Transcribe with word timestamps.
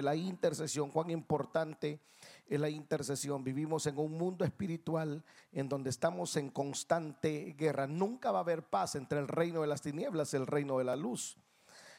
la 0.00 0.14
intercesión, 0.14 0.90
cuán 0.90 1.10
importante 1.10 2.00
es 2.46 2.60
la 2.60 2.70
intercesión. 2.70 3.44
Vivimos 3.44 3.86
en 3.86 3.98
un 3.98 4.12
mundo 4.12 4.44
espiritual 4.44 5.22
en 5.52 5.68
donde 5.68 5.90
estamos 5.90 6.36
en 6.36 6.48
constante 6.48 7.54
guerra. 7.58 7.86
Nunca 7.86 8.30
va 8.30 8.38
a 8.38 8.42
haber 8.42 8.62
paz 8.62 8.94
entre 8.94 9.18
el 9.18 9.28
reino 9.28 9.60
de 9.60 9.66
las 9.66 9.82
tinieblas 9.82 10.32
y 10.32 10.36
el 10.36 10.46
reino 10.46 10.78
de 10.78 10.84
la 10.84 10.96
luz. 10.96 11.36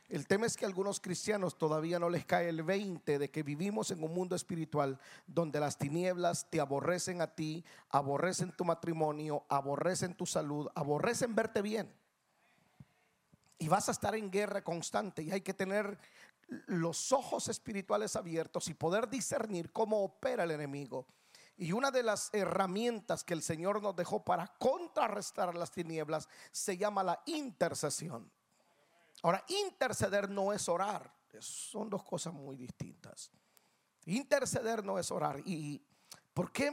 El 0.10 0.28
tema 0.28 0.46
es 0.46 0.58
que 0.58 0.66
a 0.66 0.68
algunos 0.68 1.00
cristianos 1.00 1.58
todavía 1.58 1.98
no 1.98 2.10
les 2.10 2.26
cae 2.26 2.50
el 2.50 2.62
20 2.62 3.18
de 3.18 3.32
que 3.32 3.42
vivimos 3.42 3.90
en 3.90 4.04
un 4.04 4.14
mundo 4.14 4.36
espiritual 4.36 5.00
donde 5.26 5.60
las 5.60 5.78
tinieblas 5.78 6.50
te 6.50 6.60
aborrecen 6.60 7.22
a 7.22 7.34
ti, 7.34 7.64
aborrecen 7.90 8.52
tu 8.52 8.66
matrimonio, 8.66 9.44
aborrecen 9.50 10.14
tu 10.14 10.26
salud, 10.26 10.70
aborrecen 10.76 11.34
verte 11.34 11.62
bien. 11.62 11.92
Y 13.58 13.70
vas 13.70 13.88
a 13.88 13.94
estar 13.94 14.14
en 14.14 14.30
guerra 14.30 14.64
constante 14.64 15.24
y 15.24 15.32
hay 15.32 15.42
que 15.42 15.54
tener 15.54 15.98
los 16.48 17.12
ojos 17.12 17.48
espirituales 17.48 18.16
abiertos 18.16 18.68
y 18.68 18.74
poder 18.74 19.10
discernir 19.10 19.72
cómo 19.72 20.04
opera 20.04 20.44
el 20.44 20.52
enemigo. 20.52 21.08
Y 21.56 21.72
una 21.72 21.92
de 21.92 22.04
las 22.04 22.30
herramientas 22.34 23.24
que 23.24 23.34
el 23.34 23.42
Señor 23.42 23.82
nos 23.82 23.96
dejó 23.96 24.24
para 24.24 24.48
contrarrestar 24.58 25.56
las 25.56 25.72
tinieblas 25.72 26.28
se 26.52 26.78
llama 26.78 27.04
la 27.04 27.22
intercesión. 27.26 28.32
Ahora, 29.22 29.44
interceder 29.48 30.30
no 30.30 30.52
es 30.52 30.68
orar. 30.68 31.14
Son 31.40 31.90
dos 31.90 32.04
cosas 32.04 32.34
muy 32.34 32.56
distintas. 32.56 33.32
Interceder 34.06 34.84
no 34.84 35.00
es 35.00 35.12
orar. 35.12 35.40
¿Y 35.46 35.82
por 36.34 36.52
qué 36.52 36.72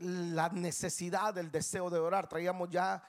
la 0.00 0.48
necesidad, 0.50 1.36
el 1.38 1.50
deseo 1.50 1.88
de 1.88 1.98
orar? 1.98 2.28
Traíamos 2.28 2.68
ya 2.70 3.02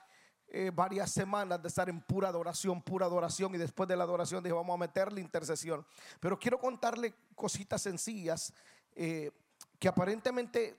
eh, 0.54 0.70
varias 0.70 1.10
semanas 1.10 1.62
de 1.62 1.68
estar 1.68 1.88
en 1.88 2.02
pura 2.02 2.28
adoración, 2.28 2.82
pura 2.82 3.06
adoración. 3.06 3.54
Y 3.54 3.58
después 3.58 3.88
de 3.88 3.96
la 3.96 4.04
adoración 4.04 4.44
dije, 4.44 4.52
vamos 4.52 4.74
a 4.74 4.76
meterle 4.76 5.22
intercesión. 5.22 5.82
Pero 6.20 6.38
quiero 6.38 6.60
contarle 6.60 7.14
cositas 7.34 7.80
sencillas 7.80 8.52
eh, 8.94 9.30
que 9.78 9.88
aparentemente 9.88 10.78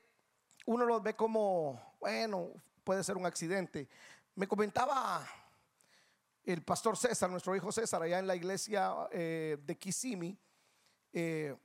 uno 0.68 0.86
los 0.86 1.02
ve 1.02 1.16
como, 1.16 1.96
bueno, 2.00 2.50
puede 2.84 3.04
ser 3.04 3.18
un 3.18 3.26
accidente. 3.26 3.90
Me 4.36 4.48
comentaba 4.48 5.28
el 6.46 6.62
pastor 6.62 6.96
César, 6.96 7.32
nuestro 7.32 7.56
hijo 7.56 7.72
César, 7.72 8.04
allá 8.04 8.20
en 8.20 8.28
la 8.28 8.36
iglesia 8.36 8.94
eh, 9.10 9.58
de 9.66 9.76
Kisimi, 9.76 10.38
que 11.12 11.58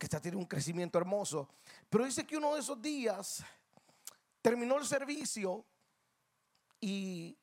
está 0.00 0.18
teniendo 0.18 0.40
un 0.40 0.48
crecimiento 0.48 0.98
hermoso. 0.98 1.48
Pero 1.88 2.04
dice 2.04 2.26
que 2.26 2.36
uno 2.36 2.54
de 2.54 2.60
esos 2.62 2.82
días 2.82 3.44
terminó 4.42 4.76
el 4.76 4.86
servicio 4.86 5.64
y 6.80 7.38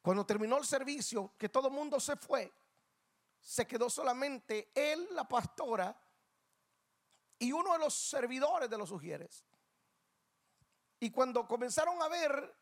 cuando 0.00 0.24
terminó 0.24 0.56
el 0.58 0.64
servicio, 0.64 1.34
que 1.36 1.48
todo 1.48 1.68
el 1.68 1.74
mundo 1.74 1.98
se 2.00 2.16
fue, 2.16 2.52
se 3.40 3.66
quedó 3.66 3.90
solamente 3.90 4.70
él, 4.74 5.08
la 5.12 5.26
pastora 5.26 6.00
y 7.38 7.52
uno 7.52 7.72
de 7.72 7.78
los 7.78 7.94
servidores 7.94 8.68
de 8.68 8.78
los 8.78 8.88
sugieres. 8.88 9.44
Y 11.00 11.10
cuando 11.10 11.46
comenzaron 11.46 12.00
a 12.02 12.08
ver 12.08 12.54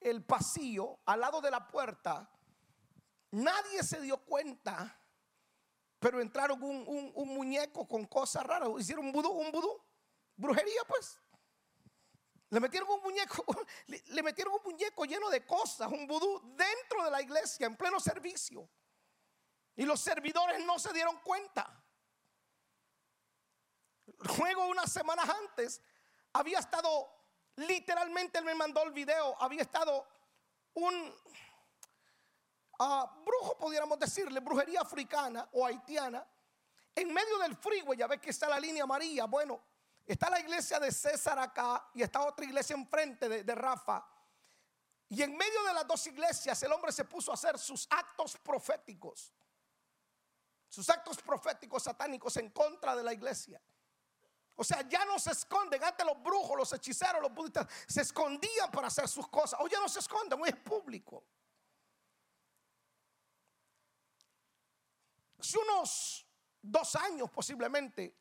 el 0.00 0.24
pasillo, 0.24 1.00
al 1.06 1.20
lado 1.20 1.40
de 1.40 1.50
la 1.50 1.66
puerta, 1.66 2.30
nadie 3.32 3.82
se 3.82 4.00
dio 4.00 4.18
cuenta, 4.18 4.96
pero 5.98 6.20
entraron 6.20 6.62
un, 6.62 7.12
muñeco 7.26 7.86
con 7.86 8.06
cosas 8.06 8.44
raras, 8.44 8.68
hicieron 8.78 9.06
un 9.06 9.12
vudú, 9.12 9.30
un 9.30 9.50
vudú, 9.50 9.82
brujería 10.36 10.82
pues. 10.86 11.20
Le 12.50 12.60
metieron 12.60 12.90
un 12.90 13.02
muñeco, 13.02 13.44
le, 13.86 14.22
metieron 14.22 14.54
un 14.54 14.72
muñeco 14.72 15.04
lleno 15.04 15.30
de 15.30 15.44
cosas, 15.46 15.90
un 15.90 16.06
vudú 16.06 16.40
dentro 16.56 17.04
de 17.04 17.10
la 17.10 17.22
iglesia, 17.22 17.66
en 17.66 17.76
pleno 17.76 17.98
servicio. 17.98 18.68
Y 19.76 19.84
los 19.84 20.00
servidores 20.00 20.64
no 20.64 20.78
se 20.78 20.92
dieron 20.92 21.18
cuenta. 21.20 21.82
Luego, 24.38 24.66
unas 24.66 24.92
semanas 24.92 25.28
antes, 25.28 25.80
había 26.32 26.58
estado 26.58 27.20
Literalmente 27.56 28.38
él 28.38 28.44
me 28.44 28.54
mandó 28.54 28.82
el 28.82 28.92
video. 28.92 29.36
Había 29.40 29.62
estado 29.62 30.06
un 30.74 31.14
ah, 32.78 33.22
brujo, 33.24 33.58
pudiéramos 33.58 33.98
decirle, 33.98 34.40
brujería 34.40 34.80
africana 34.80 35.48
o 35.52 35.66
haitiana. 35.66 36.26
En 36.94 37.12
medio 37.12 37.38
del 37.38 37.56
freeway, 37.56 37.98
ya 37.98 38.06
ves 38.06 38.20
que 38.20 38.30
está 38.30 38.48
la 38.48 38.58
línea 38.58 38.84
amarilla. 38.84 39.26
Bueno, 39.26 39.60
está 40.12 40.28
la 40.28 40.40
iglesia 40.40 40.80
de 40.80 40.90
César 40.90 41.38
acá 41.38 41.88
y 41.94 42.02
está 42.02 42.22
otra 42.22 42.44
iglesia 42.44 42.74
enfrente 42.74 43.28
de, 43.28 43.54
Rafa. 43.54 44.04
Y 45.08 45.22
en 45.22 45.36
medio 45.36 45.62
de 45.64 45.74
las 45.74 45.86
dos 45.86 46.06
iglesias, 46.06 46.60
el 46.62 46.72
hombre 46.72 46.90
se 46.90 47.04
puso 47.04 47.30
a 47.30 47.34
hacer 47.34 47.58
sus 47.58 47.86
actos 47.90 48.36
proféticos. 48.38 49.32
Sus 50.68 50.88
actos 50.90 51.20
proféticos 51.22 51.84
satánicos 51.84 52.36
en 52.38 52.50
contra 52.50 52.96
de 52.96 53.02
la 53.02 53.12
iglesia. 53.12 53.60
O 54.56 54.64
sea, 54.64 54.82
ya 54.88 55.04
no 55.04 55.18
se 55.18 55.30
esconden. 55.30 55.82
Antes 55.82 56.04
los 56.04 56.22
brujos, 56.22 56.56
los 56.56 56.72
hechiceros, 56.72 57.22
los 57.22 57.32
budistas 57.32 57.66
se 57.86 58.02
escondían 58.02 58.70
para 58.70 58.88
hacer 58.88 59.08
sus 59.08 59.28
cosas. 59.28 59.60
Hoy 59.60 59.70
ya 59.70 59.80
no 59.80 59.88
se 59.88 60.00
esconden, 60.00 60.40
hoy 60.40 60.48
es 60.48 60.56
público. 60.56 61.24
Hace 65.38 65.58
unos 65.58 66.26
dos 66.60 66.94
años 66.96 67.30
posiblemente, 67.30 68.14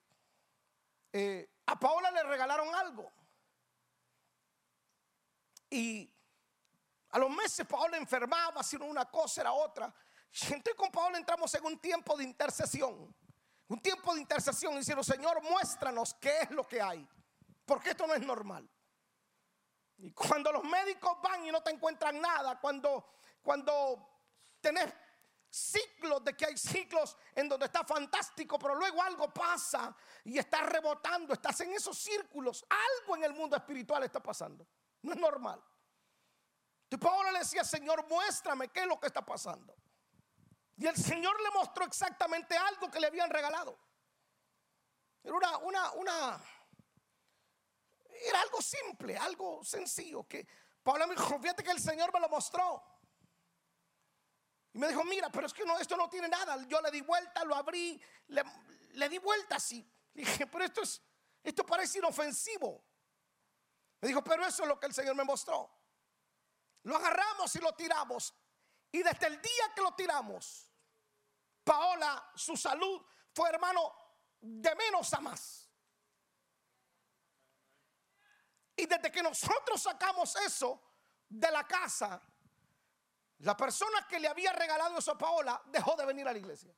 eh, 1.12 1.59
a 1.70 1.80
Paola 1.80 2.10
le 2.10 2.24
regalaron 2.24 2.74
algo. 2.74 3.12
Y 5.70 6.12
a 7.12 7.20
los 7.20 7.30
meses 7.30 7.68
Paola 7.68 7.98
enfermaba, 7.98 8.62
haciendo 8.62 8.88
una 8.88 9.06
cosa, 9.06 9.42
era 9.42 9.54
otra. 9.54 9.94
Y 10.32 10.54
entonces 10.54 10.74
con 10.76 10.92
Paola 10.92 11.20
entramos 11.20 11.54
en 11.54 11.66
un 11.66 11.80
tiempo 11.80 12.18
de 12.18 12.24
intercesión. 12.24 13.16
Un 13.68 13.80
tiempo 13.82 14.16
de 14.16 14.22
intercesión 14.22 14.76
diciendo, 14.78 15.04
Señor, 15.04 15.44
muéstranos 15.44 16.16
qué 16.16 16.42
es 16.42 16.52
lo 16.52 16.68
que 16.68 16.82
hay. 16.82 17.08
Porque 17.66 17.92
esto 17.92 18.08
no 18.08 18.16
es 18.16 18.22
normal. 18.22 18.68
Y 19.98 20.12
cuando 20.12 20.52
los 20.52 20.64
médicos 20.64 21.22
van 21.22 21.46
y 21.46 21.52
no 21.52 21.62
te 21.62 21.70
encuentran 21.70 22.20
nada, 22.20 22.60
cuando, 22.60 23.06
cuando 23.44 24.24
tenés 24.60 24.92
ciclos 25.50 26.24
de 26.24 26.36
que 26.38 26.46
hay 26.46 26.58
ciclos 26.58 27.18
en 27.36 27.50
donde 27.50 27.66
está 27.66 27.84
fantástico, 27.84 28.60
pero 28.60 28.76
luego 28.76 29.02
algo 29.02 29.34
pasa 29.34 29.96
y 30.24 30.38
estás 30.38 30.66
rebotando, 30.68 31.34
estás 31.34 31.60
en 31.62 31.74
esos 31.74 31.98
círculos, 31.98 32.66
algo 32.70 33.16
en 33.16 33.24
el 33.24 33.34
mundo 33.34 33.56
espiritual 33.56 34.04
está 34.04 34.22
pasando. 34.22 34.68
No 35.02 35.14
es 35.14 35.20
normal. 35.20 35.64
Y 36.90 36.98
Pablo 36.98 37.32
le 37.32 37.40
decía, 37.40 37.64
Señor, 37.64 38.08
muéstrame 38.08 38.70
qué 38.70 38.82
es 38.82 38.88
lo 38.88 39.00
que 39.00 39.08
está 39.08 39.24
pasando. 39.24 39.76
Y 40.78 40.88
el 40.88 40.96
Señor 40.96 41.40
le 41.42 41.52
mostró 41.52 41.86
exactamente 41.86 42.56
algo 42.56 42.90
que 42.90 43.00
le 43.00 43.08
habían 43.08 43.30
regalado. 43.30 43.78
Era 45.24 45.36
una, 45.36 45.58
una, 45.58 45.92
una, 45.92 46.44
era 48.26 48.42
algo 48.42 48.62
simple, 48.62 49.18
algo 49.18 49.64
sencillo. 49.64 50.28
Que 50.28 50.48
Pablo 50.82 51.08
me 51.08 51.16
dijo, 51.16 51.40
fíjate 51.40 51.64
que 51.64 51.72
el 51.72 51.82
Señor 51.82 52.14
me 52.14 52.20
lo 52.20 52.30
mostró. 52.30 52.82
Y 54.74 54.78
me 54.78 54.88
dijo, 54.88 55.04
mira, 55.04 55.32
pero 55.32 55.48
es 55.48 55.54
que 55.54 55.64
esto 55.80 55.98
no 55.98 56.10
tiene 56.10 56.28
nada. 56.28 56.64
Yo 56.68 56.82
le 56.82 56.92
di 56.92 57.02
vuelta, 57.02 57.44
lo 57.44 57.56
abrí, 57.56 58.02
le, 58.28 59.10
di 59.10 59.18
vuelta 59.18 59.56
así. 59.56 59.86
Le 60.14 60.24
dije, 60.26 60.48
pero 60.48 60.66
esto 60.66 60.82
es, 60.82 61.02
esto 61.44 61.66
parece 61.66 62.00
inofensivo. 62.00 62.84
Me 64.02 64.08
dijo, 64.08 64.24
pero 64.24 64.46
eso 64.46 64.64
es 64.64 64.68
lo 64.68 64.80
que 64.80 64.88
el 64.88 64.94
Señor 64.94 65.16
me 65.16 65.24
mostró. 65.24 65.70
Lo 66.84 66.96
agarramos 66.96 67.56
y 67.56 67.60
lo 67.60 67.74
tiramos. 67.74 68.34
Y 68.92 69.04
desde 69.04 69.28
el 69.28 69.40
día 69.40 69.74
que 69.76 69.82
lo 69.82 69.94
tiramos, 69.94 70.72
Paola, 71.64 72.32
su 72.36 72.58
salud 72.58 73.06
fue 73.34 73.50
hermano 73.50 73.94
de 74.42 74.74
menos 74.76 75.14
a 75.14 75.22
más. 75.22 75.70
Y 78.76 78.86
desde 78.86 79.12
que 79.12 79.22
nosotros 79.22 79.82
sacamos 79.82 80.36
eso 80.38 80.82
de 81.28 81.52
la 81.52 81.68
casa, 81.68 82.22
la 83.40 83.56
persona 83.56 84.06
que 84.08 84.20
le 84.20 84.28
había 84.28 84.52
regalado 84.52 84.98
eso 84.98 85.12
a 85.12 85.18
Paola 85.18 85.62
dejó 85.66 85.96
de 85.96 86.06
venir 86.06 86.28
a 86.28 86.34
la 86.34 86.38
iglesia. 86.38 86.74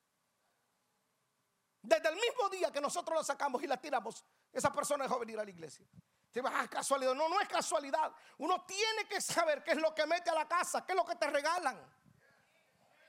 Desde 1.82 2.10
el 2.10 2.16
mismo 2.16 2.50
día 2.50 2.72
que 2.72 2.80
nosotros 2.80 3.18
la 3.18 3.24
sacamos 3.24 3.64
y 3.64 3.68
la 3.68 3.78
tiramos, 3.78 4.24
esa 4.52 4.72
persona 4.72 5.06
dejó 5.06 5.16
de 5.16 5.22
venir 5.22 5.40
a 5.40 5.44
la 5.44 5.50
iglesia. 5.50 5.86
Ah, 6.46 6.68
casualidad. 6.70 7.14
No, 7.16 7.28
no 7.28 7.42
es 7.42 7.48
casualidad. 7.48 8.14
Uno 8.38 8.64
tiene 8.66 9.08
que 9.08 9.20
saber 9.20 9.64
qué 9.64 9.72
es 9.72 9.78
lo 9.78 9.94
que 9.94 10.06
mete 10.06 10.30
a 10.30 10.36
la 10.36 10.48
casa, 10.48 10.86
qué 10.86 10.92
es 10.92 10.96
lo 10.96 11.06
que 11.06 11.16
te 11.16 11.28
regalan. 11.28 11.78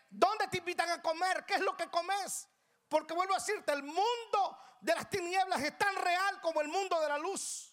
¿Dónde 0.09 0.49
te 0.49 0.59
invitan 0.59 0.89
a 0.91 1.01
comer? 1.01 1.45
¿Qué 1.47 1.55
es 1.55 1.61
lo 1.61 1.77
que 1.77 1.89
comes? 1.89 2.49
Porque 2.89 3.15
vuelvo 3.15 3.35
a 3.35 3.39
decirte, 3.39 3.73
el 3.73 3.83
mundo 3.83 4.59
de 4.81 4.95
las 4.95 5.09
tinieblas 5.09 5.63
es 5.63 5.77
tan 5.79 5.95
real 5.97 6.41
como 6.41 6.61
el 6.63 6.69
mundo 6.69 7.01
de 7.01 7.09
la 7.09 7.19
luz. 7.19 7.73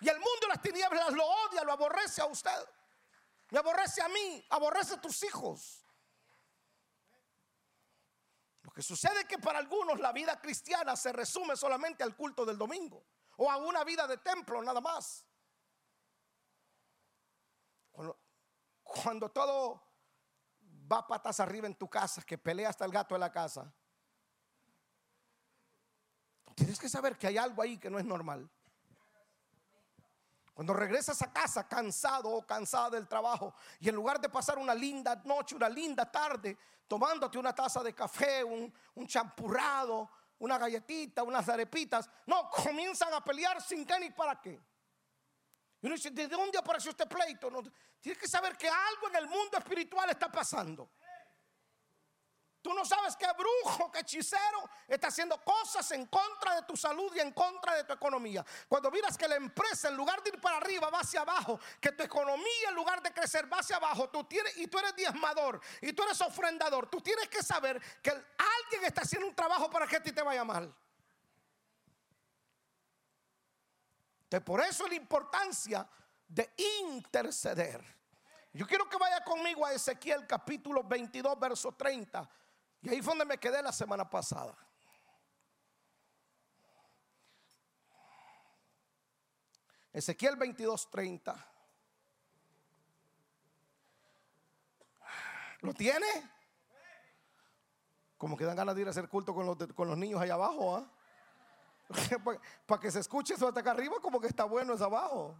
Y 0.00 0.08
el 0.08 0.16
mundo 0.16 0.40
de 0.42 0.48
las 0.48 0.62
tinieblas 0.62 1.12
lo 1.12 1.24
odia, 1.24 1.64
lo 1.64 1.72
aborrece 1.72 2.20
a 2.20 2.26
usted. 2.26 2.68
Me 3.50 3.58
aborrece 3.58 4.02
a 4.02 4.08
mí, 4.08 4.44
aborrece 4.50 4.94
a 4.94 5.00
tus 5.00 5.22
hijos. 5.22 5.84
Lo 8.62 8.70
que 8.70 8.82
sucede 8.82 9.20
es 9.20 9.26
que 9.26 9.38
para 9.38 9.58
algunos 9.58 9.98
la 9.98 10.12
vida 10.12 10.38
cristiana 10.40 10.94
se 10.96 11.12
resume 11.12 11.56
solamente 11.56 12.02
al 12.02 12.14
culto 12.14 12.44
del 12.44 12.58
domingo 12.58 13.06
o 13.38 13.50
a 13.50 13.56
una 13.56 13.84
vida 13.84 14.06
de 14.06 14.18
templo 14.18 14.62
nada 14.62 14.80
más. 14.80 15.24
Cuando, 17.90 18.20
cuando 18.82 19.30
todo 19.30 19.82
va 20.90 21.06
patas 21.06 21.40
arriba 21.40 21.66
en 21.66 21.76
tu 21.76 21.88
casa, 21.88 22.22
que 22.22 22.36
pelea 22.36 22.68
hasta 22.68 22.84
el 22.84 22.92
gato 22.92 23.14
de 23.14 23.20
la 23.20 23.32
casa, 23.32 23.72
tienes 26.54 26.78
que 26.78 26.88
saber 26.88 27.16
que 27.16 27.28
hay 27.28 27.38
algo 27.38 27.62
ahí 27.62 27.78
que 27.78 27.88
no 27.88 27.98
es 27.98 28.04
normal. 28.04 28.50
Cuando 30.58 30.74
regresas 30.74 31.22
a 31.22 31.32
casa 31.32 31.68
cansado 31.68 32.30
o 32.30 32.44
cansada 32.44 32.90
del 32.90 33.06
trabajo 33.06 33.54
y 33.78 33.88
en 33.90 33.94
lugar 33.94 34.20
de 34.20 34.28
pasar 34.28 34.58
una 34.58 34.74
linda 34.74 35.14
noche, 35.24 35.54
una 35.54 35.68
linda 35.68 36.10
tarde, 36.10 36.58
tomándote 36.88 37.38
una 37.38 37.54
taza 37.54 37.80
de 37.80 37.94
café, 37.94 38.42
un, 38.42 38.74
un 38.96 39.06
champurrado, 39.06 40.10
una 40.40 40.58
galletita, 40.58 41.22
unas 41.22 41.48
arepitas, 41.48 42.10
no, 42.26 42.50
comienzan 42.50 43.14
a 43.14 43.22
pelear 43.22 43.62
sin 43.62 43.86
qué 43.86 44.00
ni 44.00 44.10
para 44.10 44.40
qué. 44.40 44.60
Y 45.80 45.86
uno 45.86 45.94
dice, 45.94 46.10
¿de 46.10 46.26
dónde 46.26 46.58
apareció 46.58 46.90
este 46.90 47.06
pleito? 47.06 47.52
Tienes 48.00 48.20
que 48.20 48.26
saber 48.26 48.56
que 48.56 48.68
algo 48.68 49.10
en 49.10 49.14
el 49.14 49.28
mundo 49.28 49.58
espiritual 49.58 50.10
está 50.10 50.28
pasando. 50.28 50.90
Tú 52.68 52.74
no 52.74 52.84
sabes 52.84 53.16
qué 53.16 53.26
brujo, 53.32 53.90
qué 53.90 54.00
hechicero 54.00 54.68
está 54.86 55.08
haciendo 55.08 55.42
cosas 55.42 55.90
en 55.92 56.04
contra 56.04 56.54
de 56.56 56.64
tu 56.64 56.76
salud 56.76 57.10
y 57.14 57.18
en 57.18 57.32
contra 57.32 57.74
de 57.74 57.84
tu 57.84 57.94
economía. 57.94 58.44
Cuando 58.68 58.90
miras 58.90 59.16
que 59.16 59.26
la 59.26 59.36
empresa 59.36 59.88
en 59.88 59.96
lugar 59.96 60.22
de 60.22 60.28
ir 60.28 60.38
para 60.38 60.58
arriba 60.58 60.90
va 60.90 61.00
hacia 61.00 61.22
abajo, 61.22 61.58
que 61.80 61.92
tu 61.92 62.02
economía 62.02 62.68
en 62.68 62.74
lugar 62.74 63.02
de 63.02 63.10
crecer 63.10 63.50
va 63.50 63.60
hacia 63.60 63.76
abajo, 63.76 64.10
tú 64.10 64.28
y 64.56 64.66
tú 64.66 64.78
eres 64.80 64.94
diezmador 64.94 65.62
y 65.80 65.94
tú 65.94 66.02
eres 66.02 66.20
ofrendador, 66.20 66.90
tú 66.90 67.00
tienes 67.00 67.26
que 67.30 67.42
saber 67.42 67.80
que 68.02 68.10
alguien 68.10 68.84
está 68.84 69.00
haciendo 69.00 69.28
un 69.28 69.34
trabajo 69.34 69.70
para 69.70 69.86
que 69.86 69.96
a 69.96 70.02
ti 70.02 70.12
te 70.12 70.20
vaya 70.20 70.44
mal. 70.44 70.70
por 74.44 74.60
eso 74.60 74.86
la 74.86 74.94
importancia 74.94 75.88
de 76.28 76.52
interceder. 76.82 77.82
Yo 78.52 78.66
quiero 78.66 78.86
que 78.90 78.98
vaya 78.98 79.24
conmigo 79.24 79.64
a 79.64 79.72
Ezequiel 79.72 80.26
capítulo 80.26 80.84
22, 80.84 81.40
verso 81.40 81.72
30. 81.72 82.28
Y 82.82 82.90
ahí 82.90 83.02
fue 83.02 83.12
donde 83.12 83.24
me 83.24 83.38
quedé 83.38 83.62
la 83.62 83.72
semana 83.72 84.08
pasada. 84.08 84.56
Ezequiel 89.92 90.36
22:30. 90.36 91.46
¿Lo 95.60 95.74
tiene? 95.74 96.06
Como 98.16 98.36
que 98.36 98.44
dan 98.44 98.56
ganas 98.56 98.74
de 98.74 98.82
ir 98.82 98.86
a 98.86 98.90
hacer 98.90 99.08
culto 99.08 99.34
con 99.34 99.46
los, 99.46 99.56
con 99.74 99.88
los 99.88 99.98
niños 99.98 100.20
allá 100.20 100.34
abajo. 100.34 100.76
¿ah? 100.76 100.90
Para 102.66 102.80
que 102.80 102.90
se 102.90 103.00
escuche 103.00 103.34
eso 103.34 103.48
hasta 103.48 103.60
acá 103.60 103.72
arriba, 103.72 103.96
como 104.00 104.20
que 104.20 104.28
está 104.28 104.44
bueno 104.44 104.74
es 104.74 104.80
abajo. 104.80 105.36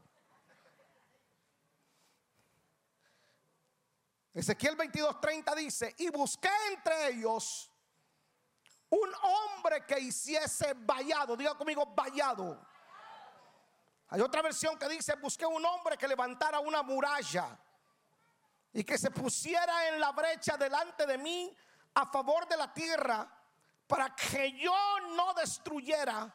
Ezequiel 4.34 4.76
22:30 4.76 5.54
dice, 5.54 5.94
y 5.98 6.10
busqué 6.10 6.50
entre 6.70 7.08
ellos 7.08 7.70
un 8.90 9.10
hombre 9.22 9.84
que 9.86 9.98
hiciese 9.98 10.75
vallado, 10.75 11.36
diga 11.36 11.54
conmigo 11.56 11.86
vallado. 11.94 12.66
Hay 14.08 14.20
otra 14.20 14.40
versión 14.40 14.78
que 14.78 14.88
dice, 14.88 15.16
busqué 15.16 15.44
un 15.44 15.64
hombre 15.64 15.98
que 15.98 16.08
levantara 16.08 16.60
una 16.60 16.82
muralla 16.82 17.58
y 18.72 18.82
que 18.84 18.96
se 18.96 19.10
pusiera 19.10 19.88
en 19.88 20.00
la 20.00 20.12
brecha 20.12 20.56
delante 20.56 21.06
de 21.06 21.19
mí 21.19 21.54
a 21.94 22.06
favor 22.06 22.46
de 22.48 22.56
la 22.56 22.72
tierra 22.72 23.28
para 23.86 24.14
que 24.14 24.52
yo 24.52 24.75
no 25.16 25.34
destruyera 25.34 26.34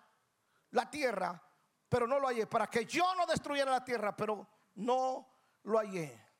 la 0.72 0.90
tierra, 0.90 1.42
pero 1.88 2.07
no 2.07 2.19
lo 2.19 2.28
hallé, 2.28 2.48
para 2.48 2.68
que 2.68 2.86
yo 2.86 3.16
no 3.16 3.25
destruyera 3.25 3.72
la 3.72 3.84
tierra, 3.84 4.16
pero 4.16 4.48
no 4.75 5.28
lo 5.63 5.78
hallé. 5.78 6.32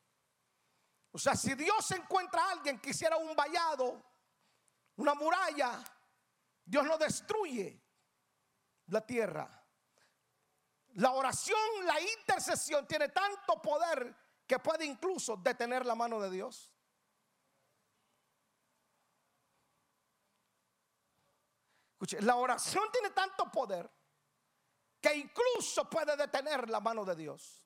O 1.14 1.18
sea, 1.18 1.36
si 1.36 1.54
Dios 1.54 1.88
encuentra 1.92 2.42
a 2.42 2.50
alguien 2.50 2.80
que 2.80 2.90
hiciera 2.90 3.16
un 3.16 3.36
vallado, 3.36 4.02
una 4.96 5.14
muralla, 5.14 5.78
Dios 6.64 6.84
no 6.84 6.98
destruye 6.98 7.80
la 8.86 9.00
tierra. 9.06 9.48
La 10.94 11.12
oración, 11.12 11.56
la 11.84 12.00
intercesión 12.00 12.84
tiene 12.88 13.10
tanto 13.10 13.62
poder 13.62 14.12
que 14.44 14.58
puede 14.58 14.84
incluso 14.86 15.36
detener 15.36 15.86
la 15.86 15.94
mano 15.94 16.20
de 16.20 16.30
Dios. 16.30 16.72
Escuche, 21.92 22.20
la 22.22 22.34
oración 22.34 22.90
tiene 22.90 23.10
tanto 23.10 23.52
poder 23.52 23.88
que 25.00 25.14
incluso 25.14 25.88
puede 25.88 26.16
detener 26.16 26.68
la 26.68 26.80
mano 26.80 27.04
de 27.04 27.14
Dios. 27.14 27.63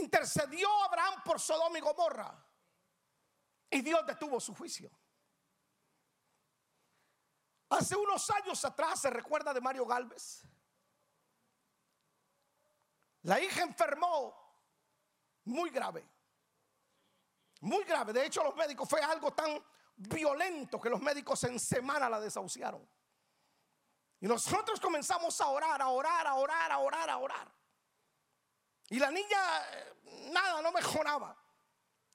Intercedió 0.00 0.68
Abraham 0.84 1.22
por 1.24 1.40
Sodoma 1.40 1.78
y 1.78 1.80
Gomorra. 1.80 2.44
Y 3.70 3.82
Dios 3.82 4.06
detuvo 4.06 4.40
su 4.40 4.54
juicio. 4.54 4.90
Hace 7.70 7.96
unos 7.96 8.30
años 8.30 8.64
atrás, 8.64 9.00
¿se 9.00 9.10
recuerda 9.10 9.52
de 9.52 9.60
Mario 9.60 9.84
Galvez? 9.84 10.42
La 13.22 13.40
hija 13.40 13.62
enfermó 13.62 14.34
muy 15.44 15.70
grave. 15.70 16.08
Muy 17.60 17.84
grave. 17.84 18.12
De 18.12 18.24
hecho, 18.24 18.42
los 18.42 18.54
médicos 18.54 18.88
fue 18.88 19.02
algo 19.02 19.32
tan 19.32 19.62
violento 19.96 20.80
que 20.80 20.88
los 20.88 21.00
médicos 21.00 21.42
en 21.44 21.58
semana 21.58 22.08
la 22.08 22.20
desahuciaron. 22.20 22.88
Y 24.20 24.26
nosotros 24.26 24.80
comenzamos 24.80 25.40
a 25.40 25.48
orar, 25.48 25.82
a 25.82 25.88
orar, 25.88 26.26
a 26.26 26.34
orar, 26.34 26.72
a 26.72 26.78
orar, 26.78 27.10
a 27.10 27.18
orar. 27.18 27.57
Y 28.90 28.98
la 28.98 29.10
niña, 29.10 29.38
eh, 29.72 30.30
nada, 30.32 30.62
no 30.62 30.72
mejoraba. 30.72 31.36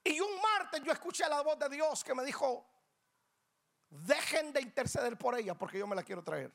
Y 0.04 0.20
un 0.20 0.42
martes 0.42 0.81
yo 0.84 0.92
escuché 0.92 1.28
la 1.30 1.42
voz 1.42 1.58
de 1.60 1.70
Dios 1.70 2.04
que 2.04 2.14
me 2.14 2.24
dijo, 2.24 2.68
dejen 3.90 4.52
de 4.52 4.62
interceder 4.62 5.18
por 5.18 5.38
ella 5.38 5.54
porque 5.54 5.80
yo 5.80 5.88
me 5.88 5.96
la 5.96 6.04
quiero 6.04 6.24
traer. 6.24 6.52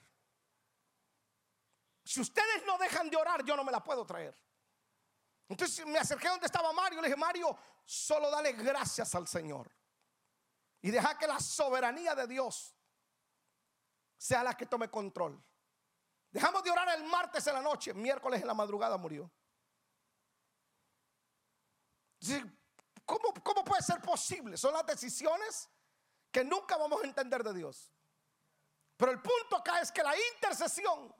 Si 2.04 2.20
ustedes 2.20 2.64
no 2.66 2.76
dejan 2.78 3.08
de 3.08 3.16
orar, 3.16 3.44
yo 3.44 3.56
no 3.56 3.64
me 3.64 3.72
la 3.72 3.82
puedo 3.82 4.04
traer. 4.04 4.36
Entonces 5.48 5.86
me 5.86 5.98
acerqué 5.98 6.28
donde 6.28 6.46
estaba 6.46 6.72
Mario. 6.72 7.00
Le 7.00 7.08
dije, 7.08 7.18
Mario, 7.18 7.56
solo 7.84 8.30
dale 8.30 8.52
gracias 8.52 9.14
al 9.14 9.26
Señor. 9.26 9.70
Y 10.80 10.90
deja 10.90 11.16
que 11.16 11.26
la 11.26 11.40
soberanía 11.40 12.14
de 12.14 12.26
Dios 12.26 12.74
sea 14.16 14.42
la 14.42 14.54
que 14.54 14.66
tome 14.66 14.90
control. 14.90 15.42
Dejamos 16.30 16.62
de 16.62 16.70
orar 16.70 16.88
el 16.98 17.04
martes 17.04 17.46
en 17.46 17.54
la 17.54 17.62
noche. 17.62 17.94
Miércoles 17.94 18.40
en 18.40 18.46
la 18.46 18.54
madrugada 18.54 18.96
murió. 18.96 19.30
¿Cómo, 23.04 23.32
¿Cómo 23.42 23.64
puede 23.64 23.82
ser 23.82 24.00
posible? 24.00 24.56
Son 24.56 24.72
las 24.72 24.84
decisiones 24.86 25.68
que 26.30 26.44
nunca 26.44 26.76
vamos 26.76 27.02
a 27.02 27.06
entender 27.06 27.42
de 27.42 27.54
Dios. 27.54 27.92
Pero 28.96 29.12
el 29.12 29.22
punto 29.22 29.56
acá 29.56 29.80
es 29.80 29.92
que 29.92 30.02
la 30.02 30.14
intercesión, 30.34 31.14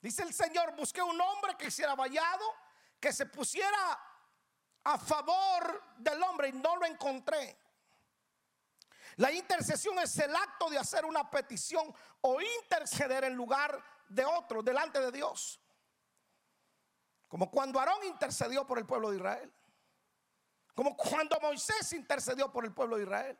dice 0.00 0.22
el 0.22 0.32
Señor, 0.32 0.74
busqué 0.74 1.02
un 1.02 1.20
hombre 1.20 1.54
que 1.56 1.66
hiciera 1.66 1.94
vallado, 1.94 2.44
que 2.98 3.12
se 3.12 3.26
pusiera 3.26 4.00
a 4.84 4.98
favor 4.98 5.82
del 5.98 6.22
hombre 6.22 6.48
y 6.48 6.52
no 6.52 6.76
lo 6.76 6.86
encontré. 6.86 7.58
La 9.16 9.32
intercesión 9.32 9.98
es 9.98 10.18
el 10.18 10.34
acto 10.34 10.68
de 10.68 10.78
hacer 10.78 11.04
una 11.04 11.30
petición 11.30 11.94
o 12.20 12.40
interceder 12.40 13.24
en 13.24 13.34
lugar 13.34 13.82
de 14.08 14.24
otro, 14.24 14.62
delante 14.62 15.00
de 15.00 15.10
Dios. 15.10 15.60
Como 17.28 17.50
cuando 17.50 17.78
Aarón 17.78 18.04
intercedió 18.04 18.66
por 18.66 18.78
el 18.78 18.86
pueblo 18.86 19.10
de 19.10 19.16
Israel. 19.16 19.52
Como 20.76 20.94
cuando 20.94 21.40
Moisés 21.40 21.90
intercedió 21.94 22.52
por 22.52 22.66
el 22.66 22.74
pueblo 22.74 22.98
de 22.98 23.04
Israel. 23.04 23.38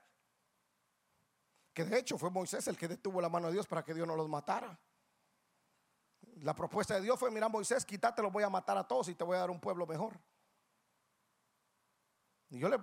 Que 1.74 1.84
de 1.84 1.98
hecho 1.98 2.16
fue 2.16 2.30
Moisés 2.30 2.66
el 2.66 2.78
que 2.78 2.88
detuvo 2.88 3.20
la 3.20 3.28
mano 3.28 3.48
de 3.48 3.52
Dios 3.52 3.66
para 3.66 3.84
que 3.84 3.92
Dios 3.92 4.08
no 4.08 4.16
los 4.16 4.26
matara. 4.26 4.80
La 6.40 6.54
propuesta 6.54 6.94
de 6.94 7.02
Dios 7.02 7.20
fue, 7.20 7.30
mira 7.30 7.50
Moisés, 7.50 7.84
quítate, 7.84 8.22
los 8.22 8.32
voy 8.32 8.42
a 8.42 8.48
matar 8.48 8.78
a 8.78 8.88
todos 8.88 9.08
y 9.10 9.14
te 9.14 9.22
voy 9.22 9.36
a 9.36 9.40
dar 9.40 9.50
un 9.50 9.60
pueblo 9.60 9.86
mejor. 9.86 10.18
Y 12.48 12.58
yo 12.58 12.70
le 12.70 12.78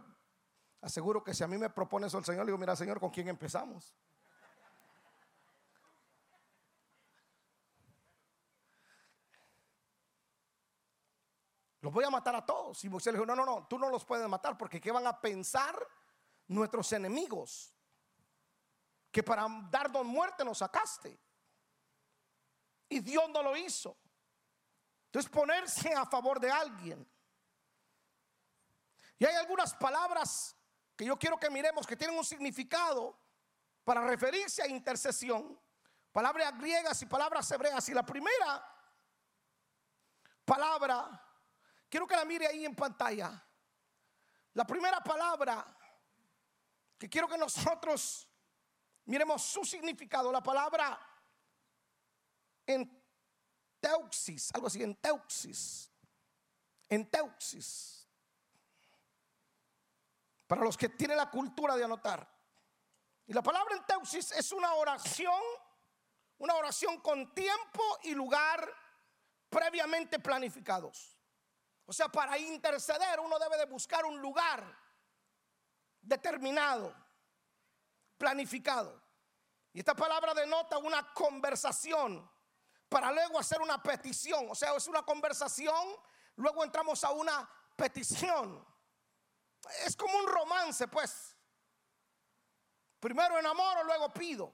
aseguro 0.82 1.24
que 1.24 1.34
si 1.34 1.44
a 1.44 1.48
mí 1.48 1.58
me 1.58 1.72
propone 1.72 2.06
eso 2.06 2.20
el 2.20 2.26
Señor, 2.26 2.46
le 2.46 2.52
digo, 2.52 2.60
mira 2.60 2.76
Señor, 2.76 3.00
¿con 3.00 3.10
quién 3.10 3.30
empezamos? 3.30 3.96
Voy 11.94 12.04
a 12.04 12.10
matar 12.10 12.36
a 12.36 12.46
todos. 12.46 12.84
Y 12.84 12.90
Moisés 12.90 13.14
le 13.14 13.20
dijo, 13.20 13.26
no, 13.26 13.36
no, 13.36 13.46
no, 13.46 13.68
tú 13.68 13.78
no 13.78 13.90
los 13.90 14.04
puedes 14.04 14.28
matar 14.28 14.58
porque 14.58 14.82
¿qué 14.82 14.92
van 14.92 15.08
a 15.08 15.20
pensar 15.20 15.76
nuestros 16.48 16.92
enemigos? 16.94 17.74
Que 19.12 19.24
para 19.24 19.48
darnos 19.70 20.06
muerte 20.06 20.44
nos 20.44 20.58
sacaste. 20.58 21.20
Y 22.90 23.00
Dios 23.00 23.30
no 23.30 23.42
lo 23.44 23.56
hizo. 23.56 23.98
Entonces 25.06 25.32
ponerse 25.32 25.94
a 25.94 26.06
favor 26.06 26.40
de 26.40 26.52
alguien. 26.52 27.08
Y 29.20 29.26
hay 29.26 29.36
algunas 29.36 29.74
palabras 29.76 30.56
que 30.96 31.06
yo 31.06 31.18
quiero 31.18 31.38
que 31.38 31.50
miremos 31.50 31.88
que 31.88 31.96
tienen 31.96 32.18
un 32.18 32.26
significado 32.26 33.18
para 33.84 34.06
referirse 34.06 34.64
a 34.64 34.68
intercesión. 34.68 35.60
Palabras 36.12 36.58
griegas 36.58 37.02
y 37.02 37.06
palabras 37.06 37.50
hebreas. 37.52 37.88
Y 37.90 37.94
la 37.94 38.04
primera 38.04 38.68
palabra 40.46 41.23
Quiero 41.94 42.08
que 42.08 42.16
la 42.16 42.26
mire 42.26 42.48
ahí 42.48 42.66
en 42.66 42.74
pantalla. 42.76 43.40
La 44.56 44.66
primera 44.66 45.00
palabra 45.00 45.78
que 46.98 47.08
quiero 47.08 47.28
que 47.28 47.38
nosotros 47.38 48.28
Miremos 49.06 49.44
su 49.44 49.64
significado. 49.66 50.32
La 50.32 50.42
palabra 50.42 51.00
en 52.66 53.04
teuxis, 53.80 54.52
algo 54.54 54.68
así, 54.68 54.82
en 54.82 54.96
teuxis. 54.96 55.92
En 56.90 57.10
teuxis. 57.10 58.08
Para 60.48 60.62
los 60.62 60.78
que 60.78 60.90
tienen 60.90 61.18
la 61.18 61.30
cultura 61.30 61.76
de 61.76 61.84
anotar. 61.84 62.28
Y 63.26 63.34
la 63.34 63.42
palabra 63.42 63.76
en 63.76 63.86
teuxis 63.86 64.32
es 64.32 64.52
una 64.52 64.74
oración, 64.76 65.42
una 66.38 66.56
oración 66.56 67.02
con 67.02 67.34
tiempo 67.34 67.84
y 68.04 68.14
lugar 68.14 68.68
previamente 69.50 70.20
planificados. 70.20 71.13
O 71.86 71.94
sea, 71.94 72.10
para 72.10 72.38
interceder 72.38 73.20
uno 73.20 73.38
debe 73.38 73.58
de 73.58 73.66
buscar 73.66 74.06
un 74.06 74.20
lugar 74.22 74.64
determinado, 76.02 76.94
planificado. 78.18 79.02
Y 79.74 79.80
esta 79.80 79.96
palabra 79.96 80.34
denota 80.34 80.78
una 80.78 81.14
conversación 81.14 82.30
para 82.88 83.12
luego 83.12 83.40
hacer 83.40 83.62
una 83.62 83.82
petición. 83.82 84.48
O 84.50 84.56
sea, 84.56 84.76
es 84.76 84.88
una 84.88 85.04
conversación, 85.04 85.96
luego 86.36 86.64
entramos 86.64 87.04
a 87.04 87.12
una 87.12 87.50
petición. 87.76 88.66
Es 89.86 89.96
como 89.96 90.18
un 90.18 90.28
romance, 90.28 90.88
pues. 90.88 91.36
Primero 93.00 93.38
enamoro, 93.38 93.84
luego 93.84 94.14
pido. 94.14 94.54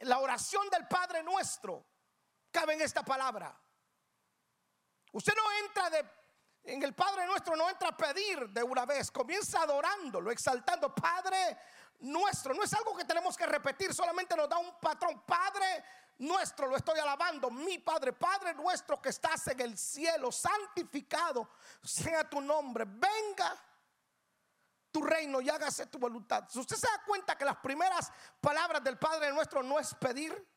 la 0.00 0.18
oración 0.18 0.70
del 0.70 0.86
Padre 0.86 1.22
nuestro 1.22 1.84
cabe 2.56 2.72
en 2.72 2.80
esta 2.80 3.04
palabra. 3.04 3.54
Usted 5.12 5.34
no 5.36 5.66
entra 5.66 5.90
de, 5.90 6.06
en 6.64 6.82
el 6.82 6.94
Padre 6.94 7.26
nuestro, 7.26 7.54
no 7.54 7.68
entra 7.68 7.88
a 7.90 7.96
pedir 7.96 8.48
de 8.48 8.62
una 8.62 8.86
vez, 8.86 9.10
comienza 9.10 9.60
adorándolo, 9.60 10.30
exaltando, 10.30 10.94
Padre 10.94 11.58
nuestro. 12.00 12.54
No 12.54 12.62
es 12.62 12.72
algo 12.72 12.96
que 12.96 13.04
tenemos 13.04 13.36
que 13.36 13.44
repetir, 13.44 13.92
solamente 13.92 14.34
nos 14.34 14.48
da 14.48 14.56
un 14.56 14.80
patrón, 14.80 15.22
Padre 15.26 15.84
nuestro, 16.18 16.66
lo 16.66 16.76
estoy 16.76 16.98
alabando, 16.98 17.50
mi 17.50 17.78
Padre, 17.78 18.14
Padre 18.14 18.54
nuestro 18.54 19.02
que 19.02 19.10
estás 19.10 19.48
en 19.48 19.60
el 19.60 19.76
cielo, 19.76 20.32
santificado 20.32 21.50
sea 21.82 22.26
tu 22.26 22.40
nombre, 22.40 22.86
venga 22.88 23.54
tu 24.90 25.02
reino 25.02 25.42
y 25.42 25.50
hágase 25.50 25.84
tu 25.88 25.98
voluntad. 25.98 26.48
Si 26.48 26.58
usted 26.58 26.76
se 26.76 26.86
da 26.86 27.02
cuenta 27.04 27.36
que 27.36 27.44
las 27.44 27.56
primeras 27.56 28.10
palabras 28.40 28.82
del 28.82 28.98
Padre 28.98 29.30
nuestro 29.30 29.62
no 29.62 29.78
es 29.78 29.94
pedir, 29.96 30.55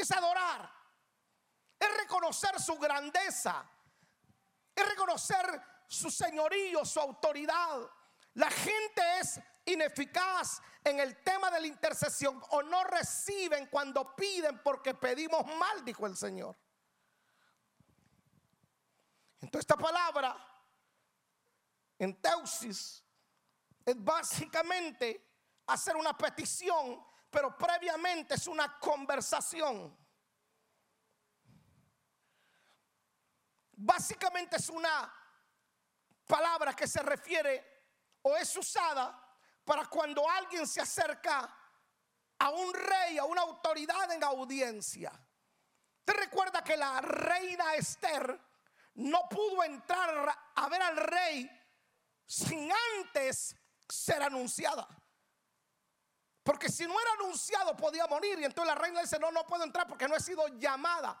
es 0.00 0.10
adorar, 0.10 0.70
es 1.78 1.96
reconocer 1.96 2.60
su 2.60 2.76
grandeza, 2.78 3.68
es 4.74 4.88
reconocer 4.88 5.62
su 5.86 6.10
señorío, 6.10 6.84
su 6.84 7.00
autoridad. 7.00 7.80
La 8.34 8.50
gente 8.50 9.02
es 9.20 9.40
ineficaz 9.64 10.62
en 10.84 11.00
el 11.00 11.22
tema 11.22 11.50
de 11.50 11.60
la 11.60 11.66
intercesión 11.66 12.42
o 12.50 12.62
no 12.62 12.84
reciben 12.84 13.66
cuando 13.66 14.14
piden 14.14 14.62
porque 14.62 14.94
pedimos 14.94 15.44
mal, 15.56 15.84
dijo 15.84 16.06
el 16.06 16.16
Señor. 16.16 16.56
Entonces 19.40 19.60
esta 19.60 19.76
palabra 19.76 20.36
en 21.98 22.20
Teusis 22.20 23.02
es 23.84 24.04
básicamente 24.04 25.26
hacer 25.66 25.96
una 25.96 26.16
petición, 26.16 27.04
pero 27.30 27.56
previamente 27.56 28.34
es 28.34 28.46
una 28.46 28.78
conversación. 28.78 29.96
Básicamente 33.72 34.56
es 34.56 34.68
una 34.68 35.12
palabra 36.26 36.74
que 36.74 36.86
se 36.86 37.02
refiere 37.02 37.64
o 38.22 38.36
es 38.36 38.54
usada 38.56 39.36
para 39.64 39.86
cuando 39.86 40.28
alguien 40.28 40.66
se 40.66 40.80
acerca 40.80 41.56
a 42.38 42.50
un 42.50 42.74
rey, 42.74 43.18
a 43.18 43.24
una 43.24 43.42
autoridad 43.42 44.10
en 44.12 44.24
audiencia. 44.24 45.12
¿Te 46.04 46.12
recuerda 46.12 46.62
que 46.62 46.76
la 46.76 47.00
reina 47.00 47.74
Esther 47.74 48.38
no 48.94 49.28
pudo 49.28 49.62
entrar 49.64 50.36
a 50.54 50.68
ver 50.68 50.82
al 50.82 50.96
rey 50.96 51.50
sin 52.26 52.70
antes 52.98 53.56
ser 53.88 54.22
anunciada. 54.22 54.86
Porque 56.50 56.68
si 56.68 56.84
no 56.84 57.00
era 57.00 57.12
anunciado 57.12 57.76
podía 57.76 58.08
morir. 58.08 58.36
Y 58.40 58.44
entonces 58.44 58.74
la 58.74 58.80
reina 58.80 59.00
dice, 59.00 59.20
no, 59.20 59.30
no 59.30 59.46
puedo 59.46 59.62
entrar 59.62 59.86
porque 59.86 60.08
no 60.08 60.16
he 60.16 60.20
sido 60.20 60.48
llamada. 60.58 61.16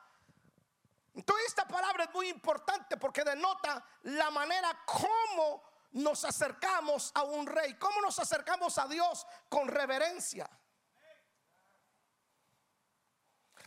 Entonces 1.14 1.46
esta 1.46 1.68
palabra 1.68 2.02
es 2.02 2.10
muy 2.12 2.28
importante 2.28 2.96
porque 2.96 3.22
denota 3.22 3.80
la 4.02 4.28
manera 4.32 4.76
como 4.84 5.62
nos 5.92 6.24
acercamos 6.24 7.12
a 7.14 7.22
un 7.22 7.46
rey, 7.46 7.74
cómo 7.74 8.00
nos 8.00 8.18
acercamos 8.18 8.76
a 8.76 8.88
Dios 8.88 9.24
con 9.48 9.68
reverencia. 9.68 10.50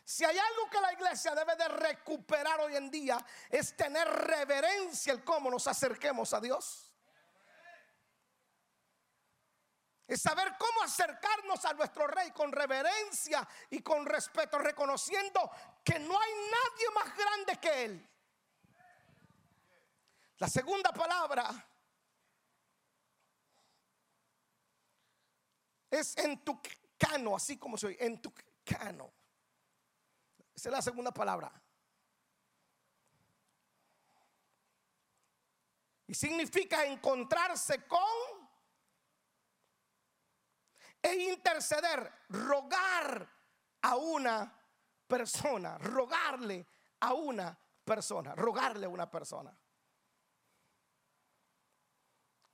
Si 0.04 0.26
hay 0.26 0.38
algo 0.38 0.70
que 0.70 0.82
la 0.82 0.92
iglesia 0.92 1.34
debe 1.34 1.56
de 1.56 1.70
recuperar 1.70 2.60
hoy 2.60 2.76
en 2.76 2.92
día 2.92 3.26
es 3.50 3.74
tener 3.78 4.06
reverencia 4.06 5.14
el 5.14 5.24
cómo 5.24 5.50
nos 5.50 5.66
acerquemos 5.68 6.34
a 6.34 6.42
Dios. 6.42 6.93
Es 10.06 10.22
saber 10.22 10.56
cómo 10.58 10.84
acercarnos 10.84 11.64
a 11.66 11.74
nuestro 11.74 12.08
rey 12.08 12.32
con 12.32 12.52
reverencia 12.52 13.48
y 13.70 13.82
con 13.82 14.06
respeto, 14.06 14.58
reconociendo 14.60 15.50
que 15.84 15.98
no 16.00 16.20
hay 16.20 16.32
nadie 16.34 16.90
más 16.94 17.18
grande 17.18 17.58
que 17.60 17.86
él. 17.86 18.10
La 20.40 20.48
segunda 20.48 20.92
palabra 20.92 21.50
es 25.90 26.18
en 26.18 26.44
tu 26.44 26.60
cano, 26.98 27.36
así 27.36 27.58
como 27.58 27.78
soy, 27.78 27.96
en 28.00 28.22
tu 28.22 28.34
cano. 28.66 29.14
Esa 30.54 30.70
es 30.70 30.74
la 30.74 30.82
segunda 30.82 31.12
palabra. 31.12 31.52
Y 36.08 36.14
significa 36.14 36.84
encontrarse 36.86 37.88
con 37.88 38.43
e 41.04 41.14
interceder, 41.16 42.12
rogar 42.30 43.30
a 43.82 43.96
una 43.98 44.52
persona, 45.06 45.78
rogarle 45.78 46.66
a 47.02 47.14
una 47.14 47.58
persona, 47.84 48.34
rogarle 48.34 48.86
a 48.86 48.90
una 48.90 49.12
persona. 49.12 49.56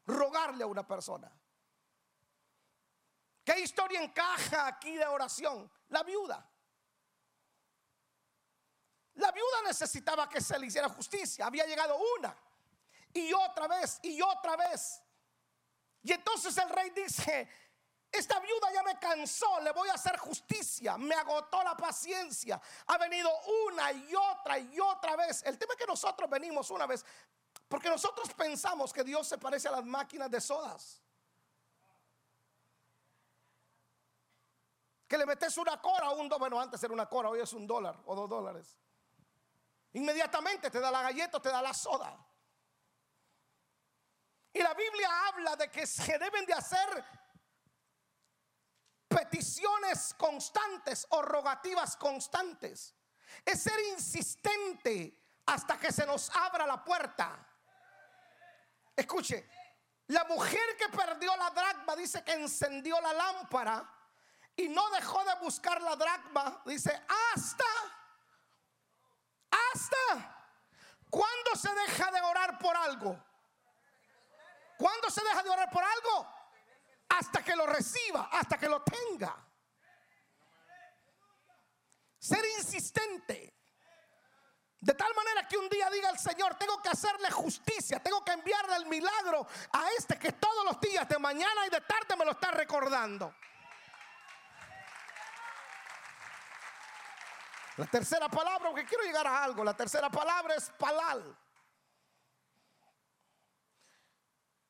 Rogarle 0.07 0.63
a 0.63 0.67
una 0.67 0.87
persona. 0.87 1.31
¿Qué 3.45 3.59
historia 3.59 4.01
encaja 4.01 4.65
aquí 4.65 4.95
de 4.95 5.05
oración? 5.05 5.71
La 5.89 6.01
viuda. 6.01 6.49
La 9.15 9.31
viuda 9.31 9.61
necesitaba 9.67 10.27
que 10.27 10.41
se 10.41 10.57
le 10.57 10.65
hiciera 10.65 10.89
justicia. 10.89 11.45
Había 11.45 11.65
llegado 11.65 11.99
una 12.17 12.35
y 13.13 13.31
otra 13.33 13.67
vez 13.67 13.99
y 14.01 14.19
otra 14.21 14.55
vez. 14.55 15.01
Y 16.01 16.11
entonces 16.13 16.57
el 16.57 16.69
rey 16.69 16.89
dice, 16.91 17.49
esta 18.11 18.39
viuda 18.39 18.71
ya 18.73 18.83
me 18.83 18.97
cansó, 18.97 19.59
le 19.61 19.71
voy 19.71 19.89
a 19.89 19.93
hacer 19.93 20.17
justicia, 20.17 20.97
me 20.97 21.13
agotó 21.13 21.63
la 21.63 21.77
paciencia, 21.77 22.59
ha 22.87 22.97
venido 22.97 23.29
una 23.67 23.91
y 23.91 24.13
otra 24.15 24.57
y 24.57 24.79
otra 24.79 25.15
vez. 25.15 25.43
El 25.45 25.57
tema 25.57 25.73
es 25.73 25.79
que 25.79 25.85
nosotros 25.85 26.29
venimos 26.29 26.71
una 26.71 26.87
vez, 26.87 27.05
porque 27.67 27.89
nosotros 27.89 28.33
pensamos 28.33 28.91
que 28.91 29.03
Dios 29.03 29.27
se 29.27 29.37
parece 29.37 29.67
a 29.67 29.71
las 29.71 29.85
máquinas 29.85 30.31
de 30.31 30.41
sodas. 30.41 31.03
Que 35.07 35.17
le 35.17 35.25
metes 35.25 35.57
una 35.57 35.79
cora 35.79 36.09
o 36.09 36.19
un 36.19 36.29
dólar, 36.29 36.39
bueno, 36.39 36.59
antes 36.59 36.81
era 36.83 36.93
una 36.93 37.07
cora, 37.07 37.29
hoy 37.29 37.41
es 37.41 37.53
un 37.53 37.67
dólar 37.67 37.99
o 38.05 38.15
dos 38.15 38.29
dólares. 38.29 38.77
Inmediatamente 39.93 40.69
te 40.69 40.79
da 40.79 40.89
la 40.89 41.03
galleta, 41.03 41.39
te 41.39 41.49
da 41.49 41.61
la 41.61 41.73
soda. 41.73 42.17
Y 44.53 44.59
la 44.59 44.73
Biblia 44.73 45.27
habla 45.27 45.55
de 45.55 45.69
que 45.69 45.85
se 45.85 46.17
deben 46.17 46.45
de 46.45 46.53
hacer 46.53 47.05
peticiones 49.09 50.13
constantes 50.13 51.05
o 51.09 51.21
rogativas 51.21 51.97
constantes. 51.97 52.95
Es 53.43 53.63
ser 53.63 53.79
insistente 53.91 55.19
hasta 55.47 55.77
que 55.77 55.91
se 55.91 56.05
nos 56.05 56.29
abra 56.35 56.65
la 56.65 56.83
puerta. 56.83 57.45
Escuche, 58.95 59.49
la 60.07 60.23
mujer 60.25 60.77
que 60.77 60.89
perdió 60.89 61.35
la 61.35 61.49
dracma 61.49 61.95
dice 61.95 62.23
que 62.23 62.33
encendió 62.33 62.99
la 63.01 63.13
lámpara 63.13 63.89
y 64.55 64.67
no 64.69 64.89
dejó 64.91 65.23
de 65.23 65.35
buscar 65.35 65.81
la 65.81 65.95
dracma. 65.95 66.61
Dice, 66.65 66.91
hasta, 67.35 67.65
hasta, 69.51 70.47
¿cuándo 71.09 71.55
se 71.55 71.73
deja 71.73 72.11
de 72.11 72.21
orar 72.21 72.59
por 72.59 72.75
algo? 72.75 73.23
¿Cuándo 74.77 75.09
se 75.09 75.23
deja 75.23 75.43
de 75.43 75.49
orar 75.49 75.69
por 75.69 75.83
algo? 75.83 76.38
Hasta 77.09 77.43
que 77.43 77.55
lo 77.55 77.65
reciba, 77.65 78.29
hasta 78.31 78.57
que 78.57 78.69
lo 78.69 78.81
tenga. 78.83 79.35
Ser 82.17 82.43
insistente. 82.57 83.55
De 84.81 84.93
tal 84.93 85.13
manera 85.13 85.45
que 85.45 85.57
un 85.57 85.67
día 85.67 85.89
diga 85.89 86.09
el 86.09 86.17
Señor, 86.17 86.55
tengo 86.55 86.81
que 86.81 86.89
hacerle 86.89 87.29
justicia, 87.31 88.01
tengo 88.01 88.23
que 88.23 88.31
enviarle 88.31 88.77
el 88.77 88.85
milagro 88.85 89.45
a 89.73 89.91
este 89.97 90.17
que 90.17 90.31
todos 90.33 90.63
los 90.63 90.79
días, 90.79 91.07
de 91.09 91.19
mañana 91.19 91.67
y 91.67 91.69
de 91.69 91.81
tarde, 91.81 92.15
me 92.17 92.23
lo 92.23 92.31
está 92.31 92.51
recordando. 92.51 93.35
La 97.75 97.85
tercera 97.87 98.29
palabra, 98.29 98.69
porque 98.69 98.85
quiero 98.85 99.03
llegar 99.03 99.27
a 99.27 99.43
algo, 99.43 99.63
la 99.63 99.75
tercera 99.75 100.09
palabra 100.09 100.55
es 100.55 100.69
palal. 100.71 101.37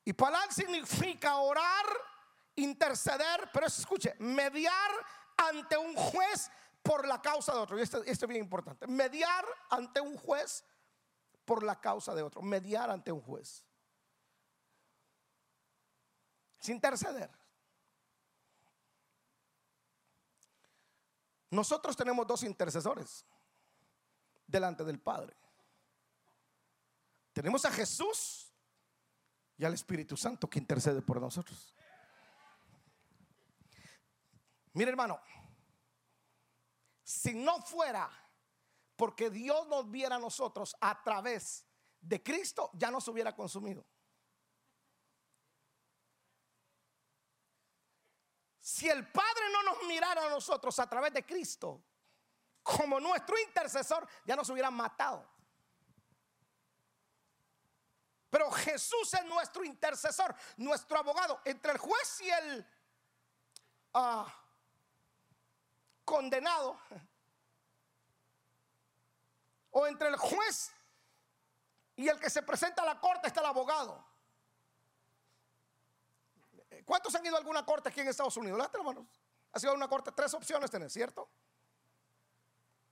Y 0.04 0.12
palal 0.12 0.50
significa 0.52 1.36
orar, 1.36 1.86
interceder, 2.62 3.50
pero 3.52 3.66
escuche, 3.66 4.14
mediar 4.18 4.90
ante 5.36 5.76
un 5.76 5.94
juez 5.94 6.50
por 6.82 7.06
la 7.06 7.20
causa 7.20 7.52
de 7.52 7.58
otro. 7.58 7.78
Y 7.78 7.82
esto, 7.82 8.02
esto 8.04 8.24
es 8.24 8.28
bien 8.28 8.42
importante. 8.42 8.86
Mediar 8.86 9.44
ante 9.70 10.00
un 10.00 10.16
juez 10.16 10.64
por 11.44 11.62
la 11.62 11.80
causa 11.80 12.14
de 12.14 12.22
otro. 12.22 12.42
Mediar 12.42 12.90
ante 12.90 13.12
un 13.12 13.20
juez. 13.20 13.64
Sin 16.60 16.76
interceder. 16.76 17.30
Nosotros 21.50 21.96
tenemos 21.96 22.26
dos 22.26 22.42
intercesores 22.44 23.24
delante 24.46 24.84
del 24.84 25.00
Padre. 25.00 25.36
Tenemos 27.32 27.64
a 27.64 27.72
Jesús 27.72 28.52
y 29.56 29.64
al 29.64 29.74
Espíritu 29.74 30.16
Santo 30.16 30.48
que 30.48 30.58
intercede 30.58 31.02
por 31.02 31.20
nosotros. 31.20 31.74
Mire 34.72 34.90
hermano, 34.90 35.20
si 37.02 37.34
no 37.34 37.60
fuera 37.62 38.08
porque 38.96 39.30
Dios 39.30 39.66
nos 39.66 39.90
viera 39.90 40.16
a 40.16 40.18
nosotros 40.18 40.76
a 40.80 41.02
través 41.02 41.66
de 42.00 42.22
Cristo, 42.22 42.70
ya 42.74 42.90
nos 42.90 43.08
hubiera 43.08 43.34
consumido. 43.34 43.84
Si 48.60 48.88
el 48.88 49.10
Padre 49.10 49.42
no 49.52 49.62
nos 49.64 49.82
mirara 49.88 50.26
a 50.26 50.30
nosotros 50.30 50.78
a 50.78 50.88
través 50.88 51.12
de 51.12 51.26
Cristo 51.26 51.82
como 52.62 53.00
nuestro 53.00 53.38
intercesor, 53.38 54.06
ya 54.24 54.36
nos 54.36 54.48
hubieran 54.48 54.74
matado. 54.74 55.28
Pero 58.30 58.50
Jesús 58.52 59.12
es 59.12 59.24
nuestro 59.24 59.64
intercesor, 59.64 60.34
nuestro 60.56 60.98
abogado, 60.98 61.40
entre 61.44 61.72
el 61.72 61.78
juez 61.78 62.20
y 62.20 62.30
el 62.30 62.66
ah, 63.94 64.32
condenado, 66.10 66.76
o 69.70 69.86
entre 69.86 70.08
el 70.08 70.16
juez 70.16 70.72
y 71.94 72.08
el 72.08 72.18
que 72.18 72.28
se 72.28 72.42
presenta 72.42 72.82
a 72.82 72.86
la 72.86 72.98
corte 72.98 73.28
está 73.28 73.40
el 73.40 73.46
abogado. 73.46 74.04
¿Cuántos 76.84 77.14
han 77.14 77.24
ido 77.24 77.36
a 77.36 77.38
alguna 77.38 77.64
corte 77.64 77.88
aquí 77.88 78.00
en 78.00 78.08
Estados 78.08 78.36
Unidos? 78.36 78.58
Las 78.58 78.74
hermanos. 78.74 79.06
¿Has 79.52 79.62
ido 79.62 79.72
a 79.72 79.76
una 79.76 79.86
corte? 79.86 80.10
Tres 80.10 80.34
opciones 80.34 80.68
tenés, 80.68 80.92
¿cierto? 80.92 81.30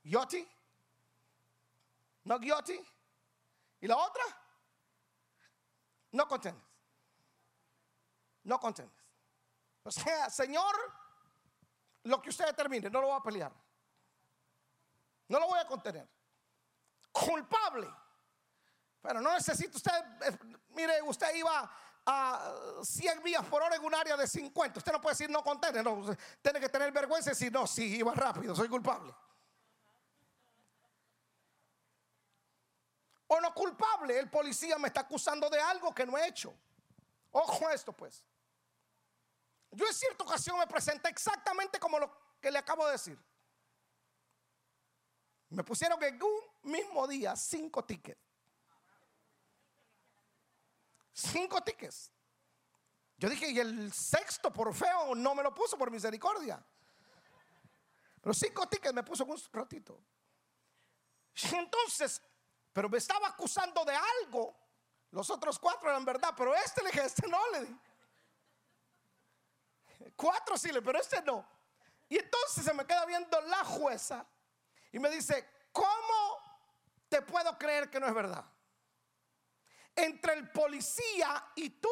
Guilty, 0.04 0.48
no 2.22 2.38
guilty, 2.38 2.80
y 3.80 3.86
la 3.88 3.96
otra, 3.96 4.22
no 6.12 6.28
contendes. 6.28 6.64
No 8.44 8.60
contendes. 8.60 8.96
O 9.82 9.90
sea, 9.90 10.30
Señor, 10.30 10.74
lo 12.08 12.22
que 12.22 12.30
usted 12.30 12.46
determine, 12.46 12.88
no 12.90 13.00
lo 13.00 13.08
voy 13.08 13.16
a 13.18 13.22
pelear. 13.22 13.52
No 15.28 15.38
lo 15.38 15.46
voy 15.46 15.58
a 15.58 15.66
contener. 15.66 16.08
Culpable. 17.12 17.88
Pero 19.02 19.20
no 19.20 19.32
necesita 19.34 19.76
usted, 19.76 19.92
eh, 20.22 20.38
mire, 20.70 21.02
usted 21.02 21.34
iba 21.34 21.70
a 22.06 22.54
100 22.82 23.22
millas 23.22 23.44
por 23.46 23.62
hora 23.62 23.76
en 23.76 23.84
un 23.84 23.94
área 23.94 24.16
de 24.16 24.26
50. 24.26 24.78
Usted 24.78 24.92
no 24.92 25.00
puede 25.00 25.12
decir 25.12 25.30
no 25.30 25.44
contener, 25.44 25.84
no, 25.84 26.16
tiene 26.40 26.60
que 26.60 26.68
tener 26.68 26.90
vergüenza 26.92 27.30
y 27.30 27.32
decir, 27.32 27.52
no, 27.52 27.66
sí, 27.66 27.96
iba 27.96 28.14
rápido, 28.14 28.56
soy 28.56 28.68
culpable. 28.68 29.14
O 33.26 33.40
no 33.40 33.52
culpable, 33.52 34.18
el 34.18 34.30
policía 34.30 34.78
me 34.78 34.88
está 34.88 35.02
acusando 35.02 35.50
de 35.50 35.60
algo 35.60 35.94
que 35.94 36.06
no 36.06 36.16
he 36.16 36.26
hecho. 36.26 36.54
Ojo 37.32 37.68
a 37.68 37.74
esto 37.74 37.92
pues. 37.92 38.24
Yo 39.70 39.86
en 39.86 39.94
cierta 39.94 40.24
ocasión 40.24 40.58
me 40.58 40.66
presenté 40.66 41.08
exactamente 41.08 41.78
como 41.78 41.98
lo 41.98 42.10
que 42.40 42.50
le 42.50 42.58
acabo 42.58 42.86
de 42.86 42.92
decir. 42.92 43.18
Me 45.50 45.64
pusieron 45.64 46.02
en 46.02 46.22
un 46.22 46.70
mismo 46.70 47.06
día 47.06 47.34
cinco 47.36 47.84
tickets. 47.84 48.20
Cinco 51.12 51.62
tickets. 51.62 52.12
Yo 53.16 53.28
dije, 53.28 53.50
y 53.50 53.58
el 53.58 53.92
sexto 53.92 54.52
por 54.52 54.72
feo 54.72 55.14
no 55.14 55.34
me 55.34 55.42
lo 55.42 55.52
puso 55.52 55.76
por 55.76 55.90
misericordia. 55.90 56.64
Pero 58.20 58.34
cinco 58.34 58.68
tickets 58.68 58.94
me 58.94 59.02
puso 59.02 59.24
un 59.24 59.40
ratito. 59.52 60.00
entonces, 61.52 62.22
pero 62.72 62.88
me 62.88 62.98
estaba 62.98 63.28
acusando 63.28 63.84
de 63.84 63.96
algo. 63.96 64.54
Los 65.10 65.30
otros 65.30 65.58
cuatro 65.58 65.88
eran 65.88 66.04
verdad, 66.04 66.34
pero 66.36 66.54
este 66.54 66.82
le 66.82 66.90
dije, 66.90 67.04
este 67.04 67.26
no 67.26 67.38
le 67.52 67.60
dije. 67.62 67.80
Cuatro 70.16 70.56
sí, 70.56 70.70
pero 70.84 71.00
este 71.00 71.22
no. 71.22 71.46
Y 72.08 72.18
entonces 72.18 72.64
se 72.64 72.72
me 72.72 72.86
queda 72.86 73.04
viendo 73.04 73.40
la 73.42 73.64
jueza 73.64 74.26
y 74.92 74.98
me 74.98 75.10
dice, 75.10 75.68
¿cómo 75.72 76.38
te 77.08 77.22
puedo 77.22 77.56
creer 77.58 77.90
que 77.90 78.00
no 78.00 78.06
es 78.06 78.14
verdad? 78.14 78.44
Entre 79.94 80.34
el 80.34 80.50
policía 80.50 81.52
y 81.56 81.70
tú, 81.70 81.90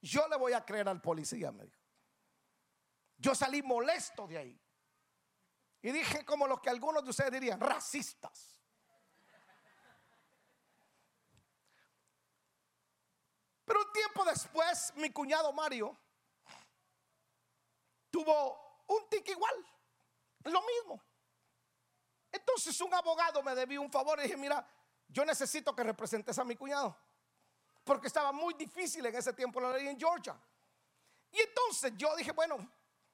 yo 0.00 0.28
le 0.28 0.36
voy 0.36 0.52
a 0.52 0.64
creer 0.64 0.88
al 0.88 1.00
policía, 1.00 1.50
me 1.50 1.64
dijo. 1.64 1.80
Yo 3.16 3.34
salí 3.34 3.62
molesto 3.62 4.26
de 4.26 4.38
ahí. 4.38 4.60
Y 5.80 5.90
dije 5.90 6.24
como 6.24 6.46
lo 6.46 6.60
que 6.60 6.70
algunos 6.70 7.02
de 7.02 7.10
ustedes 7.10 7.32
dirían, 7.32 7.60
racistas. 7.60 8.60
Pero 13.64 13.80
un 13.80 13.92
tiempo 13.92 14.24
después, 14.24 14.92
mi 14.96 15.10
cuñado 15.10 15.52
Mario 15.52 15.98
tuvo 18.12 18.84
un 18.86 19.08
tic 19.08 19.28
igual, 19.30 19.54
lo 20.44 20.62
mismo. 20.62 21.02
Entonces 22.30 22.80
un 22.80 22.94
abogado 22.94 23.42
me 23.42 23.54
debió 23.54 23.82
un 23.82 23.90
favor 23.90 24.20
y 24.20 24.24
dije, 24.24 24.36
mira, 24.36 24.64
yo 25.08 25.24
necesito 25.24 25.74
que 25.74 25.82
representes 25.82 26.38
a 26.38 26.44
mi 26.44 26.54
cuñado, 26.54 26.96
porque 27.82 28.06
estaba 28.06 28.30
muy 28.30 28.54
difícil 28.54 29.04
en 29.04 29.16
ese 29.16 29.32
tiempo 29.32 29.60
la 29.60 29.72
ley 29.72 29.88
en 29.88 29.98
Georgia. 29.98 30.38
Y 31.32 31.40
entonces 31.40 31.94
yo 31.96 32.14
dije, 32.14 32.32
bueno, 32.32 32.58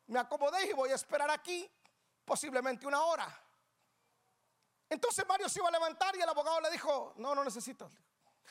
me 0.09 0.19
acomodé 0.19 0.69
y 0.69 0.73
voy 0.73 0.91
a 0.91 0.97
esperar 0.97 1.31
aquí 1.31 1.71
posiblemente 2.25 2.87
una 2.87 3.03
hora. 3.03 3.45
Entonces 4.91 5.27
Mario 5.27 5.49
se 5.49 5.61
iba 5.61 5.69
a 5.69 5.73
levantar 5.73 6.17
y 6.17 6.21
el 6.21 6.29
abogado 6.29 6.61
le 6.61 6.71
dijo, 6.71 7.15
no, 7.17 7.35
no 7.35 7.45
necesitas. 7.45 7.93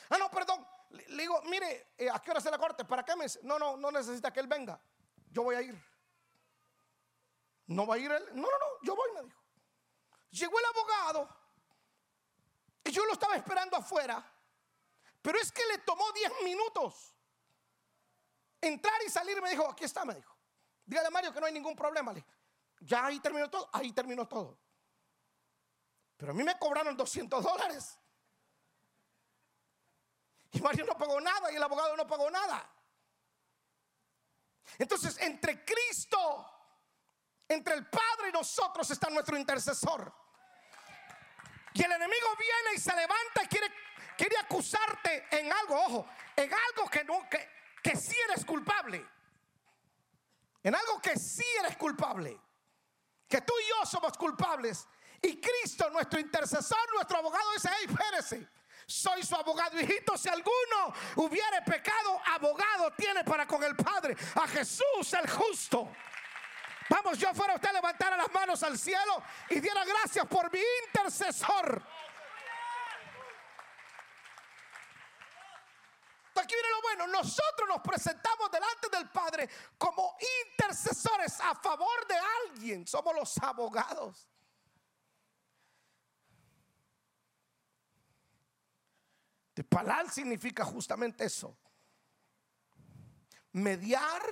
Ah, 0.08 0.16
no, 0.18 0.30
perdón. 0.30 0.66
Le, 0.90 1.22
digo, 1.22 1.42
mire, 1.42 1.92
eh, 1.98 2.08
¿a 2.10 2.18
qué 2.20 2.30
hora 2.30 2.38
es 2.38 2.44
la 2.46 2.58
corte? 2.58 2.84
¿Para 2.84 3.04
qué 3.04 3.14
me 3.16 3.26
No, 3.42 3.58
no, 3.58 3.76
no 3.76 3.90
necesita 3.90 4.32
que 4.32 4.40
él 4.40 4.46
venga. 4.46 4.80
Yo 5.30 5.42
voy 5.42 5.56
a 5.56 5.62
ir. 5.62 5.87
¿No 7.68 7.86
va 7.86 7.94
a 7.94 7.98
ir 7.98 8.10
él? 8.10 8.24
No, 8.32 8.42
no, 8.42 8.48
no, 8.48 8.66
yo 8.82 8.96
voy, 8.96 9.12
me 9.14 9.22
dijo. 9.22 9.42
Llegó 10.30 10.58
el 10.58 10.64
abogado 10.64 11.28
y 12.84 12.90
yo 12.90 13.04
lo 13.04 13.12
estaba 13.12 13.36
esperando 13.36 13.76
afuera. 13.76 14.24
Pero 15.20 15.38
es 15.38 15.52
que 15.52 15.64
le 15.66 15.78
tomó 15.78 16.10
10 16.12 16.32
minutos 16.44 17.14
entrar 18.60 18.94
y 19.06 19.10
salir. 19.10 19.40
Me 19.42 19.50
dijo, 19.50 19.68
aquí 19.68 19.84
está, 19.84 20.04
me 20.04 20.14
dijo. 20.14 20.34
Dígale 20.86 21.08
a 21.08 21.10
Mario 21.10 21.32
que 21.32 21.40
no 21.40 21.46
hay 21.46 21.52
ningún 21.52 21.76
problema. 21.76 22.12
Le 22.12 22.24
ya 22.80 23.06
ahí 23.06 23.20
terminó 23.20 23.50
todo, 23.50 23.68
ahí 23.72 23.92
terminó 23.92 24.26
todo. 24.26 24.58
Pero 26.16 26.32
a 26.32 26.34
mí 26.34 26.42
me 26.42 26.58
cobraron 26.58 26.96
200 26.96 27.44
dólares. 27.44 27.98
Y 30.52 30.60
Mario 30.62 30.86
no 30.86 30.96
pagó 30.96 31.20
nada 31.20 31.52
y 31.52 31.56
el 31.56 31.62
abogado 31.62 31.96
no 31.96 32.06
pagó 32.06 32.30
nada. 32.30 32.66
Entonces, 34.78 35.18
entre 35.18 35.64
Cristo 35.64 36.57
entre 37.48 37.74
el 37.74 37.86
Padre 37.86 38.28
y 38.28 38.32
nosotros 38.32 38.90
está 38.90 39.08
nuestro 39.10 39.36
intercesor. 39.36 40.12
Y 41.72 41.82
el 41.82 41.92
enemigo 41.92 42.26
viene 42.38 42.76
y 42.76 42.80
se 42.80 42.94
levanta 42.94 43.42
y 43.44 43.46
quiere, 43.46 43.72
quiere 44.16 44.36
acusarte 44.38 45.26
en 45.30 45.52
algo, 45.52 45.76
ojo, 45.76 46.08
en 46.36 46.52
algo 46.52 46.90
que 46.90 47.04
no, 47.04 47.28
que, 47.28 47.48
que 47.82 47.96
sí 47.96 48.16
eres 48.28 48.44
culpable. 48.44 49.06
En 50.62 50.74
algo 50.74 51.00
que 51.00 51.16
sí 51.18 51.44
eres 51.60 51.76
culpable. 51.76 52.38
Que 53.28 53.40
tú 53.42 53.54
y 53.62 53.68
yo 53.68 53.86
somos 53.86 54.12
culpables. 54.18 54.86
Y 55.22 55.40
Cristo, 55.40 55.88
nuestro 55.90 56.18
intercesor, 56.18 56.94
nuestro 56.94 57.18
abogado, 57.18 57.52
dice: 57.52 57.70
Hey, 57.78 57.86
espérese. 57.88 58.48
Soy 58.86 59.22
su 59.22 59.34
abogado, 59.36 59.78
hijito. 59.78 60.16
Si 60.16 60.28
alguno 60.28 60.94
hubiere 61.16 61.60
pecado, 61.62 62.20
abogado 62.24 62.90
tiene 62.96 63.22
para 63.22 63.46
con 63.46 63.62
el 63.62 63.76
Padre. 63.76 64.16
A 64.34 64.48
Jesús 64.48 65.12
el 65.12 65.28
justo. 65.28 65.90
Vamos, 66.88 67.18
yo 67.18 67.32
fuera 67.34 67.54
usted 67.54 67.72
levantara 67.72 68.16
las 68.16 68.32
manos 68.32 68.62
al 68.62 68.78
cielo 68.78 69.22
y 69.50 69.60
diera 69.60 69.84
gracias 69.84 70.26
por 70.26 70.50
mi 70.52 70.60
intercesor. 70.86 71.82
Aquí 76.34 76.54
viene 76.54 76.70
lo 76.70 76.82
bueno, 76.82 77.06
nosotros 77.08 77.68
nos 77.68 77.80
presentamos 77.82 78.50
delante 78.50 78.88
del 78.90 79.10
Padre 79.10 79.50
como 79.76 80.16
intercesores 80.50 81.38
a 81.40 81.54
favor 81.56 82.06
de 82.06 82.14
alguien. 82.46 82.86
Somos 82.86 83.14
los 83.14 83.36
abogados. 83.38 84.28
De 89.54 89.64
palal 89.64 90.10
significa 90.10 90.64
justamente 90.64 91.24
eso. 91.24 91.58
Mediar 93.52 94.22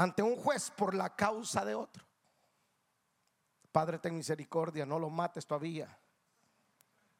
ante 0.00 0.22
un 0.22 0.34
juez 0.34 0.70
por 0.70 0.94
la 0.94 1.14
causa 1.14 1.62
de 1.62 1.74
otro. 1.74 2.02
Padre, 3.70 3.98
ten 3.98 4.16
misericordia, 4.16 4.86
no 4.86 4.98
lo 4.98 5.10
mates 5.10 5.46
todavía. 5.46 5.94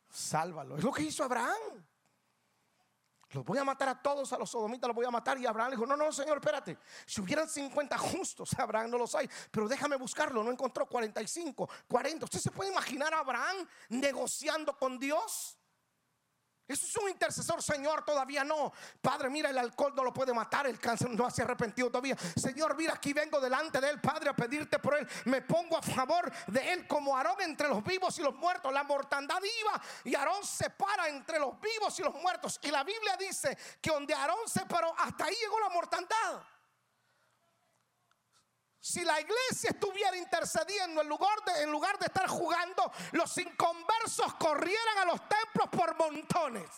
Sálvalo. 0.08 0.78
Es 0.78 0.82
lo 0.82 0.90
que 0.90 1.02
hizo 1.02 1.22
Abraham. 1.22 1.84
Los 3.32 3.44
voy 3.44 3.58
a 3.58 3.64
matar 3.64 3.90
a 3.90 4.00
todos, 4.00 4.32
a 4.32 4.38
los 4.38 4.50
sodomitas 4.50 4.88
los 4.88 4.96
voy 4.96 5.04
a 5.04 5.10
matar. 5.10 5.38
Y 5.38 5.44
Abraham 5.44 5.72
dijo, 5.72 5.84
no, 5.84 5.94
no, 5.94 6.10
Señor, 6.10 6.38
espérate. 6.38 6.78
Si 7.04 7.20
hubieran 7.20 7.46
50 7.46 7.98
justos, 7.98 8.58
Abraham 8.58 8.92
no 8.92 8.98
los 8.98 9.14
hay. 9.14 9.28
Pero 9.50 9.68
déjame 9.68 9.96
buscarlo. 9.96 10.42
No 10.42 10.50
encontró 10.50 10.86
45, 10.86 11.68
40. 11.86 12.24
¿Usted 12.24 12.40
se 12.40 12.50
puede 12.50 12.70
imaginar 12.70 13.12
a 13.12 13.18
Abraham 13.18 13.58
negociando 13.90 14.74
con 14.78 14.98
Dios? 14.98 15.59
Eso 16.70 16.87
es 16.87 16.96
un 16.98 17.09
intercesor, 17.09 17.61
Señor, 17.61 18.04
todavía 18.04 18.44
no. 18.44 18.72
Padre, 19.02 19.28
mira, 19.28 19.50
el 19.50 19.59
alcohol 19.59 19.92
no 19.92 20.04
lo 20.04 20.12
puede 20.12 20.33
matar, 20.33 20.68
el 20.68 20.78
cáncer 20.78 21.11
no 21.11 21.28
se 21.28 21.42
arrepentido 21.42 21.88
todavía. 21.88 22.16
Señor, 22.37 22.76
mira, 22.76 22.94
aquí 22.94 23.12
vengo 23.12 23.40
delante 23.40 23.80
de 23.80 23.90
él, 23.90 24.00
Padre, 24.00 24.30
a 24.30 24.37
pedirte 24.37 24.78
por 24.78 24.96
él. 24.96 25.09
Me 25.24 25.42
pongo 25.42 25.76
a 25.76 25.83
favor 25.83 26.30
de 26.46 26.72
él 26.72 26.87
como 26.87 27.16
Aarón 27.16 27.40
entre 27.40 27.68
los 27.68 27.83
vivos 27.83 28.16
y 28.20 28.22
los 28.22 28.37
muertos. 28.37 28.72
La 28.72 28.85
mortandad 28.85 29.40
iba 29.61 29.83
y 30.04 30.14
Aarón 30.14 30.44
se 30.44 30.70
para 30.70 31.09
entre 31.09 31.40
los 31.40 31.61
vivos 31.61 31.98
y 31.98 32.02
los 32.04 32.14
muertos. 32.14 32.61
Y 32.62 32.70
la 32.70 32.85
Biblia 32.85 33.16
dice 33.16 33.59
que 33.80 33.90
donde 33.90 34.14
Aarón 34.14 34.46
se 34.46 34.64
paró, 34.66 34.94
hasta 34.96 35.24
ahí 35.24 35.35
llegó 35.40 35.59
la 35.59 35.70
mortandad. 35.70 36.40
Si 38.80 39.04
la 39.04 39.20
iglesia 39.20 39.70
estuviera 39.70 40.16
intercediendo 40.16 41.02
en 41.02 41.08
lugar, 41.08 41.38
de, 41.44 41.66
de 41.66 42.06
estar 42.06 42.26
jugando, 42.28 42.90
los 43.12 43.36
inconversos 43.36 44.34
corrieran 44.34 44.98
a 44.98 45.04
los 45.04 45.20
templos 45.28 45.68
por 45.70 45.96
montones. 45.96 46.70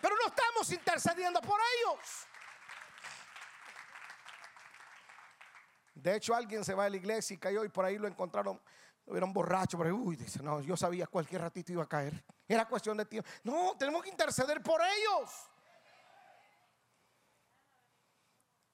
Pero 0.00 0.16
no 0.16 0.28
estamos 0.28 0.72
intercediendo 0.72 1.42
por 1.42 1.60
ellos. 1.60 2.26
De 5.94 6.16
hecho, 6.16 6.34
alguien 6.34 6.64
se 6.64 6.72
va 6.72 6.86
a 6.86 6.90
la 6.90 6.96
iglesia 6.96 7.34
y 7.34 7.38
cayó 7.38 7.62
y 7.62 7.68
por 7.68 7.84
ahí 7.84 7.98
lo 7.98 8.08
encontraron. 8.08 8.58
Era 9.06 9.26
un 9.26 9.34
borracho, 9.34 9.76
pero 9.76 9.94
uy, 9.94 10.16
dice, 10.16 10.42
no, 10.42 10.62
yo 10.62 10.78
sabía 10.78 11.06
cualquier 11.06 11.42
ratito 11.42 11.72
iba 11.72 11.82
a 11.82 11.88
caer. 11.88 12.24
Era 12.48 12.66
cuestión 12.66 12.96
de 12.96 13.04
tiempo. 13.04 13.28
No, 13.44 13.76
tenemos 13.78 14.02
que 14.02 14.08
interceder 14.08 14.62
por 14.62 14.80
ellos. 14.80 15.30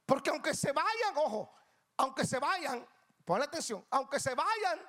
Porque 0.04 0.30
aunque 0.30 0.54
se 0.54 0.70
vayan, 0.70 1.16
ojo, 1.16 1.52
aunque 1.96 2.24
se 2.24 2.38
vayan, 2.38 2.86
pon 3.24 3.42
atención, 3.42 3.84
aunque 3.90 4.20
se 4.20 4.34
vayan 4.34 4.80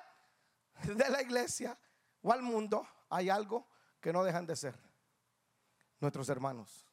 de 0.84 1.08
la 1.10 1.22
iglesia 1.22 1.78
o 2.22 2.32
al 2.32 2.42
mundo, 2.42 2.86
hay 3.08 3.30
algo 3.30 3.66
que 4.00 4.12
no 4.12 4.22
dejan 4.22 4.46
de 4.46 4.56
ser 4.56 4.78
nuestros 6.00 6.28
hermanos. 6.28 6.86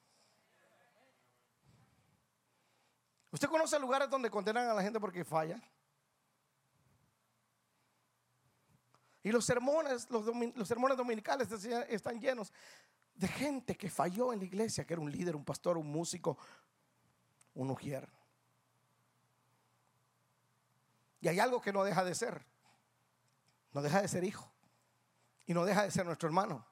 ¿Usted 3.32 3.50
conoce 3.50 3.78
lugares 3.80 4.10
donde 4.10 4.30
condenan 4.30 4.70
a 4.70 4.74
la 4.74 4.82
gente 4.82 5.00
porque 5.00 5.26
falla? 5.26 5.62
Y 9.22 9.32
los 9.32 9.44
sermones, 9.44 10.10
los, 10.10 10.68
sermones 10.68 10.98
dominicales 10.98 11.52
están 11.52 12.22
llenos 12.22 12.54
de 13.14 13.28
gente 13.28 13.76
que 13.76 13.90
falló 13.90 14.32
en 14.32 14.40
la 14.40 14.46
iglesia, 14.46 14.86
que 14.86 14.94
era 14.94 15.02
un 15.02 15.12
líder, 15.12 15.36
un 15.36 15.44
pastor, 15.44 15.78
un 15.78 15.92
músico, 15.92 16.38
un 17.56 17.72
ujier. 17.72 18.08
Y 21.26 21.28
hay 21.28 21.40
algo 21.40 21.60
que 21.60 21.74
no 21.74 21.84
deja 21.84 22.04
de 22.04 22.14
ser. 22.14 22.46
No 23.72 23.82
deja 23.82 24.00
de 24.00 24.08
ser 24.08 24.24
hijo. 24.24 24.54
Y 25.48 25.56
no 25.56 25.66
deja 25.66 25.82
de 25.82 25.90
ser 25.90 26.06
nuestro 26.06 26.28
hermano. 26.28 26.64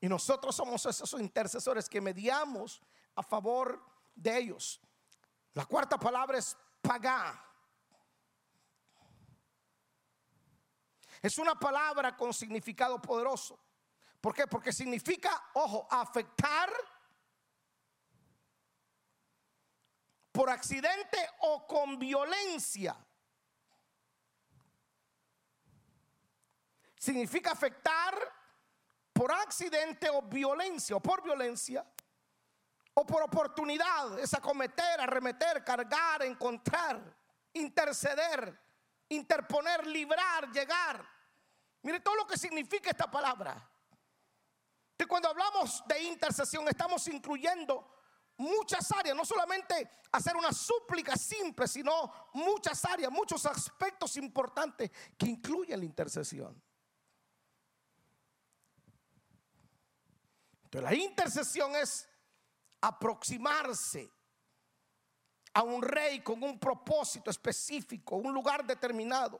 Y 0.00 0.08
nosotros 0.08 0.54
somos 0.54 0.86
esos 0.86 1.12
intercesores 1.14 1.88
que 1.88 2.00
mediamos 2.00 2.80
a 3.16 3.24
favor 3.24 3.84
de 4.14 4.38
ellos. 4.38 4.80
La 5.52 5.66
cuarta 5.66 5.98
palabra 5.98 6.38
es 6.38 6.56
pagar. 6.80 7.44
Es 11.20 11.36
una 11.38 11.58
palabra 11.58 12.16
con 12.16 12.32
significado 12.32 13.02
poderoso. 13.02 13.58
¿Por 14.20 14.32
qué? 14.32 14.46
Porque 14.46 14.72
significa, 14.72 15.50
ojo, 15.54 15.88
afectar 15.90 16.70
por 20.34 20.50
accidente 20.50 21.30
o 21.42 21.64
con 21.64 21.96
violencia. 21.96 22.96
Significa 26.96 27.52
afectar 27.52 28.16
por 29.12 29.30
accidente 29.30 30.10
o 30.10 30.22
violencia, 30.22 30.96
o 30.96 31.00
por 31.00 31.22
violencia, 31.22 31.86
o 32.94 33.06
por 33.06 33.22
oportunidad, 33.22 34.18
es 34.18 34.34
acometer, 34.34 35.00
arremeter, 35.00 35.62
cargar, 35.62 36.24
encontrar, 36.24 37.00
interceder, 37.52 38.60
interponer, 39.10 39.86
librar, 39.86 40.50
llegar. 40.50 41.08
Mire 41.82 42.00
todo 42.00 42.16
lo 42.16 42.26
que 42.26 42.36
significa 42.36 42.90
esta 42.90 43.08
palabra. 43.08 43.70
Que 44.96 45.06
cuando 45.06 45.28
hablamos 45.28 45.84
de 45.86 46.02
intercesión 46.02 46.66
estamos 46.66 47.06
incluyendo 47.06 47.93
muchas 48.36 48.90
áreas, 48.92 49.16
no 49.16 49.24
solamente 49.24 49.88
hacer 50.12 50.36
una 50.36 50.52
súplica 50.52 51.16
simple, 51.16 51.68
sino 51.68 52.30
muchas 52.34 52.84
áreas, 52.84 53.10
muchos 53.10 53.44
aspectos 53.46 54.16
importantes 54.16 54.90
que 55.16 55.26
incluyen 55.26 55.78
la 55.78 55.84
intercesión. 55.84 56.60
Entonces 60.64 60.90
la 60.90 60.94
intercesión 60.94 61.76
es 61.76 62.08
aproximarse 62.80 64.10
a 65.52 65.62
un 65.62 65.80
rey 65.80 66.20
con 66.20 66.42
un 66.42 66.58
propósito 66.58 67.30
específico, 67.30 68.16
un 68.16 68.34
lugar 68.34 68.64
determinado. 68.64 69.38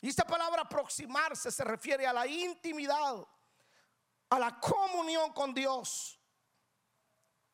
Y 0.00 0.08
esta 0.08 0.24
palabra 0.24 0.62
aproximarse 0.62 1.50
se 1.50 1.64
refiere 1.64 2.06
a 2.06 2.12
la 2.12 2.26
intimidad, 2.26 3.26
a 4.28 4.38
la 4.38 4.60
comunión 4.60 5.32
con 5.32 5.54
Dios 5.54 6.15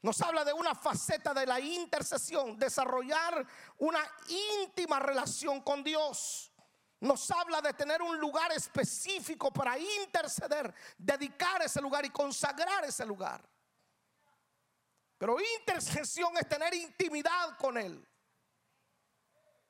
nos 0.02 0.20
habla 0.20 0.44
de 0.44 0.52
una 0.52 0.74
faceta 0.74 1.32
de 1.32 1.46
la 1.46 1.60
intercesión, 1.60 2.58
desarrollar 2.58 3.46
una 3.78 4.00
íntima 4.28 4.98
relación 4.98 5.60
con 5.60 5.84
Dios. 5.84 6.52
Nos 6.98 7.30
habla 7.30 7.60
de 7.60 7.72
tener 7.72 8.02
un 8.02 8.18
lugar 8.18 8.50
específico 8.52 9.52
para 9.52 9.78
interceder, 9.78 10.74
dedicar 10.98 11.62
ese 11.62 11.80
lugar 11.80 12.04
y 12.04 12.10
consagrar 12.10 12.84
ese 12.84 13.06
lugar. 13.06 13.48
Pero 15.18 15.36
intercesión 15.60 16.36
es 16.36 16.48
tener 16.48 16.74
intimidad 16.74 17.56
con 17.56 17.78
Él. 17.78 18.04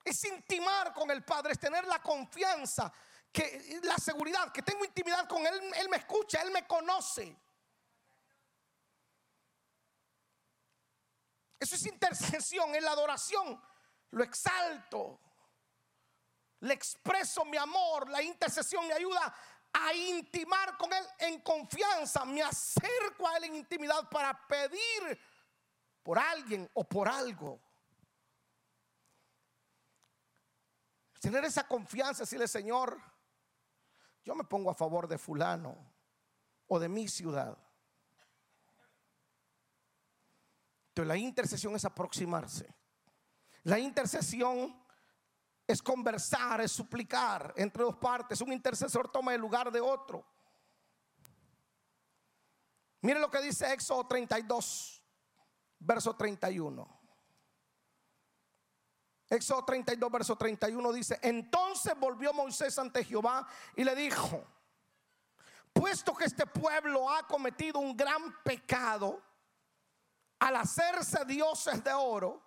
Es 0.03 0.23
intimar 0.25 0.93
con 0.93 1.11
el 1.11 1.23
Padre, 1.23 1.53
es 1.53 1.59
tener 1.59 1.85
la 1.85 2.01
confianza, 2.01 2.91
que, 3.31 3.79
la 3.83 3.97
seguridad, 3.97 4.51
que 4.51 4.63
tengo 4.63 4.83
intimidad 4.83 5.27
con 5.27 5.45
Él. 5.45 5.61
Él 5.75 5.89
me 5.89 5.97
escucha, 5.97 6.41
Él 6.41 6.49
me 6.49 6.65
conoce. 6.65 7.37
Eso 11.63 11.75
es 11.75 11.85
intercesión, 11.85 12.75
en 12.75 12.83
la 12.83 12.91
adoración. 12.91 13.57
Lo 14.11 14.21
exalto. 14.21 15.17
Le 16.59 16.73
expreso 16.73 17.45
mi 17.45 17.55
amor. 17.55 18.09
La 18.09 18.21
intercesión 18.21 18.85
me 18.85 18.93
ayuda 18.93 19.33
a 19.71 19.93
intimar 19.93 20.77
con 20.77 20.91
Él 20.91 21.05
en 21.19 21.39
confianza. 21.39 22.25
Me 22.25 22.43
acerco 22.43 23.25
a 23.25 23.37
Él 23.37 23.45
en 23.45 23.55
intimidad 23.55 24.09
para 24.09 24.45
pedir 24.45 25.17
por 26.03 26.19
alguien 26.19 26.69
o 26.73 26.83
por 26.83 27.07
algo. 27.07 27.61
Tener 31.21 31.45
esa 31.45 31.65
confianza, 31.65 32.23
decirle, 32.23 32.49
Señor, 32.49 33.01
yo 34.21 34.35
me 34.35 34.43
pongo 34.43 34.69
a 34.69 34.75
favor 34.75 35.07
de 35.07 35.17
fulano 35.17 35.77
o 36.67 36.77
de 36.77 36.89
mi 36.89 37.07
ciudad. 37.07 37.57
Entonces 40.93 41.07
la 41.07 41.17
intercesión 41.17 41.75
es 41.75 41.85
aproximarse. 41.85 42.71
La 43.63 43.79
intercesión 43.79 44.79
es 45.65 45.81
conversar, 45.81 46.61
es 46.61 46.71
suplicar 46.71 47.51
entre 47.57 47.81
dos 47.83 47.95
partes. 47.95 48.41
Un 48.41 48.53
intercesor 48.53 49.11
toma 49.11 49.33
el 49.33 49.41
lugar 49.41 49.71
de 49.71 49.81
otro. 49.81 50.23
Mire 53.01 53.19
lo 53.19 53.31
que 53.31 53.41
dice 53.41 53.73
Éxodo 53.73 54.05
32, 54.05 55.03
verso 55.79 56.15
31. 56.15 57.01
Éxodo 59.29 59.65
32, 59.65 60.11
verso 60.11 60.35
31 60.35 60.93
dice, 60.93 61.19
entonces 61.23 61.97
volvió 61.97 62.33
Moisés 62.33 62.77
ante 62.77 63.03
Jehová 63.03 63.47
y 63.75 63.83
le 63.83 63.95
dijo, 63.95 64.45
puesto 65.73 66.13
que 66.13 66.25
este 66.25 66.45
pueblo 66.45 67.09
ha 67.09 67.25
cometido 67.25 67.79
un 67.79 67.97
gran 67.97 68.43
pecado 68.43 69.32
al 70.43 70.57
hacerse 70.57 71.23
dioses 71.23 71.81
de 71.81 71.93
oro, 71.93 72.43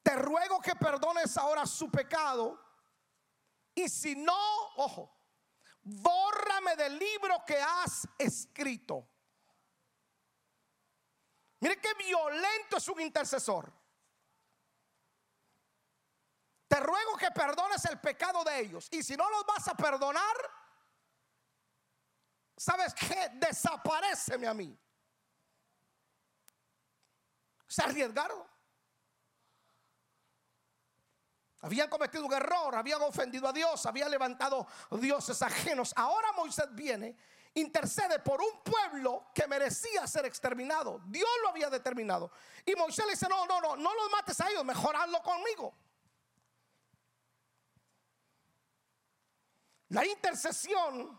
te 0.00 0.14
ruego 0.14 0.60
que 0.60 0.76
perdones 0.76 1.36
ahora 1.36 1.66
su 1.66 1.90
pecado 1.90 2.56
y 3.74 3.88
si 3.88 4.14
no, 4.14 4.38
ojo, 4.76 5.12
bórrame 5.82 6.76
del 6.76 6.96
libro 6.96 7.42
que 7.44 7.60
has 7.60 8.06
escrito. 8.16 9.08
Mire 11.58 11.80
qué 11.80 11.94
violento 11.94 12.76
es 12.76 12.88
un 12.88 13.00
intercesor. 13.00 13.72
Te 16.68 16.78
ruego 16.78 17.16
que 17.16 17.32
perdones 17.32 17.84
el 17.86 17.98
pecado 17.98 18.44
de 18.44 18.60
ellos. 18.60 18.86
Y 18.92 19.02
si 19.02 19.16
no 19.16 19.28
los 19.30 19.44
vas 19.44 19.66
a 19.66 19.74
perdonar, 19.74 20.36
¿sabes 22.56 22.94
qué? 22.94 23.30
Desapareceme 23.34 24.46
a 24.46 24.54
mí. 24.54 24.78
Se 27.66 27.82
arriesgaron. 27.82 28.42
Habían 31.60 31.88
cometido 31.88 32.24
un 32.26 32.32
error, 32.32 32.74
habían 32.74 33.02
ofendido 33.02 33.48
a 33.48 33.52
Dios, 33.52 33.86
habían 33.86 34.10
levantado 34.10 34.66
dioses 34.90 35.40
ajenos. 35.42 35.92
Ahora 35.96 36.30
Moisés 36.32 36.66
viene, 36.72 37.16
intercede 37.54 38.20
por 38.20 38.40
un 38.40 38.62
pueblo 38.62 39.30
que 39.34 39.48
merecía 39.48 40.06
ser 40.06 40.26
exterminado. 40.26 41.00
Dios 41.06 41.28
lo 41.42 41.48
había 41.48 41.68
determinado. 41.70 42.30
Y 42.64 42.74
Moisés 42.76 43.06
le 43.06 43.12
dice, 43.12 43.26
no, 43.28 43.46
no, 43.46 43.60
no, 43.60 43.76
no 43.76 43.94
los 43.94 44.10
mates 44.10 44.40
a 44.40 44.50
ellos, 44.50 44.64
mejor 44.64 44.94
hazlo 44.94 45.20
conmigo. 45.22 45.74
La 49.88 50.04
intercesión 50.04 51.18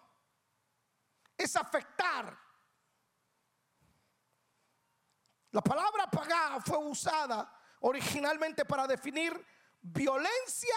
es 1.38 1.56
afectar. 1.56 2.47
La 5.52 5.62
palabra 5.62 6.08
pagá 6.10 6.60
fue 6.62 6.78
usada 6.78 7.52
originalmente 7.82 8.66
para 8.66 8.88
definir 8.88 9.46
violencia 9.82 10.76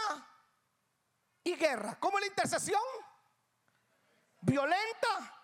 y 1.43 1.55
guerra. 1.57 1.99
¿Cómo 1.99 2.19
la 2.19 2.27
intercesión? 2.27 2.81
Violenta 4.41 5.37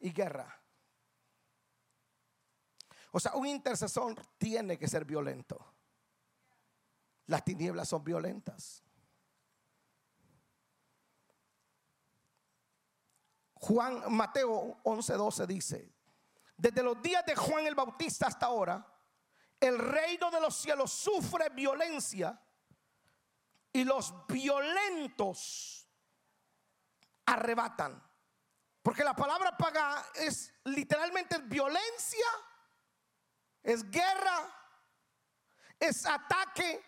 y 0.00 0.12
guerra. 0.12 0.60
O 3.12 3.20
sea, 3.20 3.34
un 3.34 3.46
intercesor 3.46 4.14
tiene 4.36 4.78
que 4.78 4.88
ser 4.88 5.04
violento. 5.04 5.74
Las 7.26 7.44
tinieblas 7.44 7.88
son 7.88 8.04
violentas. 8.04 8.82
Juan 13.54 14.12
Mateo 14.12 14.82
11:12 14.84 15.46
dice, 15.46 15.95
desde 16.56 16.82
los 16.82 17.00
días 17.02 17.24
de 17.26 17.36
Juan 17.36 17.66
el 17.66 17.74
Bautista 17.74 18.26
hasta 18.26 18.46
ahora, 18.46 18.86
el 19.60 19.78
reino 19.78 20.30
de 20.30 20.40
los 20.40 20.56
cielos 20.56 20.92
sufre 20.92 21.48
violencia 21.50 22.38
y 23.72 23.84
los 23.84 24.26
violentos 24.26 25.86
arrebatan. 27.26 28.02
Porque 28.82 29.04
la 29.04 29.14
palabra 29.14 29.56
paga 29.56 30.06
es 30.14 30.52
literalmente 30.64 31.38
violencia, 31.38 32.26
es 33.62 33.90
guerra, 33.90 34.48
es 35.78 36.06
ataque, 36.06 36.82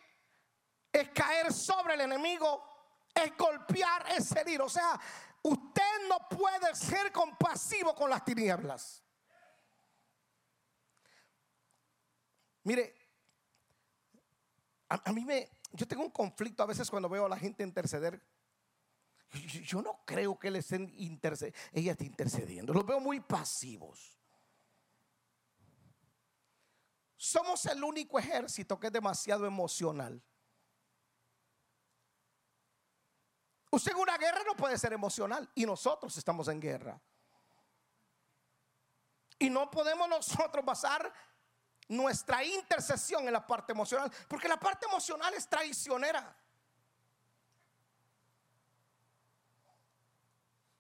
es 0.93 1.11
caer 1.11 1.53
sobre 1.53 1.95
el 1.95 2.03
enemigo, 2.03 3.09
es 3.15 3.37
golpear, 3.37 4.13
es 4.13 4.31
herir. 4.33 4.63
O 4.63 4.69
sea, 4.69 4.99
usted 5.43 6.09
no 6.09 6.29
puede 6.29 6.75
ser 6.75 7.11
compasivo 7.13 7.95
con 7.95 8.09
las 8.09 8.25
tinieblas. 8.25 9.03
Mire, 12.69 12.95
a, 14.91 15.11
mí 15.15 15.25
me, 15.25 15.49
yo 15.73 15.89
tengo 15.89 16.03
un 16.03 16.11
conflicto 16.11 16.63
a 16.63 16.67
veces 16.67 16.91
cuando 16.91 17.09
veo 17.09 17.25
a 17.25 17.29
la 17.31 17.39
gente 17.39 17.63
interceder. 17.63 18.23
Yo, 19.65 19.81
no 19.81 20.03
creo 20.05 20.39
que 20.39 20.51
le 20.51 20.59
estén 20.59 20.93
intercediendo, 20.99 21.59
ella 21.73 21.93
está 21.93 22.05
intercediendo. 22.05 22.75
Los 22.75 22.85
veo 22.85 23.01
muy 23.01 23.21
pasivos. 23.21 24.19
Somos 27.17 27.65
el 27.65 27.83
único 27.83 28.19
ejército 28.19 28.79
que 28.79 28.89
es 28.89 28.93
demasiado 28.93 29.47
emocional. 29.47 30.23
Usted 33.71 33.93
en 33.93 33.99
una 33.99 34.19
guerra 34.19 34.43
no 34.47 34.55
puede 34.55 34.77
ser 34.77 34.93
emocional 34.93 35.51
y 35.55 35.65
nosotros 35.65 36.15
estamos 36.19 36.49
en 36.49 36.61
guerra. 36.61 37.01
Y 39.39 39.49
no 39.49 39.71
podemos 39.71 40.07
nosotros 40.07 40.63
basar 40.63 41.11
nuestra 41.89 42.45
intercesión 42.45 43.27
en 43.27 43.33
la 43.33 43.47
parte 43.47 43.73
emocional, 43.73 44.13
porque 44.29 44.49
la 44.49 44.59
parte 44.59 44.87
emocional 44.87 45.33
es 45.35 45.49
traicionera. 45.49 46.37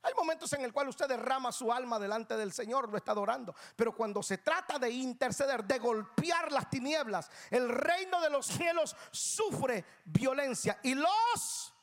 Hay 0.02 0.14
momentos 0.14 0.50
en 0.52 0.62
el 0.62 0.72
cual 0.72 0.88
usted 0.88 1.08
derrama 1.08 1.52
su 1.52 1.72
alma 1.72 1.98
delante 1.98 2.36
del 2.36 2.52
Señor, 2.52 2.88
lo 2.88 2.96
está 2.96 3.12
adorando. 3.12 3.54
Pero 3.76 3.94
cuando 3.94 4.22
se 4.22 4.38
trata 4.38 4.78
de 4.78 4.90
interceder, 4.90 5.64
de 5.64 5.78
golpear 5.78 6.52
las 6.52 6.70
tinieblas, 6.70 7.30
el 7.50 7.68
reino 7.68 8.20
de 8.20 8.30
los 8.30 8.46
cielos 8.46 8.96
sufre 9.10 9.84
violencia. 10.04 10.78
Y 10.82 10.94
los, 10.94 11.74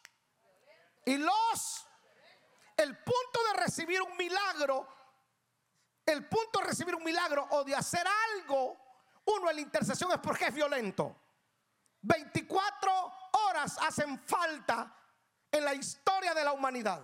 y 1.05 1.17
los, 1.17 1.87
el 2.77 2.97
punto 2.97 3.39
de 3.51 3.59
recibir 3.59 4.01
un 4.01 4.15
milagro, 4.17 4.87
el 6.05 6.27
punto 6.27 6.59
de 6.59 6.65
recibir 6.65 6.95
un 6.95 7.03
milagro 7.03 7.45
o 7.51 7.63
de 7.63 7.75
hacer 7.75 8.07
algo 8.33 8.84
uno 9.25 9.49
en 9.49 9.55
la 9.55 9.61
intercesión 9.61 10.11
es 10.11 10.19
porque 10.19 10.45
es 10.45 10.53
violento. 10.53 11.15
24 12.01 12.91
horas 13.47 13.77
hacen 13.81 14.19
falta 14.25 14.95
en 15.51 15.65
la 15.65 15.73
historia 15.73 16.33
de 16.33 16.43
la 16.43 16.53
humanidad. 16.53 17.01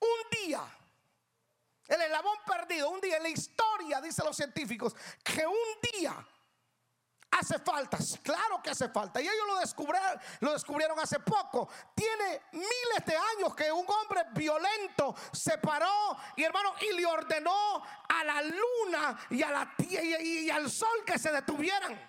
Un 0.00 0.46
día, 0.46 0.62
el 1.88 2.00
eslabón 2.00 2.38
perdido, 2.46 2.90
un 2.90 3.00
día 3.00 3.16
en 3.16 3.24
la 3.24 3.28
historia, 3.28 4.00
dicen 4.00 4.24
los 4.24 4.36
científicos, 4.36 4.94
que 5.24 5.46
un 5.46 5.80
día 5.92 6.14
Hace 7.30 7.58
falta, 7.58 7.98
claro 8.22 8.62
que 8.62 8.70
hace 8.70 8.88
falta. 8.88 9.20
Y 9.20 9.28
ellos 9.28 9.46
lo 9.46 9.58
descubrieron, 9.58 10.20
lo 10.40 10.52
descubrieron 10.52 10.98
hace 10.98 11.20
poco. 11.20 11.68
Tiene 11.94 12.42
miles 12.52 13.04
de 13.04 13.16
años 13.16 13.54
que 13.54 13.70
un 13.70 13.86
hombre 13.86 14.24
violento 14.32 15.14
se 15.32 15.58
paró 15.58 16.16
y 16.36 16.44
hermano 16.44 16.72
y 16.80 16.96
le 16.96 17.04
ordenó 17.04 17.82
a 18.08 18.24
la 18.24 18.42
luna 18.42 19.18
y 19.30 19.42
a 19.42 19.50
la 19.50 19.74
y, 19.78 20.46
y 20.46 20.50
al 20.50 20.70
sol 20.70 21.04
que 21.04 21.18
se 21.18 21.30
detuvieran. 21.30 22.00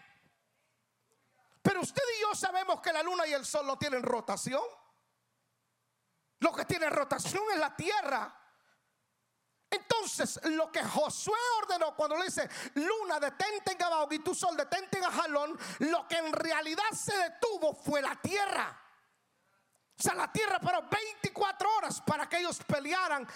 Pero 1.61 1.81
usted 1.81 2.01
y 2.17 2.21
yo 2.21 2.33
sabemos 2.33 2.79
que 2.81 2.93
la 2.93 3.03
luna 3.03 3.27
y 3.27 3.33
el 3.33 3.45
sol 3.45 3.67
no 3.67 3.77
tienen 3.77 4.01
rotación. 4.01 4.63
Lo 6.39 6.53
que 6.53 6.63
tiene 6.63 6.89
rotación 6.89 7.43
es 7.51 7.59
la 7.59 7.75
tierra. 7.75 8.38
Entonces, 9.69 10.39
lo 10.45 10.71
que 10.71 10.83
Josué 10.83 11.37
ordenó 11.61 11.95
cuando 11.95 12.17
le 12.17 12.25
dice, 12.25 12.49
luna, 12.73 13.19
detente 13.19 13.71
en 13.71 13.77
Gabaog 13.77 14.11
y 14.13 14.19
tu 14.19 14.33
sol, 14.33 14.57
detente 14.57 14.97
en 14.97 15.03
Ajalón, 15.05 15.57
lo 15.79 16.07
que 16.07 16.17
en 16.17 16.33
realidad 16.33 16.91
se 16.93 17.15
detuvo 17.15 17.73
fue 17.73 18.01
la 18.01 18.15
tierra. 18.15 18.79
O 19.97 20.01
sea, 20.01 20.15
la 20.15 20.31
tierra 20.31 20.59
paró 20.59 20.87
24 20.89 21.69
horas 21.77 22.01
para 22.01 22.27
que 22.27 22.39
ellos 22.39 22.59
pelearan 22.65 23.27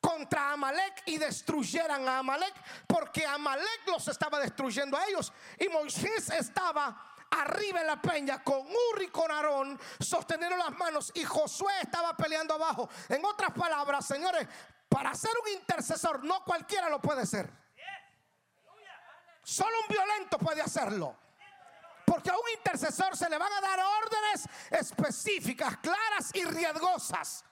contra 0.00 0.52
Amalek 0.52 1.02
y 1.06 1.16
destruyeran 1.16 2.06
a 2.06 2.18
Amalek, 2.18 2.54
porque 2.86 3.26
Amalek 3.26 3.86
los 3.86 4.06
estaba 4.08 4.38
destruyendo 4.38 4.98
a 4.98 5.06
ellos. 5.06 5.32
Y 5.58 5.68
Moisés 5.68 6.28
estaba 6.28 7.14
arriba 7.30 7.80
en 7.80 7.86
la 7.86 8.00
peña 8.00 8.42
con 8.42 8.60
Uri 8.60 9.06
y 9.06 9.08
con 9.08 9.30
Aarón 9.30 9.80
sosteniendo 9.98 10.56
las 10.56 10.72
manos 10.72 11.10
y 11.14 11.24
Josué 11.24 11.72
estaba 11.82 12.16
peleando 12.16 12.54
abajo. 12.54 12.88
En 13.08 13.24
otras 13.24 13.52
palabras, 13.52 14.06
señores, 14.06 14.46
para 14.88 15.14
ser 15.14 15.32
un 15.44 15.52
intercesor, 15.52 16.24
no 16.24 16.44
cualquiera 16.44 16.88
lo 16.88 17.00
puede 17.00 17.26
ser. 17.26 17.50
Solo 19.42 19.72
un 19.82 19.88
violento 19.88 20.38
puede 20.38 20.62
hacerlo. 20.62 21.16
Porque 22.06 22.30
a 22.30 22.34
un 22.34 22.48
intercesor 22.56 23.16
se 23.16 23.28
le 23.28 23.38
van 23.38 23.52
a 23.52 23.60
dar 23.60 23.78
órdenes 23.80 24.48
específicas, 24.70 25.78
claras 25.78 26.34
y 26.34 26.44
riesgosas. 26.44 27.44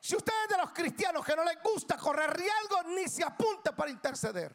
Si 0.00 0.14
usted 0.14 0.32
es 0.42 0.50
de 0.50 0.58
los 0.58 0.70
cristianos 0.72 1.24
que 1.24 1.34
no 1.34 1.44
les 1.44 1.62
gusta 1.62 1.96
correr 1.96 2.30
riesgo, 2.36 2.82
ni 2.94 3.08
se 3.08 3.24
apunte 3.24 3.72
para 3.72 3.90
interceder. 3.90 4.54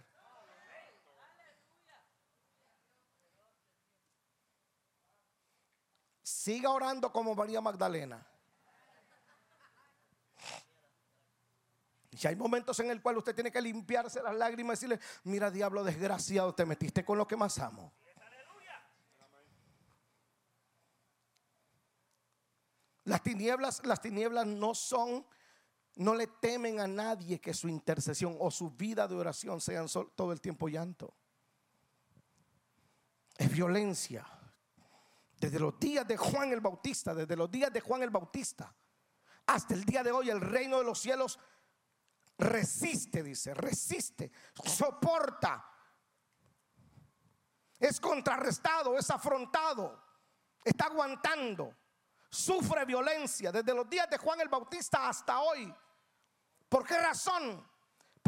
Siga 6.21 6.69
orando 6.69 7.11
como 7.11 7.33
María 7.33 7.61
Magdalena. 7.61 8.28
Y 12.21 12.27
hay 12.27 12.35
momentos 12.35 12.79
en 12.79 12.91
el 12.91 13.01
cual 13.01 13.17
usted 13.17 13.33
tiene 13.33 13.51
que 13.51 13.61
limpiarse 13.61 14.21
las 14.21 14.35
lágrimas 14.35 14.83
y 14.83 14.87
decirle, 14.87 14.99
mira 15.23 15.49
diablo 15.49 15.83
desgraciado, 15.83 16.53
te 16.53 16.65
metiste 16.65 17.05
con 17.05 17.17
lo 17.17 17.27
que 17.27 17.37
más 17.37 17.59
amo. 17.59 17.93
Las 23.05 23.23
tinieblas, 23.23 23.83
las 23.85 24.01
tinieblas 24.01 24.45
no 24.45 24.75
son, 24.75 25.25
no 25.95 26.13
le 26.13 26.27
temen 26.27 26.79
a 26.79 26.87
nadie 26.87 27.39
que 27.39 27.53
su 27.53 27.67
intercesión 27.67 28.35
o 28.39 28.51
su 28.51 28.71
vida 28.71 29.07
de 29.07 29.15
oración 29.15 29.61
sean 29.61 29.87
todo 30.15 30.31
el 30.31 30.41
tiempo 30.41 30.67
llanto. 30.67 31.15
Es 33.37 33.49
violencia. 33.49 34.27
Desde 35.39 35.57
los 35.57 35.79
días 35.79 36.05
de 36.05 36.17
Juan 36.17 36.51
el 36.51 36.59
Bautista, 36.59 37.15
desde 37.15 37.37
los 37.37 37.49
días 37.49 37.71
de 37.71 37.79
Juan 37.79 38.03
el 38.03 38.09
Bautista, 38.09 38.75
hasta 39.47 39.73
el 39.73 39.85
día 39.85 40.03
de 40.03 40.11
hoy, 40.11 40.29
el 40.29 40.41
reino 40.41 40.77
de 40.77 40.83
los 40.83 40.99
cielos 40.99 41.39
resiste, 42.39 43.21
dice, 43.21 43.53
resiste, 43.53 44.31
soporta, 44.63 45.65
es 47.77 47.99
contrarrestado, 47.99 48.97
es 48.97 49.09
afrontado, 49.09 50.01
está 50.63 50.85
aguantando, 50.85 51.75
sufre 52.29 52.85
violencia 52.85 53.51
desde 53.51 53.73
los 53.73 53.89
días 53.89 54.09
de 54.09 54.17
Juan 54.17 54.39
el 54.41 54.49
Bautista 54.49 55.07
hasta 55.07 55.39
hoy. 55.39 55.73
¿Por 56.67 56.85
qué 56.85 56.97
razón? 56.97 57.68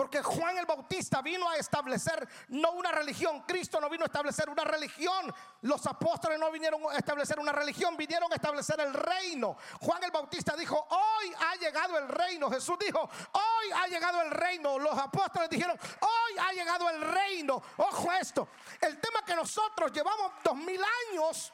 Porque 0.02 0.24
Juan 0.24 0.58
el 0.58 0.66
Bautista 0.66 1.22
vino 1.22 1.48
a 1.48 1.58
establecer 1.58 2.28
no 2.48 2.72
una 2.72 2.92
religión, 2.92 3.44
Cristo 3.44 3.80
no 3.80 3.88
vino 3.88 4.04
a 4.04 4.08
establecer 4.08 4.50
una 4.50 4.64
religión, 4.64 5.32
los 5.62 5.86
apóstoles 5.86 6.40
no 6.40 6.50
vinieron 6.52 6.82
a 6.92 6.98
establecer 6.98 7.38
una 7.38 7.52
religión, 7.52 7.96
vinieron 7.96 8.32
a 8.32 8.36
establecer 8.36 8.80
el 8.80 8.96
reino. 8.96 9.56
Juan 9.80 10.04
el 10.04 10.10
Bautista 10.10 10.56
dijo, 10.56 10.88
hoy 10.90 11.32
ha 11.40 11.56
llegado 11.58 12.00
el 12.00 12.08
reino. 12.08 12.50
Jesús 12.50 12.80
dijo, 12.80 13.00
hoy 13.00 13.72
ha 13.76 13.86
llegado 13.90 14.24
el 14.24 14.32
reino. 14.32 14.80
Los 14.80 14.98
apóstoles 14.98 15.52
dijeron, 15.52 15.78
hoy 16.00 16.38
ha 16.40 16.52
llegado 16.52 16.90
el 16.90 17.02
reino. 17.02 17.62
Ojo 17.78 18.12
esto, 18.14 18.48
el 18.82 19.00
tema 19.00 19.24
que 19.24 19.36
nosotros 19.36 19.92
llevamos 19.92 20.32
dos 20.44 20.56
mil 20.56 20.82
años 21.12 21.54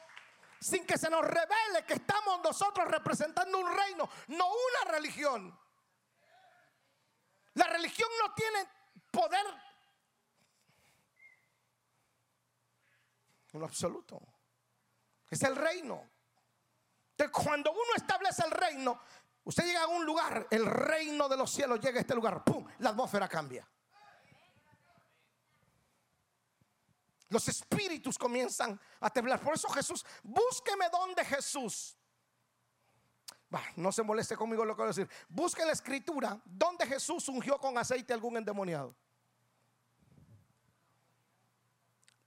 sin 0.58 0.86
que 0.86 0.96
se 0.96 1.10
nos 1.10 1.22
revele 1.22 1.84
que 1.86 1.92
estamos 1.92 2.40
nosotros 2.42 2.88
representando 2.88 3.58
un 3.58 3.76
reino, 3.76 4.08
no 4.28 4.46
una 4.46 4.90
religión. 4.90 5.54
La 7.58 7.66
religión 7.66 8.08
no 8.22 8.32
tiene 8.34 8.68
poder 9.10 9.44
en 13.52 13.62
absoluto. 13.64 14.22
Es 15.28 15.42
el 15.42 15.56
reino. 15.56 16.08
Entonces, 17.10 17.44
cuando 17.44 17.72
uno 17.72 17.90
establece 17.96 18.44
el 18.44 18.52
reino, 18.52 19.00
usted 19.42 19.64
llega 19.64 19.82
a 19.82 19.88
un 19.88 20.06
lugar, 20.06 20.46
el 20.52 20.66
reino 20.66 21.28
de 21.28 21.36
los 21.36 21.50
cielos 21.50 21.80
llega 21.80 21.98
a 21.98 22.02
este 22.02 22.14
lugar, 22.14 22.44
¡pum! 22.44 22.64
La 22.78 22.90
atmósfera 22.90 23.28
cambia. 23.28 23.68
Los 27.30 27.48
espíritus 27.48 28.16
comienzan 28.16 28.80
a 29.00 29.10
temblar. 29.10 29.40
Por 29.40 29.54
eso 29.54 29.68
Jesús, 29.70 30.06
búsqueme 30.22 30.88
donde 30.90 31.24
Jesús 31.24 31.97
no 33.76 33.92
se 33.92 34.02
moleste 34.02 34.36
conmigo 34.36 34.64
lo 34.64 34.74
que 34.74 34.82
voy 34.82 34.86
a 34.86 34.94
decir. 34.94 35.08
Busque 35.28 35.64
la 35.64 35.72
escritura 35.72 36.40
donde 36.44 36.86
Jesús 36.86 37.28
ungió 37.28 37.58
con 37.58 37.78
aceite 37.78 38.12
a 38.12 38.16
algún 38.16 38.36
endemoniado. 38.36 38.94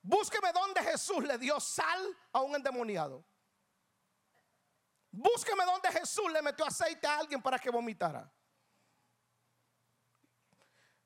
Búsqueme 0.01 0.51
donde 0.51 0.81
Jesús 0.81 1.23
le 1.23 1.37
dio 1.37 1.59
sal 1.59 2.17
a 2.33 2.41
un 2.41 2.55
endemoniado. 2.55 3.23
Búsqueme 5.11 5.63
donde 5.65 5.91
Jesús 5.91 6.31
le 6.31 6.41
metió 6.41 6.65
aceite 6.65 7.05
a 7.05 7.19
alguien 7.19 7.41
para 7.41 7.59
que 7.59 7.69
vomitara. 7.69 8.31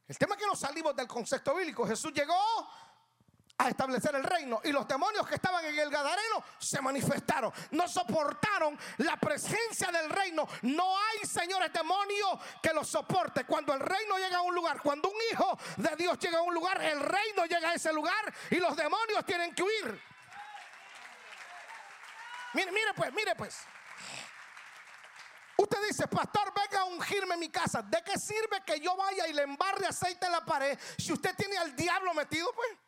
El 0.08 0.18
tema 0.18 0.36
es 0.36 0.42
que 0.42 0.48
nos 0.48 0.60
salimos 0.60 0.96
del 0.96 1.08
concepto 1.08 1.56
bíblico. 1.56 1.86
Jesús 1.86 2.14
llegó, 2.14 2.38
a 3.58 3.70
establecer 3.70 4.16
el 4.16 4.24
reino. 4.24 4.60
Y 4.64 4.72
los 4.72 4.88
demonios 4.88 5.28
que 5.28 5.36
estaban 5.36 5.64
en 5.66 5.78
el 5.78 5.90
Gadareno 5.90 6.44
se 6.60 6.82
manifestaron. 6.82 7.52
No 7.72 7.88
soportaron 7.88 8.78
la 8.98 9.18
presencia 9.18 9.92
del 9.92 10.10
reino. 10.10 10.48
No 10.64 10.98
hay, 10.98 11.26
señores, 11.26 11.72
demonios 11.72 12.40
que 12.62 12.74
los 12.74 12.88
soporte. 12.88 13.46
Cuando 13.46 13.74
el 13.74 13.80
reino 13.80 14.18
llega 14.18 14.38
a 14.38 14.42
un 14.42 14.56
lugar, 14.56 14.82
cuando 14.82 15.10
un 15.10 15.18
hijo 15.32 15.58
de 15.78 15.96
Dios 15.96 16.20
llega 16.20 16.40
a 16.40 16.42
un 16.42 16.54
lugar, 16.54 16.82
el 16.82 17.00
reino 17.00 17.46
llega 17.46 17.70
a 17.70 17.74
ese 17.74 17.94
lugar 17.94 18.34
y 18.50 18.56
los 18.58 18.76
demonios 18.76 19.26
tienen 19.26 19.54
que 19.54 19.64
huir. 19.64 20.02
Mire, 22.54 22.72
mire 22.72 22.94
pues, 22.96 23.14
mire 23.14 23.36
pues. 23.36 23.58
Usted 25.58 25.88
dice, 25.88 26.08
pastor, 26.08 26.54
venga 26.54 26.82
a 26.82 26.86
ungirme 26.86 27.36
en 27.36 27.40
mi 27.40 27.50
casa. 27.50 27.82
¿De 27.82 28.04
qué 28.04 28.20
sirve 28.20 28.62
que 28.66 28.80
yo 28.82 28.96
vaya 28.98 29.26
y 29.28 29.34
le 29.34 29.44
embarre 29.44 29.88
aceite 29.88 30.26
en 30.26 30.34
la 30.34 30.44
pared 30.44 30.78
si 30.98 31.14
usted 31.14 31.34
tiene 31.36 31.58
al 31.58 31.74
diablo 31.76 32.14
metido, 32.14 32.52
pues? 32.54 32.85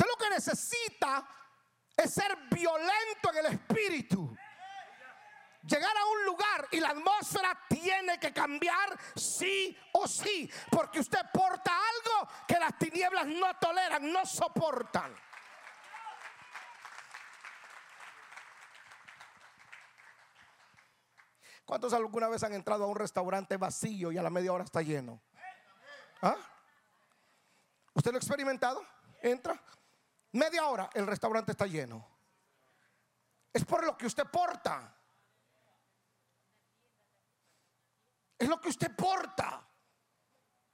Usted 0.00 0.12
lo 0.12 0.24
que 0.24 0.30
necesita 0.30 1.28
es 1.94 2.14
ser 2.14 2.34
violento 2.50 3.30
en 3.32 3.36
el 3.36 3.46
espíritu. 3.52 4.34
Llegar 5.62 5.94
a 5.94 6.06
un 6.06 6.24
lugar 6.24 6.68
y 6.70 6.80
la 6.80 6.88
atmósfera 6.88 7.66
tiene 7.68 8.18
que 8.18 8.32
cambiar 8.32 8.98
sí 9.14 9.76
o 9.92 10.08
sí. 10.08 10.50
Porque 10.70 11.00
usted 11.00 11.18
porta 11.34 11.70
algo 11.70 12.32
que 12.48 12.58
las 12.58 12.78
tinieblas 12.78 13.26
no 13.26 13.54
toleran, 13.60 14.10
no 14.10 14.24
soportan. 14.24 15.14
¿Cuántos 21.66 21.92
alguna 21.92 22.28
vez 22.28 22.42
han 22.42 22.54
entrado 22.54 22.84
a 22.84 22.86
un 22.86 22.96
restaurante 22.96 23.58
vacío 23.58 24.12
y 24.12 24.16
a 24.16 24.22
la 24.22 24.30
media 24.30 24.54
hora 24.54 24.64
está 24.64 24.80
lleno? 24.80 25.20
¿Ah? 26.22 26.38
¿Usted 27.92 28.12
lo 28.12 28.16
ha 28.16 28.18
experimentado? 28.18 28.82
Entra, 29.22 29.62
Media 30.32 30.66
hora 30.66 30.90
el 30.94 31.06
restaurante 31.06 31.52
está 31.52 31.66
lleno. 31.66 32.06
Es 33.52 33.64
por 33.64 33.84
lo 33.84 33.96
que 33.96 34.06
usted 34.06 34.26
porta. 34.26 34.94
Es 38.38 38.48
lo 38.48 38.60
que 38.60 38.68
usted 38.68 38.94
porta. 38.94 39.66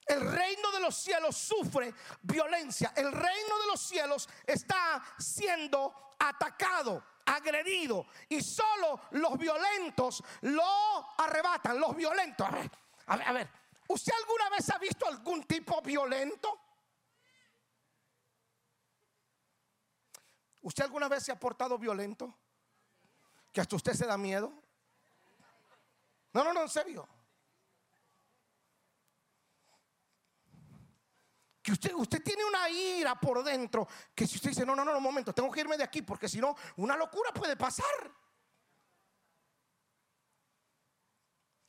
El 0.05 0.21
reino 0.21 0.71
de 0.71 0.81
los 0.81 0.95
cielos 0.95 1.37
sufre 1.37 1.93
violencia. 2.23 2.93
El 2.95 3.11
reino 3.11 3.59
de 3.59 3.67
los 3.67 3.81
cielos 3.81 4.29
está 4.47 5.03
siendo 5.19 6.15
atacado, 6.19 7.03
agredido. 7.25 8.07
Y 8.29 8.41
solo 8.43 9.01
los 9.13 9.37
violentos 9.39 10.23
lo 10.43 11.19
arrebatan. 11.19 11.81
Los 11.81 11.97
violentos. 11.97 12.47
A 12.47 12.51
ver, 12.53 12.71
a 13.07 13.17
ver, 13.17 13.29
a 13.29 13.33
ver. 13.33 13.51
¿Usted 13.89 14.13
alguna 14.13 14.51
vez 14.51 14.69
ha 14.71 14.79
visto 14.79 15.09
algún 15.09 15.45
tipo 15.45 15.81
violento? 15.81 16.66
¿Usted 20.67 20.83
alguna 20.83 21.07
vez 21.09 21.23
se 21.23 21.31
ha 21.31 21.39
portado 21.39 21.79
violento? 21.79 22.37
¿Que 23.53 23.61
hasta 23.61 23.77
usted 23.77 23.93
se 23.93 24.05
da 24.05 24.19
miedo? 24.19 24.53
No, 26.33 26.43
no, 26.43 26.53
no, 26.53 26.63
en 26.63 26.69
serio. 26.69 27.09
Que 31.63 31.71
usted, 31.71 31.95
usted 31.95 32.21
tiene 32.21 32.45
una 32.45 32.69
ira 32.69 33.15
por 33.15 33.45
dentro. 33.45 33.87
Que 34.13 34.27
si 34.27 34.39
usted 34.39 34.51
dice, 34.51 34.67
no, 34.67 34.75
no, 34.75 34.85
no, 34.85 34.97
un 34.97 35.03
momento, 35.05 35.33
tengo 35.33 35.53
que 35.53 35.61
irme 35.61 35.77
de 35.77 35.85
aquí 35.85 36.03
porque 36.03 36.29
si 36.29 36.41
no, 36.41 36.57
una 36.79 36.97
locura 36.97 37.33
puede 37.33 37.57
pasar. 37.57 38.13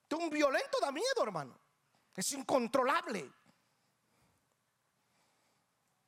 Un 0.10 0.28
violento 0.32 0.80
da 0.82 0.92
miedo, 0.92 1.22
hermano. 1.22 1.56
Es 2.16 2.32
incontrolable. 2.32 3.32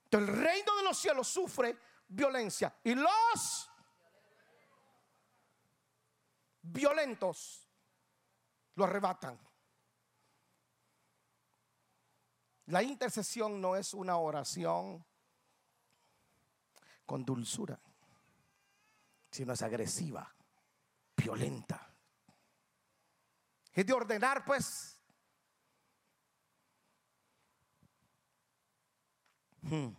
El 0.10 0.26
reino 0.26 0.76
de 0.78 0.84
los 0.84 0.98
cielos 0.98 1.28
sufre 1.28 1.78
violencia. 2.10 2.76
Y 2.84 2.96
los 2.96 3.72
violentos 6.62 7.68
lo 8.76 8.84
arrebatan. 8.84 9.40
La 12.66 12.84
intercesión 12.84 13.60
no 13.60 13.76
es 13.76 13.94
una 13.94 14.18
oración 14.18 15.04
con 17.06 17.26
dulzura, 17.26 17.80
sino 19.32 19.54
es 19.54 19.62
agresiva, 19.64 20.32
violenta. 21.18 21.92
Es 23.74 23.86
de 23.86 23.94
ordenar, 23.94 24.46
pues. 24.46 25.00
Hmm. 29.62 29.99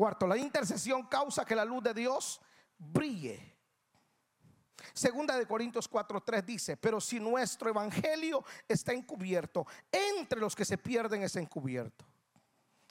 Cuarto, 0.00 0.26
la 0.26 0.38
intercesión 0.38 1.08
causa 1.08 1.44
que 1.44 1.54
la 1.54 1.62
luz 1.62 1.82
de 1.82 1.92
Dios 1.92 2.40
brille. 2.78 3.58
Segunda 4.94 5.36
de 5.36 5.46
Corintios 5.46 5.90
4:3 5.90 6.42
dice, 6.42 6.78
pero 6.78 7.02
si 7.02 7.20
nuestro 7.20 7.68
evangelio 7.68 8.42
está 8.66 8.94
encubierto, 8.94 9.66
entre 9.92 10.40
los 10.40 10.56
que 10.56 10.64
se 10.64 10.78
pierden 10.78 11.22
es 11.22 11.36
encubierto. 11.36 12.06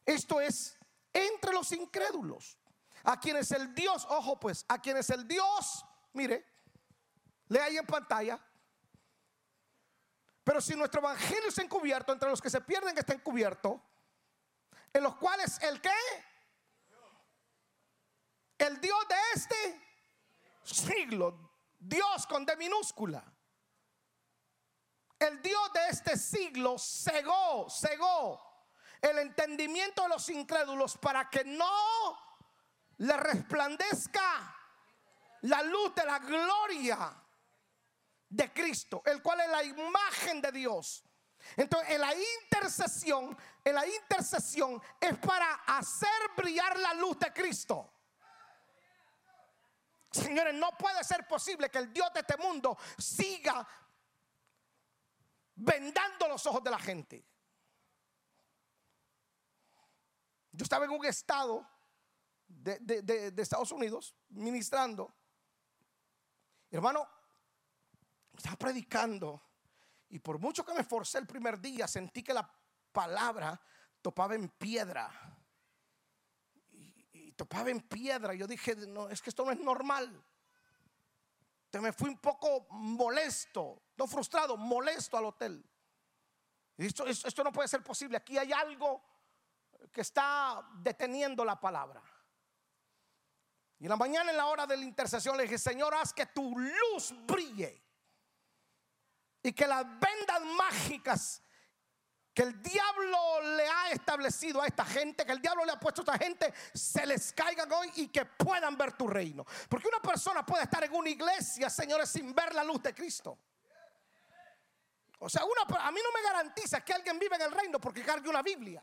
Esto 0.06 0.40
es 0.40 0.78
entre 1.12 1.52
los 1.52 1.72
incrédulos, 1.72 2.60
a 3.04 3.20
quienes 3.20 3.50
el 3.54 3.74
Dios, 3.74 4.06
ojo 4.08 4.40
pues, 4.40 4.64
a 4.68 4.80
quienes 4.80 5.10
el 5.10 5.28
Dios, 5.28 5.84
mire, 6.14 6.46
lee 7.48 7.58
ahí 7.58 7.78
en 7.78 7.88
pantalla, 7.88 8.40
Pero 10.44 10.62
si 10.62 10.76
nuestro 10.76 11.02
evangelio 11.02 11.50
está 11.50 11.64
encubierto, 11.64 12.14
entre 12.14 12.30
los 12.30 12.40
que 12.40 12.52
se 12.52 12.62
pierden 12.62 12.96
está 12.96 13.16
encubierto, 13.16 13.82
en 14.94 15.02
los 15.02 15.16
cuales 15.16 15.60
el 15.64 15.82
que 15.82 15.90
el 18.60 18.80
Dios 18.80 19.08
de 19.08 19.16
este 19.34 19.82
siglo, 20.64 21.52
Dios 21.80 22.28
con 22.28 22.46
D 22.46 22.56
minúscula, 22.58 23.24
el 25.18 25.42
Dios 25.42 25.74
de 25.74 25.88
este 25.90 26.18
siglo 26.18 26.78
cegó, 26.78 27.70
cegó 27.70 28.50
el 29.02 29.20
entendimiento 29.20 30.04
de 30.04 30.10
los 30.10 30.30
incrédulos 30.30 30.98
para 30.98 31.30
que 31.30 31.44
no 31.44 32.20
le 32.98 33.16
resplandezca 33.18 34.56
la 35.42 35.64
luz 35.64 35.96
de 35.96 36.06
la 36.06 36.20
gloria 36.20 37.16
de 38.30 38.54
Cristo, 38.54 39.02
el 39.06 39.22
cual 39.22 39.42
es 39.42 39.50
la 39.50 39.64
imagen 39.64 40.42
de 40.42 40.52
Dios. 40.52 41.04
Entonces, 41.56 41.92
en 41.92 42.02
la 42.02 42.14
intercesión, 42.14 43.38
en 43.64 43.76
la 43.76 43.88
intercesión 43.88 44.82
es 45.00 45.18
para 45.18 45.54
hacer 45.66 46.10
brillar 46.36 46.78
la 46.78 46.94
luz 46.96 47.18
de 47.20 47.32
Cristo. 47.34 47.99
Señores, 50.12 50.54
no 50.56 50.72
puede 50.78 51.04
ser 51.04 51.28
posible 51.28 51.70
que 51.70 51.78
el 51.78 51.94
Dios 51.94 52.12
de 52.14 52.22
este 52.22 52.38
mundo 52.38 52.78
siga 52.98 53.68
vendando 55.56 56.28
los 56.28 56.46
ojos 56.46 56.64
de 56.64 56.72
la 56.72 56.80
gente. 56.80 57.26
Yo 60.52 60.64
estaba 60.64 60.86
en 60.86 60.92
un 60.92 61.06
estado 61.06 61.68
de, 62.48 63.34
Estados 63.38 63.72
Unidos 63.72 64.16
ministrando. 64.30 65.14
Hermano, 66.72 67.08
estaba 68.36 68.56
predicando 68.56 69.42
y 70.10 70.20
por 70.20 70.40
mucho 70.40 70.66
que 70.66 70.74
me 70.74 70.82
esforcé 70.82 71.20
el 71.20 71.28
primer 71.28 71.60
día, 71.60 71.88
sentí 71.88 72.24
que 72.24 72.34
la 72.34 72.52
palabra 72.92 73.60
topaba 74.02 74.36
en 74.36 74.50
piedra. 74.50 75.29
Topaba 77.40 77.70
en 77.70 77.80
piedra. 77.80 78.34
Yo 78.34 78.46
dije, 78.46 78.76
no, 78.76 79.08
es 79.08 79.22
que 79.22 79.30
esto 79.30 79.46
no 79.46 79.52
es 79.52 79.60
normal. 79.62 80.22
Te 81.70 81.80
me 81.80 81.94
fui 81.94 82.10
un 82.10 82.18
poco 82.18 82.68
molesto, 82.72 83.82
no 83.96 84.08
frustrado, 84.08 84.58
molesto 84.58 85.18
al 85.18 85.24
hotel. 85.24 85.66
Y 86.76 86.88
esto, 86.88 87.06
esto 87.08 87.42
no 87.42 87.54
puede 87.54 87.70
ser 87.70 87.82
posible. 87.82 88.18
Aquí 88.18 88.38
hay 88.38 88.52
algo 88.52 89.02
que 89.90 90.02
está 90.02 90.70
deteniendo 90.82 91.46
la 91.46 91.58
palabra. 91.58 92.04
Y 93.80 93.86
en 93.86 93.90
la 93.90 93.96
mañana, 93.96 94.32
en 94.32 94.38
la 94.38 94.48
hora 94.48 94.68
de 94.68 94.76
la 94.76 94.84
intercesión, 94.84 95.38
le 95.38 95.44
dije, 95.44 95.58
Señor, 95.58 95.96
haz 95.96 96.12
que 96.12 96.26
tu 96.26 96.60
luz 96.60 97.14
brille. 97.26 97.82
Y 99.44 99.54
que 99.54 99.66
las 99.66 99.86
vendas 99.86 100.42
mágicas 100.58 101.42
que 102.40 102.44
el 102.46 102.62
diablo 102.62 103.42
le 103.58 103.68
ha 103.68 103.92
establecido 103.92 104.62
a 104.62 104.66
esta 104.66 104.86
gente, 104.86 105.26
que 105.26 105.34
el 105.34 105.42
diablo 105.42 105.66
le 105.66 105.74
ha 105.74 105.78
puesto 105.78 106.00
a 106.00 106.16
esta 106.16 106.26
gente, 106.26 106.54
se 106.74 107.06
les 107.06 107.34
caigan 107.34 107.70
hoy 107.70 107.92
y 107.98 108.08
que 108.08 108.24
puedan 108.24 108.78
ver 108.78 108.94
tu 108.94 109.10
reino. 109.10 109.46
Porque 109.68 109.90
una 109.90 110.00
persona 110.00 110.46
puede 110.46 110.64
estar 110.64 110.82
en 110.82 110.96
una 110.96 111.10
iglesia, 111.10 111.70
señores, 111.70 112.10
sin 112.10 112.34
ver 112.34 112.56
la 112.56 112.64
luz 112.64 112.82
de 112.82 112.96
Cristo. 112.96 113.38
O 115.20 115.28
sea, 115.28 115.44
una, 115.44 115.86
a 115.86 115.92
mí 115.92 116.00
no 116.02 116.14
me 116.14 116.22
garantiza 116.30 116.80
que 116.80 116.94
alguien 116.94 117.20
vive 117.20 117.36
en 117.36 117.42
el 117.42 117.52
reino 117.52 117.78
porque 117.78 118.06
cargue 118.06 118.30
una 118.30 118.42
Biblia. 118.42 118.82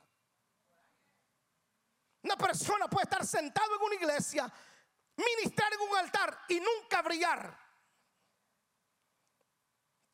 Una 2.25 2.37
persona 2.37 2.89
puede 2.89 3.05
estar 3.05 3.25
sentado 3.25 3.75
en 3.75 3.83
una 3.85 3.95
iglesia 3.95 4.53
ministrar 5.17 5.73
en 5.73 5.81
un 5.81 5.97
altar 5.97 6.41
y 6.51 6.61
nunca 6.61 7.01
brillar. 7.01 7.66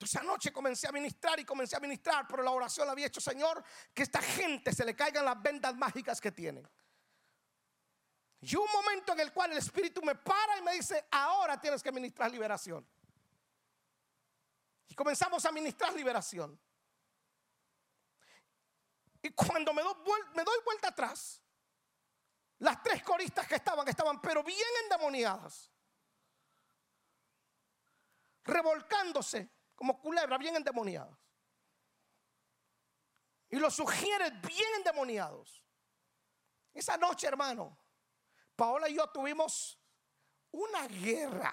Entonces 0.02 0.20
anoche 0.20 0.52
comencé 0.52 0.88
a 0.88 0.90
ministrar 0.90 1.38
y 1.38 1.44
comencé 1.44 1.76
a 1.76 1.78
ministrar, 1.78 2.26
pero 2.26 2.42
la 2.42 2.50
oración 2.50 2.86
la 2.86 2.92
había 2.92 3.06
hecho, 3.06 3.20
Señor, 3.20 3.62
que 3.94 4.02
esta 4.02 4.20
gente 4.20 4.72
se 4.72 4.84
le 4.84 4.96
caigan 4.96 5.24
las 5.24 5.40
vendas 5.40 5.76
mágicas 5.76 6.20
que 6.20 6.32
tienen. 6.32 6.68
Y 8.40 8.56
un 8.56 8.66
momento 8.72 9.12
en 9.12 9.20
el 9.20 9.32
cual 9.32 9.52
el 9.52 9.58
Espíritu 9.58 10.02
me 10.02 10.16
para 10.16 10.58
y 10.58 10.62
me 10.62 10.72
dice, 10.72 11.06
ahora 11.12 11.60
tienes 11.60 11.84
que 11.84 11.92
ministrar 11.92 12.32
liberación. 12.32 12.84
Y 14.88 14.94
comenzamos 14.96 15.44
a 15.44 15.52
ministrar 15.52 15.94
liberación. 15.94 16.60
Y 19.22 19.30
cuando 19.30 19.72
me 19.72 19.82
doy, 19.82 19.94
me 20.34 20.42
doy 20.42 20.58
vuelta 20.64 20.88
atrás, 20.88 21.40
las 22.58 22.82
tres 22.82 23.04
coristas 23.04 23.46
que 23.46 23.54
estaban, 23.54 23.86
estaban 23.86 24.20
pero 24.20 24.42
bien 24.42 24.68
endemoniadas. 24.82 25.70
Revolcándose 28.42 29.61
como 29.82 29.98
culebra, 30.00 30.38
bien 30.38 30.54
endemoniadas. 30.54 31.18
Y 33.48 33.56
los 33.56 33.74
sugieres 33.74 34.30
bien 34.42 34.74
endemoniados. 34.76 35.60
Esa 36.72 36.96
noche, 36.96 37.26
hermano, 37.26 37.76
Paola 38.54 38.88
y 38.88 38.94
yo 38.94 39.08
tuvimos 39.08 39.76
una 40.52 40.86
guerra. 40.86 41.52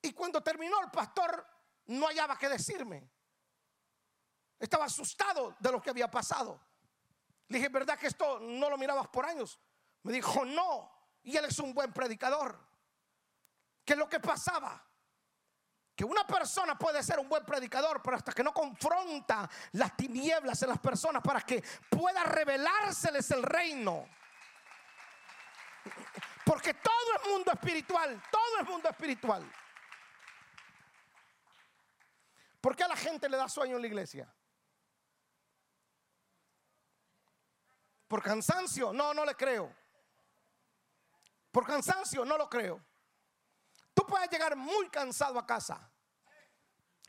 Y 0.00 0.12
cuando 0.12 0.40
terminó 0.44 0.80
el 0.80 0.92
pastor, 0.92 1.44
no 1.86 2.06
hallaba 2.06 2.38
que 2.38 2.48
decirme. 2.48 3.10
Estaba 4.56 4.84
asustado 4.84 5.56
de 5.58 5.72
lo 5.72 5.82
que 5.82 5.90
había 5.90 6.08
pasado. 6.08 6.60
Le 7.48 7.58
dije, 7.58 7.68
¿verdad 7.68 7.98
que 7.98 8.06
esto 8.06 8.38
no 8.38 8.70
lo 8.70 8.78
mirabas 8.78 9.08
por 9.08 9.26
años? 9.26 9.58
Me 10.04 10.12
dijo, 10.12 10.44
no. 10.44 10.88
Y 11.24 11.36
él 11.36 11.46
es 11.46 11.58
un 11.58 11.74
buen 11.74 11.92
predicador. 11.92 12.64
¿Qué 13.84 13.94
es 13.94 13.98
lo 13.98 14.08
que 14.08 14.20
pasaba? 14.20 14.86
Que 16.00 16.06
una 16.06 16.26
persona 16.26 16.78
puede 16.78 17.02
ser 17.02 17.18
un 17.18 17.28
buen 17.28 17.44
predicador, 17.44 18.00
pero 18.02 18.16
hasta 18.16 18.32
que 18.32 18.42
no 18.42 18.54
confronta 18.54 19.46
las 19.72 19.94
tinieblas 19.98 20.62
en 20.62 20.70
las 20.70 20.78
personas 20.78 21.22
para 21.22 21.42
que 21.42 21.62
pueda 21.90 22.24
revelárseles 22.24 23.30
el 23.32 23.42
reino. 23.42 24.08
Porque 26.42 26.72
todo 26.72 27.16
es 27.16 27.28
mundo 27.30 27.52
espiritual, 27.52 28.18
todo 28.30 28.60
es 28.62 28.66
mundo 28.66 28.88
espiritual. 28.88 29.44
¿Por 32.62 32.74
qué 32.74 32.84
a 32.84 32.88
la 32.88 32.96
gente 32.96 33.28
le 33.28 33.36
da 33.36 33.46
sueño 33.46 33.76
en 33.76 33.82
la 33.82 33.88
iglesia? 33.88 34.34
¿Por 38.08 38.22
cansancio? 38.22 38.90
No, 38.94 39.12
no 39.12 39.26
le 39.26 39.34
creo. 39.34 39.70
Por 41.52 41.66
cansancio, 41.66 42.24
no 42.24 42.38
lo 42.38 42.48
creo. 42.48 42.82
Tú 43.92 44.06
puedes 44.06 44.30
llegar 44.30 44.56
muy 44.56 44.88
cansado 44.88 45.38
a 45.38 45.46
casa 45.46 45.89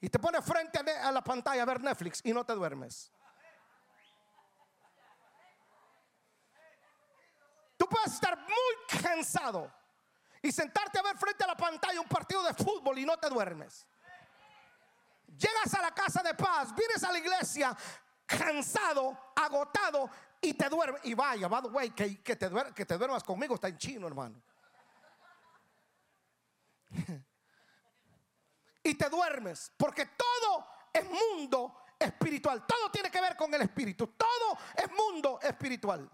y 0.02 0.10
te 0.10 0.18
pones 0.18 0.44
frente 0.44 0.80
a 0.80 1.12
la 1.12 1.24
pantalla 1.24 1.62
a 1.62 1.66
ver 1.66 1.80
Netflix 1.80 2.22
y 2.24 2.34
no 2.34 2.44
te 2.44 2.54
duermes. 2.54 3.12
Tú 7.78 7.88
puedes 7.88 8.14
estar 8.14 8.36
muy 8.38 9.00
cansado 9.02 9.72
y 10.42 10.52
sentarte 10.52 10.98
a 10.98 11.04
ver 11.04 11.16
frente 11.18 11.44
a 11.44 11.48
la 11.48 11.56
pantalla 11.56 12.02
un 12.02 12.08
partido 12.08 12.44
de 12.44 12.54
fútbol 12.56 12.98
y 12.98 13.06
no 13.06 13.18
te 13.18 13.30
duermes. 13.30 13.86
Llegas 15.28 15.74
a 15.76 15.82
la 15.84 15.92
casa 15.92 16.24
de 16.24 16.34
paz, 16.34 16.76
vienes 16.76 17.04
a 17.04 17.12
la 17.12 17.20
iglesia 17.20 17.78
cansado, 18.26 19.34
agotado 19.36 20.10
y 20.42 20.56
te 20.56 20.68
duermes. 20.68 21.02
Y 21.06 21.14
vaya, 21.14 21.48
by 21.48 21.62
the 21.62 21.68
way, 21.68 21.92
que, 21.92 22.16
te 22.36 22.50
que 22.74 22.86
te 22.86 22.98
duermas 22.98 23.24
conmigo 23.24 23.54
está 23.54 23.68
en 23.68 23.78
chino, 23.78 24.08
hermano. 24.08 24.42
y 28.84 28.96
te 28.96 29.10
duermes, 29.10 29.72
porque 29.78 30.08
todo 30.08 30.68
es 30.92 31.04
mundo 31.10 31.84
espiritual. 31.98 32.66
Todo 32.66 32.90
tiene 32.92 33.10
que 33.12 33.22
ver 33.22 33.36
con 33.36 33.54
el 33.54 33.62
espíritu. 33.62 34.08
Todo 34.08 34.58
es 34.76 34.90
mundo 34.92 35.40
espiritual. 35.42 36.10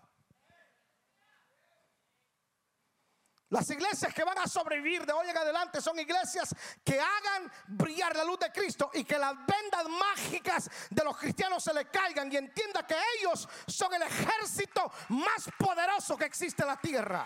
Las 3.50 3.70
iglesias 3.70 4.14
que 4.14 4.26
van 4.26 4.38
a 4.40 4.48
sobrevivir 4.48 5.06
de 5.06 5.14
hoy 5.14 5.30
en 5.30 5.38
adelante 5.38 5.80
son 5.80 5.98
iglesias 5.98 6.54
que 6.84 7.00
hagan 7.00 7.50
brillar 7.68 8.14
la 8.14 8.26
luz 8.26 8.40
de 8.40 8.52
Cristo 8.52 8.92
y 8.94 9.06
que 9.06 9.18
las 9.18 9.36
vendas 9.38 9.88
mágicas 9.88 10.70
de 10.90 11.04
los 11.06 11.18
cristianos 11.18 11.64
se 11.64 11.74
le 11.74 11.86
caigan 11.86 12.30
y 12.30 12.36
entienda 12.36 12.86
que 12.86 12.98
ellos 13.18 13.48
son 13.66 13.94
el 13.94 14.02
ejército 14.02 14.92
más 15.10 15.50
poderoso 15.58 16.18
que 16.18 16.26
existe 16.26 16.64
en 16.64 16.68
la 16.68 16.76
tierra. 16.76 17.26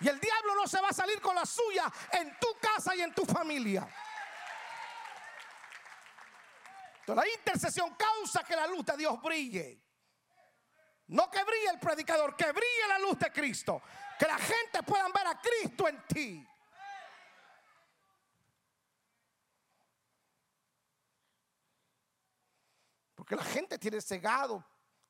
Y 0.00 0.08
el 0.08 0.18
diablo 0.18 0.54
no 0.54 0.66
se 0.66 0.80
va 0.80 0.88
a 0.88 0.92
salir 0.92 1.20
con 1.20 1.34
la 1.34 1.44
suya 1.44 1.90
en 2.12 2.36
tu 2.38 2.56
casa 2.58 2.94
y 2.94 3.02
en 3.02 3.14
tu 3.14 3.24
familia. 3.24 3.86
la 7.14 7.28
intercesión 7.28 7.94
causa 7.94 8.44
que 8.44 8.54
la 8.54 8.66
luz 8.66 8.84
de 8.84 8.96
Dios 8.96 9.20
brille. 9.20 9.82
No 11.08 11.28
que 11.30 11.42
brille 11.42 11.70
el 11.70 11.80
predicador, 11.80 12.36
que 12.36 12.52
brille 12.52 12.88
la 12.88 12.98
luz 13.00 13.18
de 13.18 13.32
Cristo. 13.32 13.82
Que 14.18 14.26
la 14.26 14.38
gente 14.38 14.82
pueda 14.84 15.08
ver 15.08 15.26
a 15.26 15.40
Cristo 15.40 15.88
en 15.88 16.06
ti. 16.06 16.46
Porque 23.14 23.34
la 23.34 23.44
gente 23.44 23.78
tiene 23.78 24.00
cegado 24.00 24.64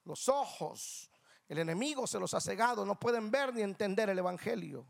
los 0.04 0.28
ojos. 0.28 1.09
El 1.50 1.58
enemigo 1.58 2.06
se 2.06 2.20
los 2.20 2.32
ha 2.32 2.40
cegado. 2.40 2.86
No 2.86 2.94
pueden 2.94 3.28
ver 3.28 3.52
ni 3.52 3.62
entender 3.62 4.08
el 4.08 4.16
Evangelio. 4.16 4.86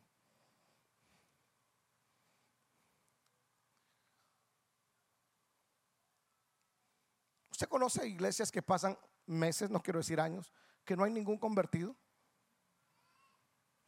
Usted 7.50 7.66
conoce 7.66 8.06
iglesias 8.06 8.52
que 8.52 8.60
pasan 8.60 8.98
meses, 9.24 9.70
no 9.70 9.82
quiero 9.82 10.00
decir 10.00 10.20
años, 10.20 10.52
que 10.84 10.94
no 10.94 11.04
hay 11.04 11.10
ningún 11.10 11.38
convertido. 11.38 11.96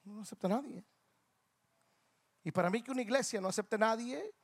No 0.05 0.23
acepta 0.23 0.49
nadie. 0.49 0.83
Y 2.43 2.53
para 2.53 2.71
mí 2.71 2.83
que 2.83 2.91
una 2.91 3.03
iglesia 3.03 3.39
no 3.39 3.49
acepte 3.49 3.77
nadie, 3.77 4.35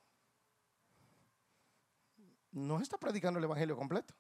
no 2.51 2.79
está 2.79 2.99
predicando 2.99 3.39
el 3.39 3.45
Evangelio 3.45 3.75
completo. 3.75 4.15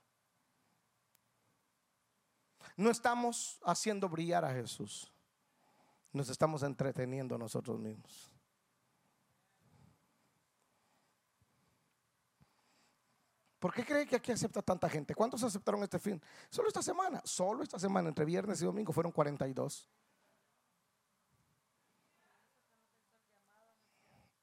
No 2.78 2.90
estamos 2.90 3.58
haciendo 3.64 4.08
brillar 4.08 4.44
a 4.44 4.54
Jesús. 4.54 5.12
Nos 6.12 6.28
estamos 6.28 6.62
entreteniendo 6.62 7.36
nosotros 7.36 7.76
mismos. 7.80 8.32
¿Por 13.58 13.74
qué 13.74 13.84
cree 13.84 14.06
que 14.06 14.14
aquí 14.14 14.30
acepta 14.30 14.62
tanta 14.62 14.88
gente? 14.88 15.12
¿Cuántos 15.16 15.42
aceptaron 15.42 15.82
este 15.82 15.98
fin? 15.98 16.22
Solo 16.48 16.68
esta 16.68 16.80
semana, 16.80 17.20
solo 17.24 17.64
esta 17.64 17.80
semana, 17.80 18.10
entre 18.10 18.24
viernes 18.24 18.62
y 18.62 18.64
domingo 18.64 18.92
fueron 18.92 19.10
42. 19.10 19.90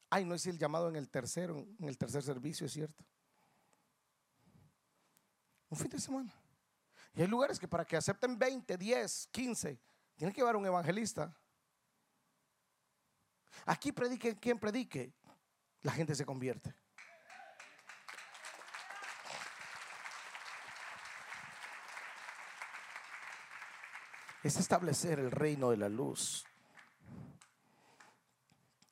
Ay, 0.09 0.25
no 0.25 0.35
es 0.35 0.45
el 0.45 0.59
llamado 0.59 0.89
en 0.89 0.97
el 0.97 1.09
tercero, 1.09 1.65
en 1.79 1.87
el 1.87 1.97
tercer 1.97 2.21
servicio, 2.21 2.65
es 2.65 2.73
cierto. 2.73 3.05
Un 5.69 5.77
fin 5.77 5.89
de 5.89 6.01
semana. 6.01 6.44
Y 7.15 7.21
hay 7.21 7.27
lugares 7.27 7.59
que 7.59 7.67
para 7.67 7.85
que 7.85 7.95
acepten 7.95 8.37
20, 8.37 8.77
10, 8.77 9.29
15, 9.31 9.79
tienen 10.15 10.33
que 10.33 10.41
llevar 10.41 10.57
un 10.57 10.65
evangelista. 10.65 11.33
Aquí 13.65 13.93
predique 13.93 14.37
quien 14.37 14.59
predique, 14.59 15.13
la 15.81 15.93
gente 15.93 16.13
se 16.13 16.25
convierte. 16.25 16.75
Es 24.43 24.57
establecer 24.57 25.19
el 25.19 25.31
reino 25.31 25.71
de 25.71 25.77
la 25.77 25.89
luz. 25.89 26.45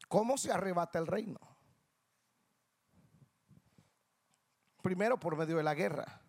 ¿Cómo 0.08 0.38
se 0.38 0.52
arrebata 0.52 0.98
el 0.98 1.08
reino? 1.08 1.40
Primero 4.82 5.20
por 5.20 5.36
medio 5.36 5.58
de 5.58 5.64
la 5.64 5.76
guerra. 5.76 6.23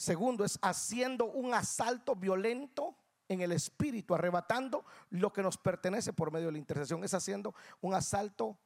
Segundo 0.00 0.46
es 0.46 0.58
haciendo 0.62 1.26
un 1.26 1.52
asalto 1.52 2.16
violento 2.16 2.96
en 3.28 3.42
el 3.42 3.52
espíritu, 3.52 4.14
arrebatando 4.14 4.86
lo 5.10 5.30
que 5.30 5.42
nos 5.42 5.58
pertenece 5.58 6.14
por 6.14 6.32
medio 6.32 6.46
de 6.46 6.52
la 6.52 6.58
intercesión. 6.58 7.04
Es 7.04 7.12
haciendo 7.12 7.54
un 7.82 7.92
asalto 7.92 8.56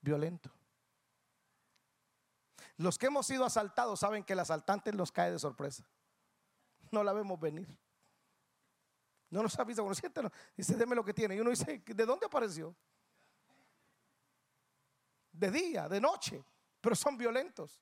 violento. 0.00 0.50
Los 2.76 2.98
que 2.98 3.06
hemos 3.06 3.24
sido 3.24 3.44
asaltados 3.44 4.00
saben 4.00 4.24
que 4.24 4.32
el 4.32 4.40
asaltante 4.40 4.92
nos 4.92 5.12
cae 5.12 5.30
de 5.30 5.38
sorpresa. 5.38 5.88
No 6.90 7.04
la 7.04 7.12
vemos 7.12 7.38
venir. 7.38 7.68
No 9.30 9.44
nos 9.44 9.56
avisa 9.60 9.84
siéntanos. 9.94 10.32
Dice, 10.56 10.74
deme 10.74 10.96
lo 10.96 11.04
que 11.04 11.14
tiene. 11.14 11.36
Y 11.36 11.40
uno 11.40 11.50
dice, 11.50 11.84
¿de 11.86 12.04
dónde 12.04 12.26
apareció? 12.26 12.74
De 15.30 15.52
día, 15.52 15.88
de 15.88 16.00
noche. 16.00 16.44
Pero 16.80 16.96
son 16.96 17.16
violentos. 17.16 17.80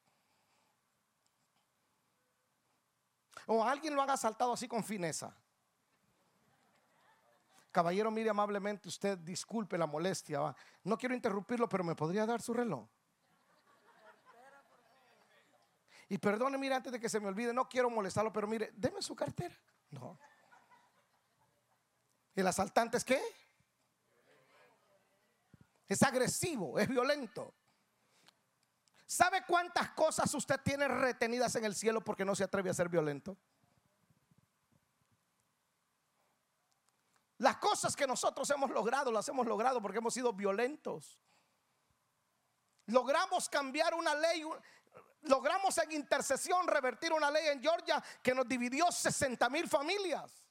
O 3.51 3.65
alguien 3.65 3.95
lo 3.95 4.03
han 4.03 4.11
asaltado 4.11 4.53
así 4.53 4.69
con 4.69 4.85
fineza. 4.85 5.35
Caballero, 7.73 8.11
mire 8.11 8.29
amablemente, 8.29 8.89
usted 8.89 9.17
disculpe 9.17 9.79
la 9.79 9.87
molestia. 9.87 10.55
No 10.85 10.99
quiero 10.99 11.15
interrumpirlo, 11.15 11.67
pero 11.67 11.83
me 11.83 11.95
podría 11.95 12.27
dar 12.27 12.43
su 12.43 12.53
reloj. 12.53 12.87
Y 16.11 16.19
perdone, 16.19 16.59
mire, 16.59 16.75
antes 16.75 16.93
de 16.93 17.01
que 17.01 17.09
se 17.09 17.21
me 17.21 17.29
olvide, 17.29 17.55
no 17.55 17.67
quiero 17.67 17.89
molestarlo, 17.89 18.31
pero 18.31 18.47
mire, 18.47 18.71
deme 18.75 19.01
su 19.01 19.17
cartera. 19.17 19.55
No. 19.93 20.19
¿El 22.35 22.47
asaltante 22.47 22.99
es 22.99 23.05
qué? 23.05 23.21
Es 25.89 26.03
agresivo, 26.03 26.79
es 26.79 26.87
violento. 26.87 27.55
¿Sabe 29.09 29.43
cuántas 29.47 29.93
cosas 29.93 30.33
usted 30.35 30.61
tiene 30.61 30.87
retenidas 30.87 31.57
en 31.57 31.65
el 31.65 31.75
cielo 31.75 32.05
porque 32.05 32.27
no 32.27 32.37
se 32.37 32.45
atreve 32.45 32.69
a 32.69 32.75
ser 32.75 32.91
violento? 32.91 33.39
Las 37.39 37.57
cosas 37.57 37.97
que 37.97 38.07
nosotros 38.07 38.51
hemos 38.51 38.69
logrado, 38.69 39.11
las 39.11 39.27
hemos 39.31 39.47
logrado 39.47 39.81
porque 39.81 39.97
hemos 39.97 40.13
sido 40.13 40.35
violentos. 40.35 41.19
Logramos 42.85 43.49
cambiar 43.49 43.95
una 43.95 44.15
ley, 44.15 44.45
logramos 45.23 45.79
en 45.79 45.93
intercesión 45.93 46.67
revertir 46.69 47.11
una 47.11 47.31
ley 47.31 47.47
en 47.49 47.63
Georgia 47.63 48.05
que 48.23 48.35
nos 48.35 48.47
dividió 48.47 48.93
60 48.93 49.49
mil 49.49 49.67
familias. 49.67 50.45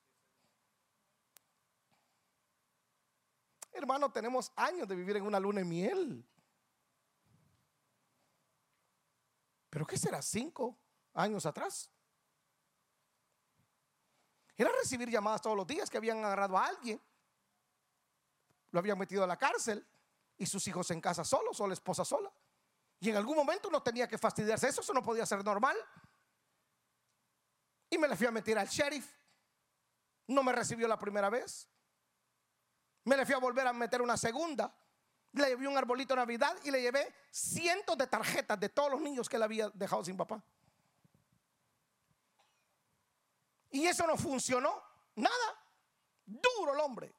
Hermano, 3.71 4.11
tenemos 4.11 4.51
años 4.55 4.87
de 4.87 4.95
vivir 4.95 5.17
en 5.17 5.27
una 5.27 5.39
luna 5.39 5.59
de 5.59 5.65
miel. 5.65 6.25
¿Pero 9.77 9.85
qué 9.85 9.95
será? 9.95 10.23
¿Cinco 10.23 10.75
años 11.13 11.45
atrás? 11.45 11.87
Era 14.55 14.71
recibir 14.71 15.07
llamadas 15.07 15.39
todos 15.39 15.55
los 15.55 15.67
días 15.67 15.87
que 15.87 15.97
habían 15.97 16.17
agarrado 16.25 16.57
a 16.57 16.65
alguien, 16.65 16.99
lo 18.71 18.79
habían 18.79 18.97
metido 18.97 19.23
a 19.23 19.27
la 19.27 19.37
cárcel 19.37 19.87
y 20.35 20.47
sus 20.47 20.67
hijos 20.67 20.89
en 20.89 20.99
casa 20.99 21.23
solos 21.23 21.61
o 21.61 21.67
la 21.67 21.75
esposa 21.75 22.03
sola. 22.03 22.33
Y 22.99 23.11
en 23.11 23.17
algún 23.17 23.35
momento 23.35 23.69
no 23.69 23.83
tenía 23.83 24.07
que 24.07 24.17
fastidiarse 24.17 24.67
eso, 24.67 24.81
eso 24.81 24.93
no 24.95 25.03
podía 25.03 25.27
ser 25.27 25.45
normal. 25.45 25.77
Y 27.91 27.99
me 27.99 28.07
le 28.07 28.15
fui 28.15 28.25
a 28.25 28.31
meter 28.31 28.57
al 28.57 28.67
sheriff. 28.67 29.07
No 30.25 30.41
me 30.41 30.53
recibió 30.53 30.87
la 30.87 30.97
primera 30.97 31.29
vez. 31.29 31.69
Me 33.03 33.15
le 33.15 33.27
fui 33.27 33.35
a 33.35 33.37
volver 33.37 33.67
a 33.67 33.73
meter 33.73 34.01
una 34.01 34.17
segunda 34.17 34.75
le 35.37 35.49
llevé 35.49 35.67
un 35.67 35.77
arbolito 35.77 36.13
de 36.13 36.21
Navidad 36.21 36.55
y 36.63 36.71
le 36.71 36.81
llevé 36.81 37.13
cientos 37.31 37.97
de 37.97 38.07
tarjetas 38.07 38.59
de 38.59 38.69
todos 38.69 38.91
los 38.91 39.01
niños 39.01 39.27
que 39.27 39.37
le 39.37 39.45
había 39.45 39.69
dejado 39.69 40.03
sin 40.03 40.17
papá. 40.17 40.41
Y 43.71 43.85
eso 43.85 44.07
no 44.07 44.17
funcionó, 44.17 44.81
nada. 45.15 45.63
Duro 46.25 46.73
el 46.73 46.79
hombre. 46.79 47.13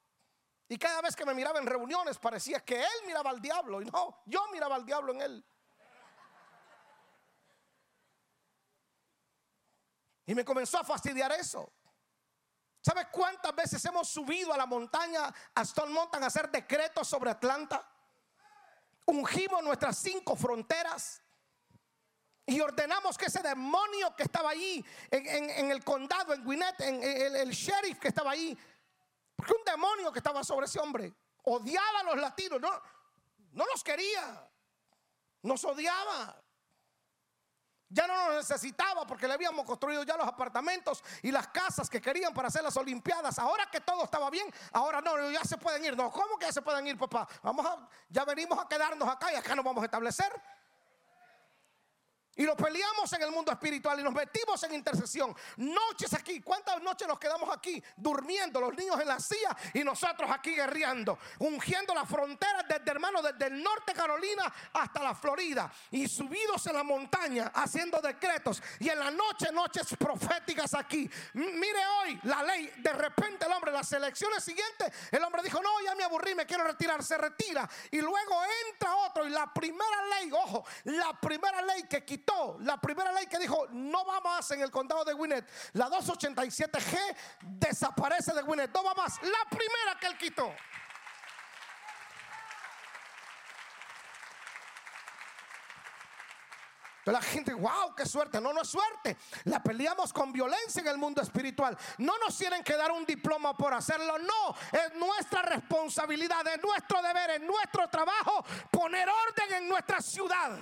Y 0.67 0.77
cada 0.77 1.01
vez 1.01 1.15
que 1.15 1.25
me 1.25 1.33
miraba 1.33 1.59
en 1.59 1.65
reuniones 1.65 2.19
parecía 2.19 2.59
que 2.63 2.79
él 2.79 3.05
miraba 3.05 3.31
al 3.31 3.41
diablo 3.41 3.81
y 3.81 3.85
no, 3.85 4.21
yo 4.25 4.47
miraba 4.51 4.75
al 4.75 4.85
diablo 4.85 5.13
en 5.13 5.21
él. 5.21 5.45
Y 10.27 10.35
me 10.35 10.45
comenzó 10.45 10.77
a 10.77 10.83
fastidiar 10.83 11.31
eso. 11.31 11.73
¿Sabes 12.81 13.07
cuántas 13.11 13.55
veces 13.55 13.83
hemos 13.85 14.07
subido 14.07 14.53
a 14.53 14.57
la 14.57 14.67
montaña, 14.67 15.33
a 15.55 15.61
Stone 15.63 15.91
Mountain, 15.91 16.23
a 16.23 16.27
hacer 16.27 16.51
decretos 16.51 17.07
sobre 17.07 17.31
Atlanta? 17.31 17.83
Ungimos 19.09 19.63
nuestras 19.63 19.97
cinco 19.97 20.35
fronteras 20.35 21.21
y 22.45 22.59
ordenamos 22.61 23.17
que 23.17 23.25
ese 23.25 23.41
demonio 23.41 24.15
que 24.15 24.23
estaba 24.23 24.51
ahí 24.51 24.83
en, 25.11 25.71
el 25.71 25.83
condado, 25.83 26.33
en 26.33 26.43
Gwinnett, 26.43 26.79
en, 26.81 27.03
el, 27.03 27.49
sheriff 27.51 27.99
que 27.99 28.07
estaba 28.07 28.31
ahí, 28.31 28.57
porque 29.35 29.53
un 29.53 29.63
demonio 29.63 30.11
que 30.11 30.19
estaba 30.19 30.43
sobre 30.43 30.65
ese 30.65 30.79
hombre 30.79 31.13
odiaba 31.43 31.99
a 31.99 32.03
los 32.03 32.17
latinos, 32.17 32.59
no, 32.59 32.69
no 33.51 33.65
los 33.65 33.83
quería, 33.83 34.47
nos 35.43 35.63
odiaba. 35.63 36.41
Ya 37.89 38.05
no 38.05 38.15
nos 38.15 38.35
necesitaba 38.35 39.05
porque 39.07 39.27
le 39.27 39.33
habíamos 39.33 39.65
construido 39.65 40.03
ya 40.03 40.15
los 40.15 40.27
apartamentos 40.27 41.03
y 41.23 41.31
las 41.31 41.47
casas 41.47 41.89
que 41.89 41.99
querían 41.99 42.33
para 42.33 42.47
hacer 42.47 42.61
las 42.61 42.77
Olimpiadas. 42.77 43.39
Ahora 43.39 43.67
que 43.71 43.81
todo 43.81 44.03
estaba 44.03 44.29
bien, 44.29 44.47
ahora 44.73 45.01
no, 45.01 45.31
ya 45.31 45.43
se 45.43 45.57
pueden 45.57 45.83
ir. 45.83 45.97
No, 45.97 46.11
¿cómo 46.11 46.37
que 46.37 46.45
ya 46.45 46.51
se 46.51 46.61
pueden 46.61 46.85
ir, 46.85 46.97
papá? 46.97 47.27
Vamos 47.41 47.65
a, 47.65 47.87
ya 48.09 48.23
venimos 48.25 48.59
a 48.59 48.67
quedarnos 48.67 49.09
acá 49.09 49.33
y 49.33 49.35
acá 49.35 49.55
nos 49.55 49.65
vamos 49.65 49.81
a 49.81 49.85
establecer. 49.85 50.31
Y 52.35 52.43
lo 52.43 52.55
peleamos 52.55 53.11
en 53.11 53.21
el 53.21 53.31
mundo 53.31 53.51
espiritual 53.51 53.99
y 53.99 54.03
nos 54.03 54.13
metimos 54.13 54.63
en 54.63 54.73
intercesión. 54.73 55.35
Noches 55.57 56.13
aquí. 56.13 56.39
¿Cuántas 56.39 56.81
noches 56.81 57.05
nos 57.05 57.19
quedamos 57.19 57.49
aquí 57.53 57.83
durmiendo? 57.97 58.61
Los 58.61 58.73
niños 58.75 58.97
en 59.01 59.09
la 59.09 59.19
silla 59.19 59.55
y 59.73 59.83
nosotros 59.83 60.31
aquí 60.31 60.55
guerreando. 60.55 61.19
Ungiendo 61.39 61.93
las 61.93 62.07
fronteras 62.07 62.63
desde 62.65 62.91
hermano, 62.91 63.21
desde 63.21 63.47
el 63.47 63.61
norte 63.61 63.93
Carolina 63.93 64.53
hasta 64.71 65.03
la 65.03 65.13
Florida. 65.15 65.69
Y 65.91 66.07
subidos 66.07 66.65
en 66.67 66.75
la 66.75 66.83
montaña 66.83 67.51
haciendo 67.53 67.99
decretos. 67.99 68.63
Y 68.79 68.87
en 68.87 68.99
la 68.99 69.11
noche, 69.11 69.51
noches 69.51 69.87
proféticas 69.99 70.73
aquí. 70.75 71.09
mire 71.33 71.85
hoy 71.99 72.19
la 72.23 72.41
ley. 72.43 72.71
De 72.77 72.93
repente 72.93 73.47
el 73.47 73.51
hombre, 73.51 73.73
las 73.73 73.91
elecciones 73.91 74.45
siguientes, 74.45 74.93
el 75.11 75.21
hombre 75.23 75.43
dijo, 75.43 75.61
no, 75.61 75.81
ya 75.83 75.93
me 75.93 76.05
aburrí, 76.05 76.35
me 76.35 76.45
quiero 76.45 76.63
retirar. 76.63 77.03
Se 77.03 77.17
retira. 77.17 77.69
Y 77.91 77.99
luego 77.99 78.41
entra 78.69 78.95
otro. 78.95 79.27
Y 79.27 79.29
la 79.29 79.53
primera 79.53 80.05
ley, 80.19 80.31
ojo, 80.31 80.63
la 80.85 81.19
primera 81.19 81.61
ley 81.63 81.83
que 81.83 82.05
quitó 82.05 82.28
la 82.59 82.77
primera 82.77 83.11
ley 83.11 83.27
que 83.27 83.39
dijo 83.39 83.67
no 83.71 84.05
va 84.05 84.19
más 84.21 84.49
en 84.51 84.61
el 84.61 84.71
condado 84.71 85.03
de 85.03 85.13
Gwinnett, 85.13 85.49
la 85.73 85.89
287G 85.89 86.97
desaparece 87.41 88.33
de 88.33 88.41
Gwinnett, 88.41 88.73
no 88.73 88.83
va 88.83 88.93
más, 88.93 89.21
la 89.21 89.49
primera 89.49 89.99
que 89.99 90.07
él 90.07 90.17
quitó. 90.17 90.51
la 97.11 97.21
gente, 97.21 97.53
wow, 97.53 97.95
qué 97.95 98.05
suerte. 98.05 98.39
No, 98.39 98.53
no 98.53 98.61
es 98.61 98.69
suerte. 98.69 99.17
La 99.45 99.61
peleamos 99.61 100.13
con 100.13 100.31
violencia 100.31 100.81
en 100.81 100.87
el 100.87 100.97
mundo 100.97 101.21
espiritual. 101.21 101.77
No 101.97 102.13
nos 102.19 102.37
tienen 102.37 102.63
que 102.63 102.75
dar 102.75 102.91
un 102.91 103.05
diploma 103.05 103.55
por 103.55 103.73
hacerlo. 103.73 104.17
No, 104.19 104.55
es 104.71 104.93
nuestra 104.95 105.41
responsabilidad, 105.41 106.45
es 106.47 106.61
nuestro 106.61 107.01
deber, 107.01 107.31
es 107.31 107.41
nuestro 107.41 107.87
trabajo 107.89 108.43
poner 108.71 109.07
orden 109.09 109.53
en 109.63 109.69
nuestra 109.69 110.01
ciudad. 110.01 110.57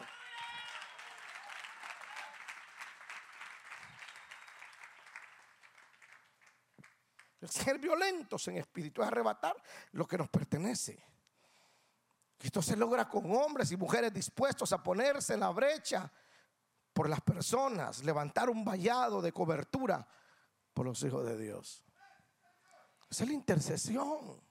Ser 7.46 7.78
violentos 7.78 8.48
en 8.48 8.58
espíritu 8.58 9.02
es 9.02 9.08
arrebatar 9.08 9.56
lo 9.92 10.08
que 10.08 10.18
nos 10.18 10.30
pertenece. 10.30 11.04
Esto 12.40 12.62
se 12.62 12.76
logra 12.76 13.08
con 13.08 13.30
hombres 13.36 13.72
y 13.72 13.78
mujeres 13.78 14.14
dispuestos 14.14 14.72
a 14.72 14.82
ponerse 14.82 15.34
en 15.34 15.42
la 15.42 15.50
brecha 15.50 16.12
por 16.94 17.10
las 17.10 17.22
personas, 17.22 18.04
levantar 18.04 18.50
un 18.50 18.64
vallado 18.64 19.22
de 19.22 19.32
cobertura 19.32 20.08
por 20.74 20.86
los 20.86 21.02
hijos 21.04 21.26
de 21.26 21.38
Dios. 21.38 21.84
Esa 23.10 23.24
es 23.24 23.30
la 23.30 23.36
intercesión. 23.36 24.42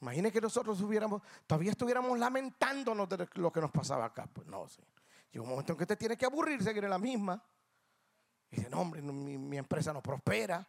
Imagine 0.00 0.30
que 0.30 0.40
nosotros 0.40 0.80
hubiéramos, 0.80 1.22
todavía 1.46 1.70
estuviéramos 1.70 2.18
lamentándonos 2.18 3.08
de 3.08 3.28
lo 3.34 3.52
que 3.52 3.60
nos 3.60 3.70
pasaba 3.70 4.04
acá. 4.04 4.28
Pues 4.32 4.46
no, 4.46 4.68
sí. 4.68 4.82
Llega 5.30 5.42
un 5.42 5.50
momento 5.50 5.72
en 5.72 5.78
que 5.78 5.84
usted 5.84 5.98
tiene 5.98 6.16
que 6.16 6.26
aburrir, 6.26 6.62
seguir 6.62 6.84
en 6.84 6.90
la 6.90 6.98
misma. 6.98 7.42
Y 8.50 8.56
dice, 8.56 8.70
no, 8.70 8.80
hombre, 8.82 9.02
mi, 9.02 9.38
mi 9.38 9.56
empresa 9.56 9.92
no 9.92 10.02
prospera 10.02 10.68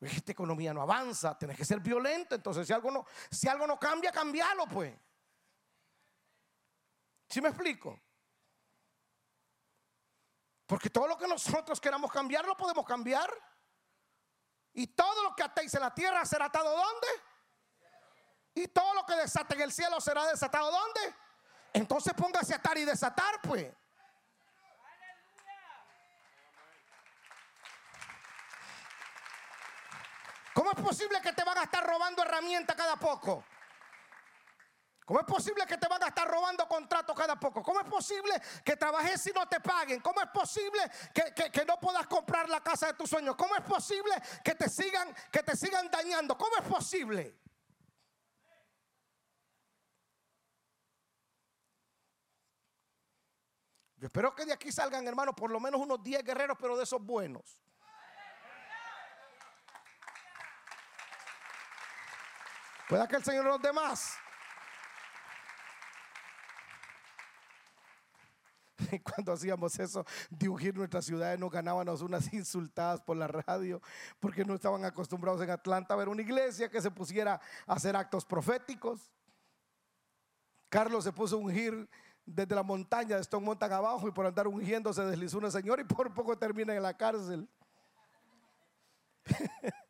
esta 0.00 0.32
economía 0.32 0.74
no 0.74 0.82
avanza, 0.82 1.38
tienes 1.38 1.56
que 1.56 1.64
ser 1.64 1.80
violento. 1.80 2.34
Entonces, 2.34 2.66
si 2.66 2.72
algo 2.72 2.90
no, 2.90 3.06
si 3.30 3.48
algo 3.48 3.66
no 3.66 3.78
cambia, 3.78 4.12
cambialo, 4.12 4.66
pues. 4.66 4.94
¿Sí 7.28 7.40
me 7.40 7.48
explico? 7.48 7.98
Porque 10.66 10.90
todo 10.90 11.06
lo 11.06 11.16
que 11.16 11.26
nosotros 11.26 11.80
queramos 11.80 12.10
cambiar, 12.10 12.44
lo 12.44 12.56
podemos 12.56 12.84
cambiar. 12.84 13.30
Y 14.72 14.88
todo 14.88 15.22
lo 15.22 15.34
que 15.34 15.42
atéis 15.42 15.72
en 15.74 15.80
la 15.80 15.94
tierra 15.94 16.24
será 16.24 16.46
atado 16.46 16.70
¿dónde? 16.70 17.06
Y 18.54 18.68
todo 18.68 18.94
lo 18.94 19.06
que 19.06 19.14
desate 19.14 19.54
en 19.54 19.62
el 19.62 19.72
cielo 19.72 20.00
será 20.00 20.26
desatado 20.26 20.70
¿dónde? 20.70 21.14
Entonces 21.72 22.12
póngase 22.14 22.52
a 22.52 22.56
atar 22.56 22.76
y 22.76 22.84
desatar, 22.84 23.40
pues. 23.42 23.72
¿Cómo 30.56 30.70
es 30.70 30.80
posible 30.80 31.20
que 31.20 31.34
te 31.34 31.44
van 31.44 31.58
a 31.58 31.64
estar 31.64 31.86
robando 31.86 32.22
herramientas 32.22 32.74
cada 32.74 32.96
poco? 32.96 33.44
¿Cómo 35.04 35.20
es 35.20 35.26
posible 35.26 35.66
que 35.66 35.76
te 35.76 35.86
van 35.86 36.02
a 36.02 36.06
estar 36.06 36.26
robando 36.26 36.66
contratos 36.66 37.14
cada 37.14 37.38
poco? 37.38 37.62
¿Cómo 37.62 37.78
es 37.78 37.86
posible 37.86 38.32
que 38.64 38.74
trabajes 38.74 39.26
y 39.26 39.32
no 39.32 39.46
te 39.46 39.60
paguen? 39.60 40.00
¿Cómo 40.00 40.18
es 40.22 40.28
posible 40.30 40.80
que, 41.12 41.64
no 41.66 41.78
puedas 41.78 42.06
comprar 42.06 42.48
la 42.48 42.62
casa 42.62 42.86
de 42.86 42.94
tus 42.94 43.10
sueños? 43.10 43.36
¿Cómo 43.36 43.54
es 43.54 43.60
posible 43.64 44.14
que 44.42 44.54
te 44.54 44.70
sigan, 44.70 45.14
que 45.30 45.42
te 45.42 45.54
sigan 45.54 45.90
dañando? 45.90 46.38
¿Cómo 46.38 46.56
es 46.56 46.62
posible? 46.62 47.38
Yo 53.98 54.06
espero 54.06 54.34
que 54.34 54.46
de 54.46 54.54
aquí 54.54 54.72
salgan, 54.72 55.06
hermanos, 55.06 55.34
por 55.36 55.50
lo 55.50 55.60
menos 55.60 55.82
unos 55.82 56.02
10 56.02 56.24
guerreros, 56.24 56.56
pero 56.58 56.78
de 56.78 56.84
esos 56.84 57.02
buenos. 57.02 57.60
Pueda 62.88 63.08
que 63.08 63.16
el 63.16 63.24
Señor 63.24 63.44
nos 63.44 63.60
dé 63.60 63.72
más. 63.72 64.16
Y 68.92 68.98
cuando 69.00 69.32
hacíamos 69.32 69.78
eso 69.78 70.04
de 70.30 70.48
ungir 70.48 70.76
nuestras 70.76 71.04
ciudades, 71.04 71.38
nos 71.38 71.50
ganábamos 71.50 72.02
unas 72.02 72.32
insultadas 72.32 73.00
por 73.00 73.16
la 73.16 73.26
radio, 73.26 73.80
porque 74.20 74.44
no 74.44 74.54
estaban 74.54 74.84
acostumbrados 74.84 75.40
en 75.42 75.50
Atlanta 75.50 75.94
a 75.94 75.96
ver 75.96 76.08
una 76.08 76.22
iglesia 76.22 76.68
que 76.68 76.80
se 76.80 76.90
pusiera 76.90 77.40
a 77.66 77.72
hacer 77.72 77.96
actos 77.96 78.24
proféticos. 78.24 79.10
Carlos 80.68 81.04
se 81.04 81.12
puso 81.12 81.36
a 81.36 81.38
ungir 81.38 81.88
desde 82.24 82.54
la 82.54 82.62
montaña 82.62 83.16
de 83.16 83.22
Stone 83.22 83.44
Mountain 83.44 83.72
abajo 83.72 84.08
y 84.08 84.10
por 84.10 84.26
andar 84.26 84.48
ungiendo 84.48 84.92
se 84.92 85.04
deslizó 85.04 85.38
una 85.38 85.50
señora 85.50 85.80
y 85.80 85.84
por 85.84 86.12
poco 86.12 86.36
termina 86.36 86.74
en 86.74 86.82
la 86.82 86.96
cárcel. 86.96 87.48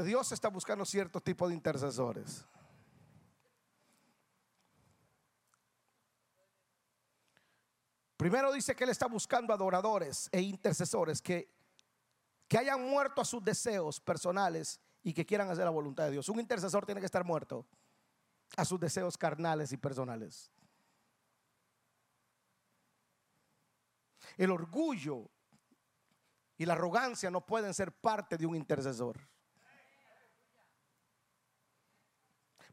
Dios 0.00 0.32
está 0.32 0.48
buscando 0.48 0.86
cierto 0.86 1.20
tipo 1.20 1.46
de 1.48 1.54
intercesores. 1.54 2.46
Primero 8.16 8.52
dice 8.52 8.74
que 8.74 8.84
Él 8.84 8.90
está 8.90 9.06
buscando 9.06 9.52
adoradores 9.52 10.28
e 10.32 10.40
intercesores 10.40 11.20
que, 11.20 11.52
que 12.48 12.56
hayan 12.56 12.88
muerto 12.88 13.20
a 13.20 13.24
sus 13.24 13.44
deseos 13.44 14.00
personales 14.00 14.80
y 15.02 15.12
que 15.12 15.26
quieran 15.26 15.50
hacer 15.50 15.64
la 15.64 15.70
voluntad 15.70 16.04
de 16.04 16.12
Dios. 16.12 16.28
Un 16.28 16.40
intercesor 16.40 16.86
tiene 16.86 17.00
que 17.00 17.06
estar 17.06 17.24
muerto 17.24 17.66
a 18.56 18.64
sus 18.64 18.78
deseos 18.78 19.18
carnales 19.18 19.72
y 19.72 19.76
personales. 19.76 20.52
El 24.36 24.52
orgullo 24.52 25.28
y 26.56 26.64
la 26.64 26.74
arrogancia 26.74 27.30
no 27.30 27.44
pueden 27.44 27.74
ser 27.74 27.92
parte 27.92 28.38
de 28.38 28.46
un 28.46 28.54
intercesor. 28.54 29.31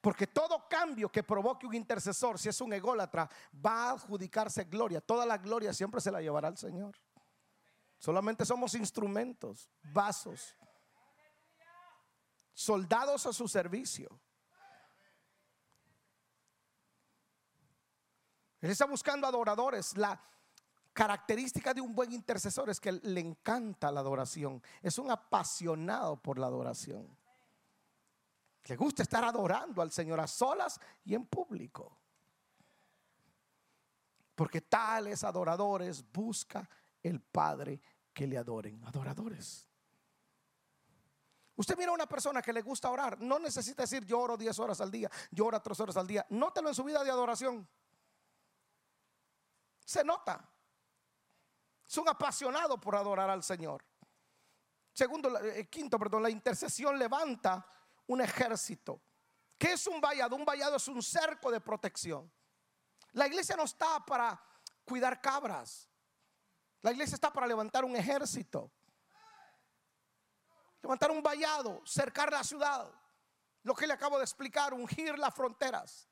Porque 0.01 0.27
todo 0.27 0.67
cambio 0.69 1.11
que 1.11 1.23
provoque 1.23 1.67
un 1.67 1.75
intercesor, 1.75 2.39
si 2.39 2.49
es 2.49 2.61
un 2.61 2.71
ególatra, 2.73 3.29
va 3.65 3.89
a 3.89 3.91
adjudicarse 3.91 4.63
gloria. 4.63 5.01
Toda 5.01 5.25
la 5.25 5.37
gloria 5.37 5.73
siempre 5.73 5.99
se 5.99 6.11
la 6.11 6.21
llevará 6.21 6.47
al 6.47 6.57
Señor. 6.57 6.95
Solamente 7.97 8.45
somos 8.45 8.75
instrumentos, 8.75 9.69
vasos, 9.81 10.55
soldados 12.53 13.25
a 13.25 13.33
su 13.33 13.47
servicio. 13.47 14.09
Él 18.61 18.71
está 18.71 18.85
buscando 18.85 19.27
adoradores. 19.27 19.97
La 19.97 20.21
característica 20.93 21.73
de 21.73 21.81
un 21.81 21.93
buen 21.93 22.11
intercesor 22.13 22.69
es 22.69 22.79
que 22.79 22.93
le 22.93 23.19
encanta 23.19 23.91
la 23.91 23.99
adoración. 23.99 24.61
Es 24.81 24.97
un 24.97 25.11
apasionado 25.11 26.21
por 26.21 26.39
la 26.39 26.47
adoración. 26.47 27.18
Le 28.65 28.75
gusta 28.75 29.03
estar 29.03 29.23
adorando 29.23 29.81
al 29.81 29.91
Señor 29.91 30.19
a 30.19 30.27
solas 30.27 30.79
y 31.05 31.15
en 31.15 31.25
público. 31.25 31.97
Porque 34.35 34.61
tales 34.61 35.23
adoradores 35.23 36.03
busca 36.11 36.69
el 37.01 37.21
Padre 37.21 37.81
que 38.13 38.27
le 38.27 38.37
adoren. 38.37 38.83
Adoradores. 38.85 39.69
Usted 41.55 41.77
mira 41.77 41.91
a 41.91 41.93
una 41.93 42.07
persona 42.07 42.41
que 42.41 42.53
le 42.53 42.61
gusta 42.61 42.89
orar, 42.89 43.19
no 43.19 43.37
necesita 43.37 43.83
decir 43.83 44.05
yo 44.05 44.19
oro 44.19 44.37
10 44.37 44.59
horas 44.59 44.79
al 44.79 44.89
día, 44.89 45.11
yo 45.29 45.45
oro 45.45 45.61
3 45.61 45.77
horas 45.81 45.97
al 45.97 46.07
día. 46.07 46.25
Nótelo 46.29 46.69
en 46.69 46.75
su 46.75 46.85
vida 46.85 47.03
de 47.03 47.11
adoración. 47.11 47.67
Se 49.83 50.03
nota. 50.05 50.49
Es 51.85 51.97
un 51.97 52.07
apasionado 52.07 52.79
por 52.79 52.95
adorar 52.95 53.29
al 53.29 53.43
Señor. 53.43 53.83
Segundo, 54.93 55.37
eh, 55.39 55.67
quinto, 55.67 55.99
perdón, 55.99 56.23
la 56.23 56.29
intercesión 56.29 56.97
levanta 56.97 57.65
un 58.09 58.21
ejército. 58.21 59.01
¿Qué 59.57 59.73
es 59.73 59.85
un 59.87 60.01
vallado? 60.01 60.35
Un 60.35 60.45
vallado 60.45 60.77
es 60.77 60.87
un 60.87 61.01
cerco 61.01 61.51
de 61.51 61.61
protección. 61.61 62.31
La 63.11 63.27
iglesia 63.27 63.55
no 63.55 63.63
está 63.63 64.03
para 64.05 64.41
cuidar 64.83 65.21
cabras. 65.21 65.87
La 66.81 66.91
iglesia 66.91 67.15
está 67.15 67.31
para 67.31 67.45
levantar 67.45 67.85
un 67.85 67.95
ejército. 67.95 68.71
Levantar 70.81 71.11
un 71.11 71.21
vallado, 71.21 71.83
cercar 71.85 72.31
la 72.31 72.43
ciudad. 72.43 72.91
Lo 73.63 73.75
que 73.75 73.85
le 73.85 73.93
acabo 73.93 74.17
de 74.17 74.23
explicar, 74.23 74.73
ungir 74.73 75.19
las 75.19 75.35
fronteras. 75.35 76.09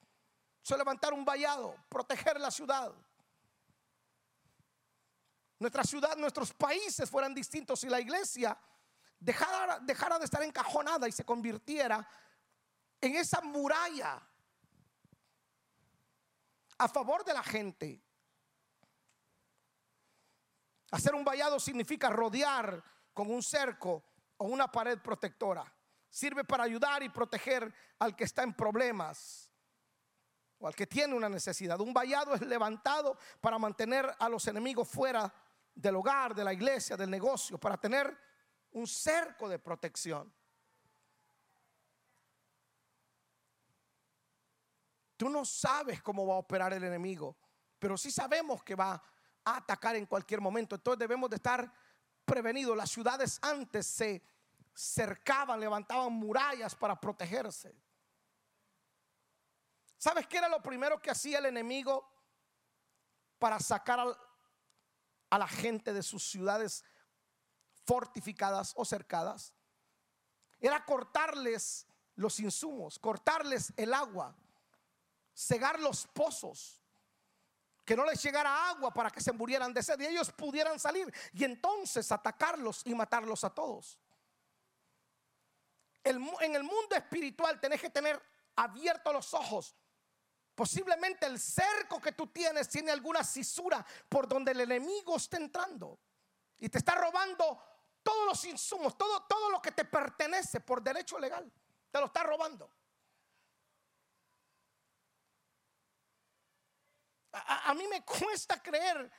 Eso 0.64 0.78
levantar 0.78 1.14
un 1.14 1.26
vallado, 1.26 1.76
proteger 1.89 2.39
la 2.39 2.52
ciudad. 2.52 2.93
Nuestra 5.58 5.84
ciudad, 5.84 6.16
nuestros 6.18 6.54
países 6.54 7.10
fueran 7.10 7.34
distintos 7.34 7.80
si 7.80 7.88
la 7.88 8.00
iglesia 8.00 8.56
dejara, 9.20 9.80
de 9.80 10.26
estar 10.26 10.43
encajonada 10.43 11.07
y 11.07 11.11
se 11.11 11.26
convirtiera 11.26 12.07
en 13.01 13.15
esa 13.15 13.41
muralla 13.41 14.22
a 16.78 16.88
favor 16.88 17.24
de 17.26 17.34
la 17.34 17.43
gente. 17.43 18.03
Hacer 20.91 21.15
un 21.15 21.26
vallado 21.26 21.59
significa 21.59 22.09
rodear 22.09 22.84
con 23.13 23.30
un 23.32 23.43
cerco 23.43 24.03
o 24.38 24.45
una 24.45 24.72
pared 24.72 24.99
protectora. 24.99 25.74
Sirve 26.09 26.43
para 26.43 26.63
ayudar 26.63 27.03
y 27.03 27.09
proteger 27.09 27.74
al 27.99 28.15
que 28.15 28.24
está 28.24 28.43
en 28.43 28.53
problemas 28.53 29.51
o 30.59 30.68
al 30.68 30.76
que 30.76 30.88
tiene 30.88 31.13
una 31.13 31.30
necesidad. 31.30 31.80
Un 31.82 31.93
vallado 31.93 32.34
es 32.34 32.41
levantado 32.41 33.18
para 33.41 33.59
mantener 33.59 34.15
a 34.18 34.30
los 34.30 34.47
enemigos 34.47 34.88
fuera 34.88 35.32
del 35.76 35.95
hogar, 35.95 36.34
de 36.34 36.43
la 36.43 36.53
iglesia, 36.53 36.95
del 36.95 37.09
negocio, 37.09 37.59
para 37.59 37.78
tener 37.78 38.18
un 38.72 38.88
cerco 38.88 39.49
de 39.49 39.59
protección. 39.59 40.34
Tú 45.15 45.30
no 45.30 45.43
sabes 45.45 46.01
cómo 46.01 46.28
va 46.28 46.36
a 46.36 46.39
operar 46.39 46.74
el 46.74 46.84
enemigo, 46.84 47.36
pero 47.80 47.97
sí 47.97 48.11
sabemos 48.11 48.63
que 48.63 48.76
va 48.76 49.01
a 49.43 49.57
atacar 49.57 49.95
en 49.95 50.05
cualquier 50.05 50.41
momento. 50.41 50.76
Entonces 50.76 50.99
debemos 50.99 51.30
de 51.30 51.38
estar 51.38 51.74
prevenidos. 52.24 52.78
Las 52.78 52.91
ciudades 52.91 53.39
antes 53.41 53.88
se 53.88 54.22
cercaban, 54.76 55.59
levantaban 55.59 56.13
murallas 56.13 56.76
para 56.76 56.99
protegerse. 56.99 57.76
¿Sabes 59.97 60.28
qué 60.28 60.38
era 60.38 60.47
lo 60.47 60.61
primero 60.61 61.01
que 61.01 61.09
hacía 61.09 61.39
el 61.39 61.47
enemigo 61.47 62.07
para 63.39 63.59
sacar 63.59 63.99
a 65.30 65.38
la 65.39 65.47
gente 65.47 65.93
de 65.93 66.03
sus 66.03 66.30
ciudades 66.30 66.84
fortificadas 67.88 68.74
o 68.76 68.86
cercadas? 68.86 69.54
Era 70.60 70.84
cortarles 70.86 71.88
los 72.16 72.40
insumos, 72.40 73.00
cortarles 73.00 73.74
el 73.78 73.94
agua, 73.94 74.36
cegar 75.34 75.80
los 75.80 76.06
pozos, 76.08 76.84
que 77.86 77.96
no 77.96 78.06
les 78.06 78.22
llegara 78.22 78.70
agua 78.70 78.94
para 78.94 79.10
que 79.10 79.22
se 79.22 79.32
murieran 79.32 79.74
de 79.74 79.82
sed 79.82 80.00
y 80.02 80.08
ellos 80.08 80.32
pudieran 80.34 80.78
salir 80.78 81.12
y 81.32 81.46
entonces 81.46 82.12
atacarlos 82.12 82.82
y 82.86 82.94
matarlos 82.94 83.44
a 83.46 83.50
todos. 83.50 83.98
en 86.04 86.56
el 86.56 86.64
mundo 86.64 86.96
espiritual 86.96 87.60
tenés 87.60 87.82
que 87.82 87.90
tener 87.90 88.22
abiertos 88.56 89.14
los 89.14 89.34
ojos. 89.34 89.76
Posiblemente 90.56 91.28
el 91.28 91.40
cerco 91.40 92.02
que 92.02 92.14
tú 92.14 92.28
tienes 92.28 92.68
tiene 92.68 92.92
alguna 92.92 93.24
cisura 93.24 93.86
por 94.10 94.28
donde 94.28 94.52
el 94.54 94.62
enemigo 94.62 95.16
está 95.16 95.38
entrando 95.38 96.00
y 96.58 96.68
te 96.68 96.80
está 96.80 96.96
robando 96.96 97.62
todos 98.08 98.26
los 98.26 98.45
insumos, 98.45 98.97
todo, 98.97 99.22
todo 99.24 99.49
lo 99.49 99.62
que 99.62 99.74
te 99.74 99.84
pertenece 99.84 100.62
por 100.62 100.82
derecho 100.82 101.20
legal. 101.20 101.51
Te 101.91 101.99
lo 101.99 102.05
está 102.05 102.24
robando. 102.24 102.72
A, 107.34 107.74
mí 107.74 107.86
me 107.89 108.05
cuesta 108.05 108.64
creer 108.64 109.12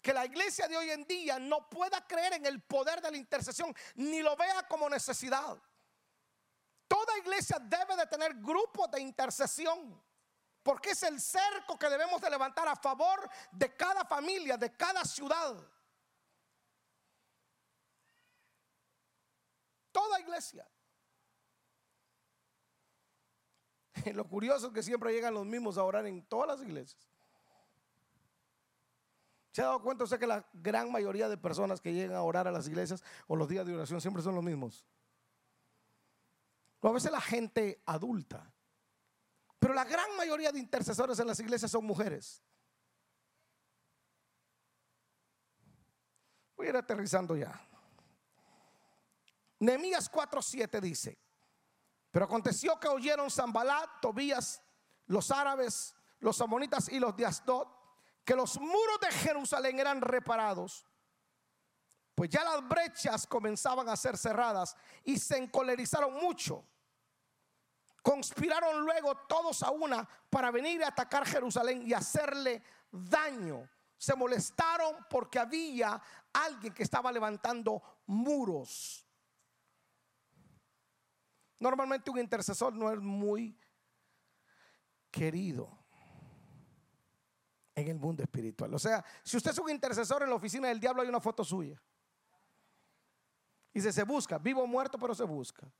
que 0.00 0.14
la 0.14 0.24
iglesia 0.24 0.66
de 0.66 0.78
hoy 0.78 0.90
en 0.90 1.04
día 1.04 1.38
no 1.38 1.68
pueda 1.68 2.06
creer 2.06 2.32
en 2.32 2.46
el 2.46 2.62
poder 2.62 3.02
de 3.02 3.10
la 3.10 3.18
intercesión, 3.18 3.74
ni 3.96 4.22
lo 4.22 4.34
vea 4.34 4.66
como 4.66 4.88
necesidad. 4.88 5.62
Toda 6.88 7.18
iglesia 7.18 7.58
debe 7.60 7.96
de 7.96 8.06
tener 8.06 8.32
grupos 8.36 8.90
de 8.92 9.02
intercesión, 9.02 10.02
porque 10.62 10.92
es 10.92 11.02
el 11.02 11.20
cerco 11.20 11.78
que 11.78 11.90
debemos 11.90 12.18
de 12.22 12.30
levantar 12.30 12.66
a 12.66 12.76
favor 12.76 13.28
de 13.50 13.76
cada 13.76 14.06
familia, 14.06 14.56
de 14.56 14.74
cada 14.74 15.04
ciudad. 15.04 15.54
Toda 19.92 20.20
iglesia. 20.20 20.66
Lo 24.14 24.26
curioso 24.26 24.68
es 24.68 24.72
que 24.72 24.82
siempre 24.82 25.12
llegan 25.12 25.34
los 25.34 25.46
mismos 25.46 25.78
a 25.78 25.84
orar 25.84 26.06
en 26.06 26.22
todas 26.24 26.48
las 26.48 26.66
iglesias. 26.66 27.08
¿Se 29.52 29.60
ha 29.60 29.66
dado 29.66 29.82
cuenta 29.82 30.04
usted 30.04 30.18
que 30.18 30.26
la 30.26 30.48
gran 30.54 30.90
mayoría 30.90 31.28
de 31.28 31.36
personas 31.36 31.80
que 31.80 31.92
llegan 31.92 32.16
a 32.16 32.22
orar 32.22 32.48
a 32.48 32.50
las 32.50 32.66
iglesias 32.66 33.04
o 33.26 33.36
los 33.36 33.48
días 33.48 33.66
de 33.66 33.74
oración 33.74 34.00
siempre 34.00 34.22
son 34.22 34.34
los 34.34 34.42
mismos? 34.42 34.86
A 36.80 36.90
veces 36.90 37.12
la 37.12 37.20
gente 37.20 37.82
adulta. 37.86 38.50
Pero 39.58 39.74
la 39.74 39.84
gran 39.84 40.16
mayoría 40.16 40.50
de 40.50 40.58
intercesores 40.58 41.18
en 41.20 41.26
las 41.26 41.38
iglesias 41.38 41.70
son 41.70 41.84
mujeres. 41.84 42.42
Voy 46.56 46.66
a 46.66 46.70
ir 46.70 46.76
aterrizando 46.76 47.36
ya. 47.36 47.52
Nehemías 49.62 50.10
4:7 50.10 50.80
dice: 50.80 51.18
Pero 52.10 52.24
aconteció 52.24 52.78
que 52.78 52.88
oyeron 52.88 53.30
Zambalat, 53.30 54.00
Tobías, 54.00 54.62
los 55.06 55.30
árabes, 55.30 55.94
los 56.20 56.40
amonitas 56.40 56.88
y 56.88 56.98
los 56.98 57.16
de 57.16 57.26
Asdod 57.26 57.68
que 58.24 58.36
los 58.36 58.58
muros 58.60 59.00
de 59.00 59.10
Jerusalén 59.10 59.78
eran 59.80 60.00
reparados, 60.00 60.86
pues 62.14 62.30
ya 62.30 62.44
las 62.44 62.66
brechas 62.68 63.26
comenzaban 63.26 63.88
a 63.88 63.96
ser 63.96 64.16
cerradas 64.16 64.76
y 65.04 65.18
se 65.18 65.38
encolerizaron 65.38 66.14
mucho. 66.14 66.64
Conspiraron 68.02 68.84
luego 68.84 69.16
todos 69.28 69.62
a 69.62 69.70
una 69.70 70.08
para 70.28 70.50
venir 70.50 70.84
a 70.84 70.88
atacar 70.88 71.26
Jerusalén 71.26 71.82
y 71.86 71.92
hacerle 71.92 72.62
daño. 72.90 73.68
Se 73.96 74.14
molestaron 74.16 75.06
porque 75.08 75.38
había 75.38 76.00
alguien 76.32 76.74
que 76.74 76.82
estaba 76.82 77.12
levantando 77.12 77.80
muros. 78.06 79.01
Normalmente 81.62 82.10
un 82.10 82.18
intercesor 82.18 82.74
no 82.74 82.90
es 82.90 82.98
muy 82.98 83.56
querido 85.12 85.78
en 87.72 87.86
el 87.86 88.00
mundo 88.00 88.24
espiritual. 88.24 88.74
O 88.74 88.80
sea, 88.80 89.04
si 89.22 89.36
usted 89.36 89.52
es 89.52 89.58
un 89.60 89.70
intercesor 89.70 90.24
en 90.24 90.30
la 90.30 90.34
oficina 90.34 90.66
del 90.66 90.80
diablo 90.80 91.02
hay 91.02 91.08
una 91.08 91.20
foto 91.20 91.44
suya. 91.44 91.80
Se, 93.72 93.92
se 93.92 94.02
busca, 94.02 94.38
vivo 94.38 94.60
o 94.60 94.66
muerto, 94.66 94.98
pero 94.98 95.14
se 95.14 95.22
busca. 95.22 95.72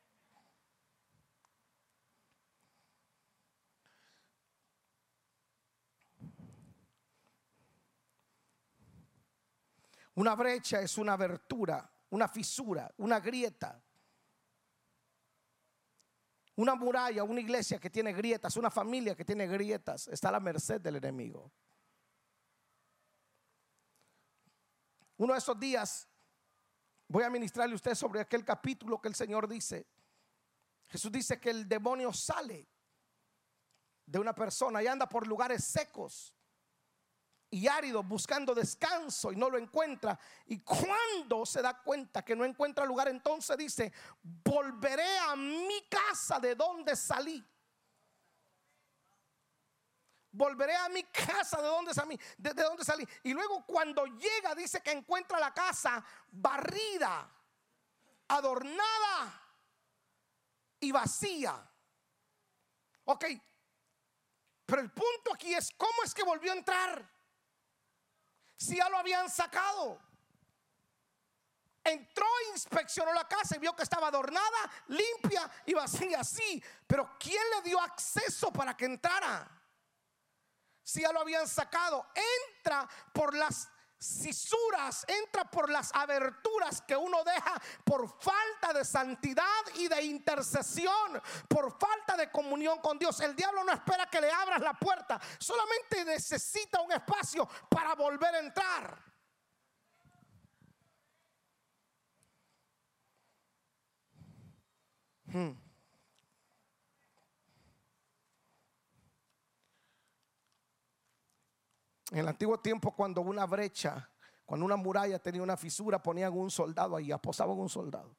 Una 10.15 10.37
brecha 10.37 10.81
es 10.81 10.97
una 10.97 11.15
abertura, 11.15 11.93
una 12.11 12.29
fisura, 12.29 12.95
una 12.99 13.19
grieta. 13.19 13.83
Una 16.57 16.75
muralla, 16.75 17.25
una 17.25 17.41
iglesia 17.41 17.79
que 17.79 17.89
tiene 17.89 18.13
grietas, 18.13 18.57
una 18.57 18.71
familia 18.71 19.15
que 19.15 19.25
tiene 19.25 19.47
grietas, 19.47 20.09
está 20.09 20.29
a 20.29 20.33
la 20.33 20.41
merced 20.41 20.81
del 20.81 20.97
enemigo. 20.97 21.51
Uno 25.17 25.33
de 25.33 25.39
esos 25.39 25.59
días 25.59 26.09
voy 27.09 27.25
a 27.25 27.31
ministrarle 27.31 27.73
a 27.73 27.77
usted 27.77 27.95
sobre 27.95 28.21
aquel 28.21 28.45
capítulo 28.45 29.01
que 29.01 29.09
el 29.09 29.15
Señor 29.15 29.49
dice. 29.49 29.87
Jesús 30.89 31.11
dice 31.11 31.41
que 31.41 31.51
el 31.51 31.69
demonio 31.69 32.13
sale 32.13 32.69
de 34.05 34.19
una 34.19 34.35
persona 34.35 34.83
y 34.83 34.87
anda 34.87 35.09
por 35.09 35.27
lugares 35.27 35.65
secos 35.65 36.35
y 37.53 37.69
áridos 37.69 38.09
buscando 38.09 38.55
descanso 38.55 39.31
y 39.31 39.37
no 39.37 39.51
lo 39.51 39.59
encuentra. 39.59 40.19
Y 40.47 40.61
cuando 40.61 41.45
se 41.45 41.61
da 41.61 41.79
cuenta 41.83 42.25
que 42.25 42.35
no 42.35 42.47
encuentra 42.47 42.87
lugar, 42.87 43.09
entonces 43.09 43.57
dice, 43.59 43.93
volveré 44.23 45.19
a 45.19 45.37
mi 45.37 45.83
casa 45.89 46.41
de 46.41 46.55
donde 46.55 46.97
salí 46.97 47.45
volveré 50.35 50.75
a 50.75 50.89
mi 50.89 51.03
casa 51.05 51.61
de 51.61 51.69
donde 51.69 51.93
salí, 51.93 52.19
de, 52.39 52.55
donde 52.55 52.83
salí. 52.85 53.07
Y 53.23 53.35
luego 53.35 53.67
cuando 53.67 54.07
llega 54.07 54.55
dice 54.55 54.81
que 54.81 54.91
encuentra 54.91 55.39
la 55.39 55.53
casa 55.53 56.03
barrida, 56.31 57.31
adornada 58.29 59.43
y 60.81 60.91
vacía. 60.91 61.71
Ok, 63.05 63.27
pero 64.65 64.81
el 64.81 64.91
punto 64.91 65.35
aquí 65.35 65.53
es 65.53 65.71
cómo 65.77 66.03
es 66.03 66.15
que 66.15 66.23
volvió 66.23 66.51
a 66.53 66.57
entrar. 66.57 67.12
Si 68.63 68.77
ya 68.77 68.89
lo 68.89 68.99
habían 68.99 69.29
sacado. 69.29 70.01
Entró, 71.83 72.27
inspeccionó 72.53 73.13
la 73.13 73.27
casa 73.27 73.57
y 73.57 73.59
vio 73.59 73.75
que 73.75 73.83
estaba 73.83 74.07
adornada, 74.07 74.71
limpia 74.87 75.51
y 75.67 75.75
vacía, 75.75 76.23
sí. 76.23 76.63
Pero 76.87 77.17
¿quién 77.19 77.43
le 77.57 77.63
dio 77.63 77.81
acceso 77.81 78.53
para 78.53 78.77
que 78.77 78.85
entrara? 78.85 79.63
si 80.85 81.01
ya 81.03 81.13
lo 81.13 81.21
habían 81.21 81.49
sacado, 81.49 82.07
entra 82.59 82.89
por 83.13 83.35
las 83.35 83.69
cisuras, 84.03 85.05
entra 85.07 85.45
por 85.45 85.71
las 85.71 85.95
aberturas 85.95 86.83
que 86.83 86.97
uno 86.97 87.23
deja 87.25 87.61
por 87.85 88.09
falta 88.21 88.73
de 88.73 88.85
santidad 88.85 89.45
y 89.77 89.89
de 89.89 90.03
intercesión, 90.03 91.23
por 91.49 91.79
falta 91.79 92.17
de 92.17 92.31
comunión 92.31 92.79
con 92.81 92.99
Dios. 92.99 93.21
El 93.21 93.37
diablo 93.37 93.63
no 93.65 93.73
espera 93.73 94.07
que 94.07 94.21
le 94.21 94.31
abras 94.31 94.61
la 94.61 94.75
puerta, 94.75 95.21
solamente 95.39 96.05
necesita 96.05 96.81
un 96.81 96.93
espacio 96.93 97.49
para 97.69 97.95
volver 97.95 98.35
a 98.35 98.39
entrar. 98.41 99.13
Hmm. 105.27 105.72
En 112.13 112.19
el 112.19 112.29
antiguo 112.29 112.61
tiempo, 112.61 112.95
cuando 112.95 113.23
una 113.23 113.47
brecha, 113.47 114.07
cuando 114.45 114.67
una 114.67 114.77
muralla 114.77 115.19
tenía 115.19 115.43
una 115.43 115.57
fisura, 115.57 116.03
ponían 116.03 116.35
un 116.35 116.51
soldado 116.51 116.95
ahí, 116.95 117.11
aposaban 117.11 117.59
un 117.59 117.71
soldado. 117.71 118.15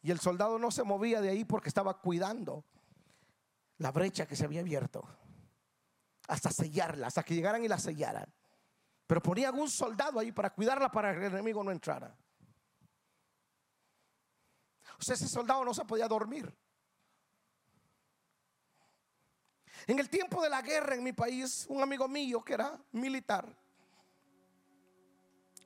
Y 0.00 0.10
el 0.10 0.18
soldado 0.18 0.58
no 0.58 0.70
se 0.70 0.82
movía 0.82 1.20
de 1.20 1.28
ahí 1.28 1.44
porque 1.44 1.68
estaba 1.68 2.00
cuidando 2.00 2.64
la 3.76 3.92
brecha 3.92 4.26
que 4.26 4.34
se 4.34 4.46
había 4.46 4.62
abierto. 4.62 5.06
Hasta 6.26 6.50
sellarla, 6.50 7.08
hasta 7.08 7.22
que 7.22 7.34
llegaran 7.34 7.62
y 7.62 7.68
la 7.68 7.78
sellaran. 7.78 8.32
Pero 9.06 9.22
ponían 9.22 9.60
un 9.60 9.68
soldado 9.68 10.18
ahí 10.18 10.32
para 10.32 10.48
cuidarla 10.48 10.90
para 10.90 11.12
que 11.12 11.26
el 11.26 11.34
enemigo 11.34 11.62
no 11.62 11.70
entrara. 11.70 12.16
O 14.98 15.02
sea, 15.02 15.16
ese 15.16 15.28
soldado 15.28 15.62
no 15.66 15.74
se 15.74 15.84
podía 15.84 16.08
dormir. 16.08 16.50
En 19.86 19.98
el 19.98 20.08
tiempo 20.08 20.42
de 20.42 20.48
la 20.48 20.62
guerra 20.62 20.94
en 20.94 21.02
mi 21.02 21.12
país, 21.12 21.66
un 21.68 21.82
amigo 21.82 22.06
mío 22.08 22.42
que 22.42 22.54
era 22.54 22.78
militar, 22.92 23.46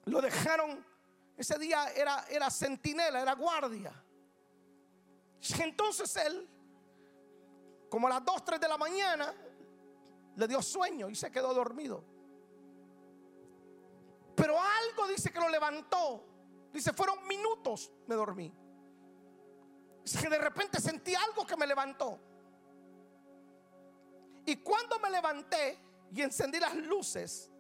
lo 0.05 0.21
dejaron, 0.21 0.85
ese 1.37 1.59
día 1.59 1.89
era, 1.95 2.25
era 2.31 2.51
centinela, 2.51 3.21
era 3.21 3.35
guardia. 3.35 3.93
Entonces 5.59 6.17
él, 6.17 6.49
como 7.91 8.07
a 8.07 8.11
las 8.11 8.25
2, 8.25 8.45
3 8.45 8.61
de 8.61 8.69
la 8.69 8.79
mañana, 8.79 9.35
le 10.37 10.49
dio 10.49 10.63
sueño 10.63 11.09
y 11.09 11.15
se 11.15 11.31
quedó 11.31 11.53
dormido. 11.53 12.05
Pero 14.35 14.57
algo 14.61 15.09
dice 15.09 15.33
que 15.33 15.41
lo 15.41 15.49
levantó. 15.49 16.25
Dice, 16.73 16.93
fueron 16.93 17.27
minutos, 17.27 17.91
me 18.07 18.15
dormí. 18.15 18.53
Que 20.21 20.29
de 20.29 20.39
repente 20.39 20.81
sentí 20.81 21.15
algo 21.15 21.47
que 21.47 21.57
me 21.57 21.67
levantó. 21.67 22.21
Y 24.47 24.57
cuando 24.57 24.99
me 25.01 25.11
levanté 25.11 25.79
y 26.13 26.23
encendí 26.23 26.61
las 26.61 26.75
luces, 26.77 27.51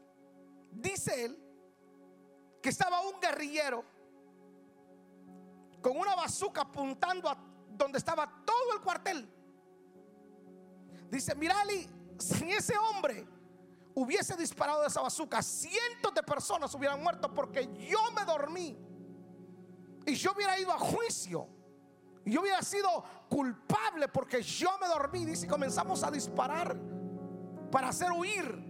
dice 0.70 1.24
él 1.24 1.42
que 2.62 2.68
estaba 2.68 3.00
un 3.00 3.20
guerrillero 3.20 3.84
con 5.82 5.96
una 5.96 6.14
bazuca 6.14 6.62
apuntando 6.62 7.28
a 7.28 7.36
donde 7.70 7.98
estaba 7.98 8.44
todo 8.44 8.72
el 8.74 8.80
cuartel. 8.80 9.28
Dice, 11.10 11.34
Mirali, 11.34 11.88
si 12.18 12.50
ese 12.52 12.76
hombre 12.78 13.26
hubiese 13.94 14.36
disparado 14.36 14.82
de 14.82 14.88
esa 14.88 15.00
bazuca, 15.00 15.42
cientos 15.42 16.14
de 16.14 16.22
personas 16.22 16.72
hubieran 16.74 17.02
muerto 17.02 17.32
porque 17.34 17.68
yo 17.88 17.98
me 18.12 18.24
dormí 18.24 18.76
y 20.06 20.14
yo 20.14 20.32
hubiera 20.32 20.58
ido 20.58 20.72
a 20.72 20.78
juicio. 20.78 21.48
Yo 22.26 22.40
hubiera 22.40 22.60
sido 22.60 23.04
culpable 23.28 24.08
porque 24.08 24.42
yo 24.42 24.76
me 24.80 24.88
dormí. 24.88 25.24
Dice, 25.24 25.46
comenzamos 25.46 26.02
a 26.02 26.10
disparar 26.10 26.76
para 27.70 27.88
hacer 27.88 28.10
huir 28.10 28.64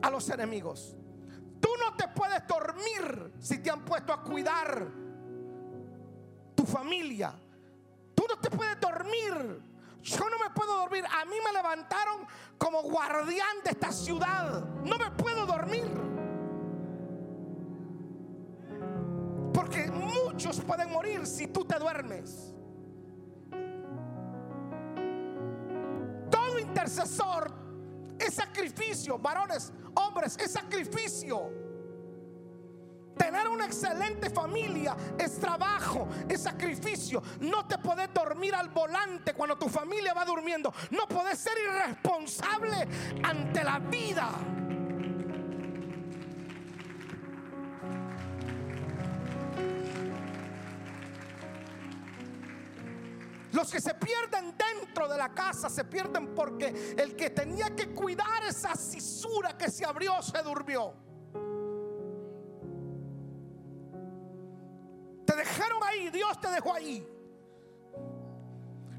a 0.00 0.08
los 0.08 0.28
enemigos. 0.30 0.96
Tú 1.60 1.68
no 1.84 1.96
te 1.96 2.06
puedes 2.08 2.46
dormir 2.46 3.34
si 3.40 3.58
te 3.58 3.70
han 3.70 3.84
puesto 3.84 4.12
a 4.12 4.22
cuidar 4.22 4.86
tu 6.54 6.64
familia. 6.64 7.34
Tú 8.14 8.24
no 8.28 8.38
te 8.38 8.50
puedes 8.50 8.78
dormir. 8.78 9.60
Yo 10.00 10.30
no 10.30 10.38
me 10.38 10.50
puedo 10.54 10.76
dormir. 10.78 11.04
A 11.06 11.24
mí 11.24 11.36
me 11.44 11.52
levantaron 11.52 12.24
como 12.56 12.82
guardián 12.82 13.64
de 13.64 13.70
esta 13.70 13.90
ciudad. 13.90 14.64
No 14.84 14.96
me 14.96 15.10
puedo 15.10 15.44
dormir. 15.44 15.90
Muchos 20.46 20.64
pueden 20.64 20.90
morir 20.90 21.26
si 21.26 21.48
tú 21.48 21.66
te 21.66 21.78
duermes. 21.78 22.54
Todo 26.30 26.58
intercesor 26.58 27.52
es 28.18 28.34
sacrificio, 28.34 29.18
varones, 29.18 29.70
hombres, 29.94 30.38
es 30.38 30.52
sacrificio. 30.52 31.50
Tener 33.18 33.48
una 33.48 33.66
excelente 33.66 34.30
familia 34.30 34.96
es 35.18 35.38
trabajo, 35.38 36.08
es 36.26 36.40
sacrificio. 36.40 37.22
No 37.40 37.66
te 37.66 37.76
puedes 37.76 38.10
dormir 38.14 38.54
al 38.54 38.70
volante 38.70 39.34
cuando 39.34 39.58
tu 39.58 39.68
familia 39.68 40.14
va 40.14 40.24
durmiendo. 40.24 40.72
No 40.90 41.06
puedes 41.06 41.38
ser 41.38 41.52
irresponsable 41.58 42.88
ante 43.22 43.62
la 43.62 43.78
vida. 43.78 44.30
Los 53.52 53.70
que 53.70 53.80
se 53.80 53.94
pierden 53.94 54.56
dentro 54.56 55.08
de 55.08 55.18
la 55.18 55.30
casa 55.34 55.68
se 55.68 55.84
pierden 55.84 56.34
porque 56.34 56.94
el 56.96 57.16
que 57.16 57.30
tenía 57.30 57.74
que 57.74 57.92
cuidar 57.92 58.44
esa 58.44 58.76
cisura 58.76 59.56
que 59.56 59.70
se 59.70 59.84
abrió 59.84 60.22
se 60.22 60.40
durmió. 60.42 60.94
Te 65.26 65.36
dejaron 65.36 65.82
ahí, 65.84 66.10
Dios 66.10 66.40
te 66.40 66.48
dejó 66.48 66.74
ahí. 66.74 67.06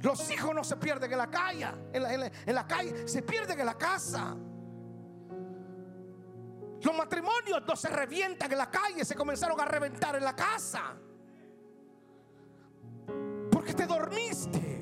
Los 0.02 0.32
hijos 0.32 0.54
no 0.54 0.64
se 0.64 0.76
pierden 0.78 1.12
en 1.12 1.18
la 1.18 1.30
calle, 1.30 1.68
en 1.94 2.56
la, 2.56 2.68
calle, 2.68 3.08
se 3.08 3.22
pierden 3.22 3.60
en 3.60 3.66
la 3.66 3.78
casa. 3.78 4.36
Los 6.82 6.98
matrimonios 6.98 7.62
no 7.66 7.76
se 7.76 7.88
revientan 7.90 8.52
en 8.52 8.58
la 8.58 8.70
calle, 8.70 9.06
se 9.06 9.14
comenzaron 9.14 9.62
a 9.62 9.66
reventar 9.66 10.16
en 10.16 10.24
la 10.24 10.36
casa 10.36 10.98
te 13.74 13.86
dormiste. 13.86 14.82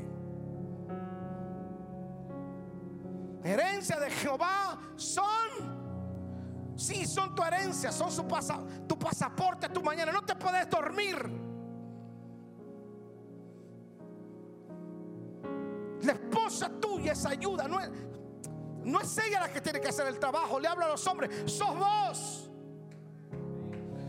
Herencia 3.43 3.99
de 3.99 4.09
Jehová 4.11 4.79
son, 4.95 6.75
sí, 6.75 7.05
son 7.05 7.33
tu 7.33 7.43
herencia, 7.43 7.91
son 7.91 8.11
su 8.11 8.25
tu 8.87 8.99
pasaporte, 8.99 9.69
tu 9.69 9.81
mañana. 9.81 10.11
No 10.11 10.23
te 10.23 10.35
puedes 10.35 10.69
dormir. 10.69 11.17
La 16.03 16.13
esposa 16.13 16.69
tuya 16.79 17.13
es 17.13 17.25
ayuda, 17.25 17.67
no 17.67 17.79
es, 17.79 17.89
no 18.83 19.01
es 19.01 19.17
ella 19.17 19.41
la 19.41 19.51
que 19.51 19.61
tiene 19.61 19.79
que 19.79 19.89
hacer 19.89 20.07
el 20.07 20.19
trabajo. 20.19 20.59
Le 20.59 20.67
hablo 20.67 20.85
a 20.85 20.89
los 20.89 21.07
hombres, 21.07 21.51
sos 21.51 21.77
vos. 21.77 22.51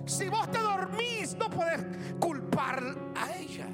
Si 0.06 0.28
vos 0.28 0.50
te 0.50 0.58
dormís, 0.58 1.34
no 1.36 1.48
puedes 1.48 1.84
culpar 2.18 2.82
a 3.14 3.32
ella. 3.36 3.66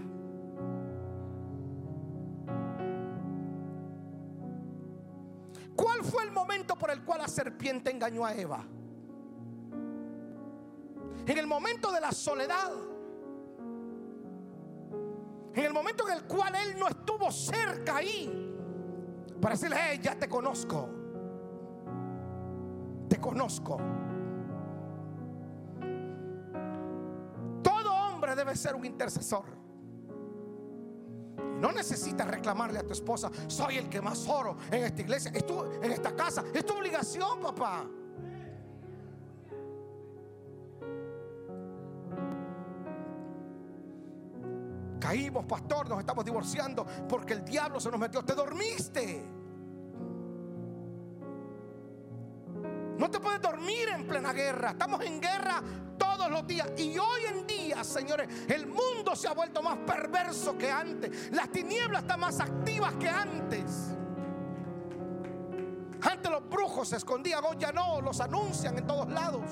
El 6.97 7.05
cual 7.05 7.21
la 7.21 7.29
serpiente 7.29 7.91
engañó 7.91 8.25
a 8.25 8.35
Eva? 8.35 8.65
En 11.27 11.39
el 11.39 11.47
momento 11.47 11.93
de 11.93 12.01
la 12.01 12.13
soledad. 12.13 12.73
En 15.55 15.65
el 15.65 15.73
momento 15.73 16.07
en 16.09 16.15
el 16.15 16.25
cual 16.25 16.55
él 16.55 16.79
no 16.79 16.87
estuvo 16.89 17.31
cerca 17.31 17.97
ahí. 17.97 18.55
Para 19.41 19.55
decirle, 19.55 19.77
hey, 19.79 20.01
ya 20.03 20.15
te 20.19 20.29
conozco. 20.29 20.89
Te 23.09 23.21
conozco. 23.21 23.79
Todo 27.63 27.95
hombre 27.95 28.35
debe 28.35 28.55
ser 28.55 28.75
un 28.75 28.85
intercesor. 28.85 29.45
No 31.61 31.73
necesitas 31.73 32.27
reclamarle 32.27 32.79
a 32.79 32.83
tu 32.83 32.93
esposa, 32.93 33.31
soy 33.47 33.79
el 33.79 33.89
que 33.89 34.01
más 34.01 34.27
oro 34.29 34.57
en 34.71 34.85
esta 34.85 35.01
iglesia, 35.01 35.33
en 35.83 35.93
esta 35.93 36.15
casa. 36.15 36.45
Es 36.53 36.65
tu 36.65 36.75
obligación, 36.75 37.41
papá. 37.41 37.87
Caímos, 44.99 45.45
pastor, 45.45 45.89
nos 45.89 46.01
estamos 46.01 46.25
divorciando 46.25 46.85
porque 47.09 47.35
el 47.35 47.45
diablo 47.45 47.79
se 47.79 47.91
nos 47.91 48.01
metió. 48.01 48.25
Te 48.25 48.35
dormiste. 48.35 49.36
No 52.99 53.11
te 53.11 53.21
puedes 53.21 53.41
dormir 53.41 53.89
en 53.95 54.07
plena 54.07 54.33
guerra. 54.33 54.71
Estamos 54.71 55.03
en 55.03 55.21
guerra 55.21 55.63
todos 55.99 56.31
los 56.31 56.47
días. 56.47 56.69
Y 56.77 56.99
hoy 56.99 57.23
en 57.29 57.47
día, 57.47 57.85
señores, 57.85 58.29
el 58.49 58.67
mundo 58.67 59.15
se 59.15 59.29
ha 59.29 59.33
vuelto 59.33 59.63
más 59.63 59.79
perverso 59.79 60.57
que 60.57 60.71
antes. 60.71 61.31
Las 61.33 61.51
tinieblas 61.51 62.03
están 62.03 62.21
más 62.21 62.41
activas 62.41 62.95
que 62.95 63.09
antes. 63.09 63.93
Antes 66.03 66.31
los 66.31 66.49
brujos 66.49 66.89
se 66.89 66.97
escondían, 66.97 67.45
hoy 67.45 67.57
ya 67.59 67.73
no, 67.73 68.01
los 68.01 68.21
anuncian 68.21 68.79
en 68.79 68.87
todos 68.87 69.09
lados. 69.09 69.45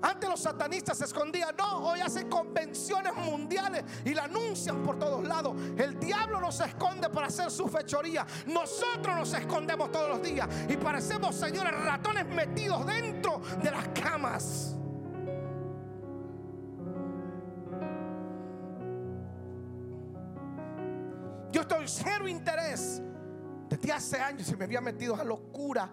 Antes 0.00 0.30
los 0.30 0.40
satanistas 0.40 0.98
se 0.98 1.04
escondían, 1.04 1.56
no, 1.56 1.78
hoy 1.78 2.00
hacen 2.00 2.28
convenciones 2.28 3.14
mundiales 3.14 3.84
y 4.04 4.14
la 4.14 4.24
anuncian 4.24 4.82
por 4.82 4.98
todos 4.98 5.26
lados. 5.26 5.54
El 5.76 5.98
diablo 5.98 6.40
nos 6.40 6.60
esconde 6.60 7.08
para 7.08 7.26
hacer 7.26 7.50
su 7.50 7.66
fechoría. 7.68 8.26
Nosotros 8.46 9.16
nos 9.16 9.32
escondemos 9.32 9.90
todos 9.90 10.08
los 10.08 10.22
días 10.22 10.48
y 10.68 10.76
parecemos, 10.76 11.34
señores, 11.34 11.72
ratones 11.84 12.26
metidos 12.26 12.86
dentro 12.86 13.40
de 13.62 13.70
las 13.70 13.88
camas. 13.88 14.74
Yo 21.50 21.62
estoy 21.62 21.88
cero 21.88 22.28
interés. 22.28 23.02
Desde 23.68 23.92
hace 23.92 24.18
años 24.18 24.46
se 24.46 24.56
me 24.56 24.64
había 24.64 24.80
metido 24.80 25.14
a 25.14 25.24
locura 25.24 25.90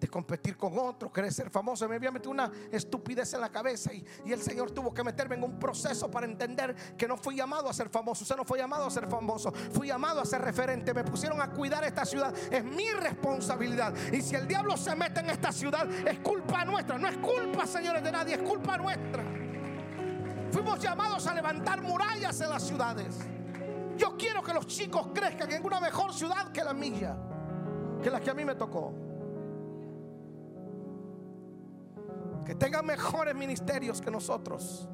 de 0.00 0.08
competir 0.08 0.56
con 0.56 0.76
otro, 0.78 1.12
querer 1.12 1.32
ser 1.32 1.50
famoso. 1.50 1.86
Me 1.88 1.96
había 1.96 2.10
metido 2.10 2.30
una 2.30 2.50
estupidez 2.72 3.34
en 3.34 3.40
la 3.42 3.50
cabeza 3.50 3.92
y, 3.92 4.04
y, 4.24 4.32
el 4.32 4.40
Señor 4.40 4.70
tuvo 4.70 4.94
que 4.94 5.04
meterme 5.04 5.36
en 5.36 5.44
un 5.44 5.58
proceso 5.58 6.10
para 6.10 6.26
entender 6.26 6.74
que 6.96 7.06
no 7.06 7.16
fui 7.18 7.36
llamado 7.36 7.68
a 7.68 7.74
ser 7.74 7.90
famoso. 7.90 8.24
Usted 8.24 8.36
no 8.36 8.44
fue 8.44 8.58
llamado 8.58 8.86
a 8.86 8.90
ser 8.90 9.06
famoso, 9.06 9.52
fui 9.72 9.88
llamado 9.88 10.20
a 10.20 10.24
ser 10.24 10.40
referente. 10.40 10.94
Me 10.94 11.04
pusieron 11.04 11.40
a 11.40 11.50
cuidar 11.50 11.84
esta 11.84 12.06
ciudad. 12.06 12.34
Es 12.50 12.64
mi 12.64 12.90
responsabilidad. 12.90 13.94
Y 14.10 14.22
si 14.22 14.34
el 14.34 14.48
diablo 14.48 14.76
se 14.76 14.96
mete 14.96 15.20
en 15.20 15.30
esta 15.30 15.52
ciudad, 15.52 15.88
es 15.90 16.18
culpa 16.20 16.64
nuestra. 16.64 16.98
No 16.98 17.08
es 17.08 17.18
culpa, 17.18 17.66
señores, 17.66 18.02
de 18.02 18.10
nadie, 18.10 18.34
es 18.36 18.42
culpa 18.42 18.78
nuestra. 18.78 19.22
Fuimos 20.50 20.80
llamados 20.80 21.26
a 21.26 21.34
levantar 21.34 21.82
murallas 21.82 22.40
en 22.40 22.50
las 22.50 22.66
ciudades. 22.66 23.18
Yo 23.96 24.16
quiero 24.16 24.42
que 24.42 24.54
los 24.54 24.66
chicos 24.66 25.08
crezcan 25.14 25.52
en 25.52 25.64
una 25.64 25.78
mejor 25.78 26.14
ciudad 26.14 26.50
que 26.52 26.64
la 26.64 26.72
mía, 26.72 27.16
que 28.02 28.10
la 28.10 28.18
que 28.18 28.30
a 28.30 28.34
mí 28.34 28.46
me 28.46 28.54
tocó. 28.54 29.09
Que 32.44 32.54
tengan 32.54 32.86
mejores 32.86 33.34
ministerios 33.34 34.00
que 34.00 34.10
nosotros. 34.10 34.88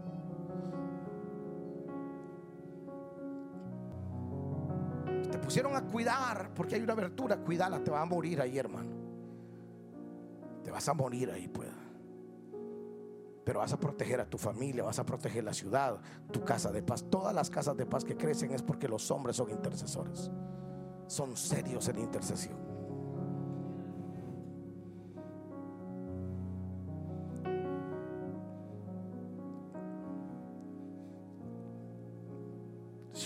Te 5.30 5.38
pusieron 5.38 5.74
a 5.76 5.82
cuidar 5.82 6.50
porque 6.54 6.76
hay 6.76 6.82
una 6.82 6.92
abertura. 6.92 7.38
Cuídala, 7.38 7.82
te 7.82 7.90
vas 7.90 8.02
a 8.02 8.06
morir 8.06 8.40
ahí, 8.40 8.58
hermano. 8.58 8.90
Te 10.62 10.70
vas 10.70 10.88
a 10.88 10.94
morir 10.94 11.30
ahí, 11.30 11.48
pues. 11.48 11.70
Pero 13.44 13.60
vas 13.60 13.72
a 13.72 13.78
proteger 13.78 14.20
a 14.20 14.28
tu 14.28 14.38
familia, 14.38 14.82
vas 14.82 14.98
a 14.98 15.06
proteger 15.06 15.44
la 15.44 15.54
ciudad, 15.54 16.00
tu 16.32 16.44
casa 16.44 16.72
de 16.72 16.82
paz. 16.82 17.04
Todas 17.08 17.32
las 17.32 17.48
casas 17.48 17.76
de 17.76 17.86
paz 17.86 18.04
que 18.04 18.16
crecen 18.16 18.50
es 18.50 18.60
porque 18.60 18.88
los 18.88 19.08
hombres 19.12 19.36
son 19.36 19.50
intercesores. 19.50 20.32
Son 21.06 21.36
serios 21.36 21.88
en 21.88 22.00
intercesión. 22.00 22.75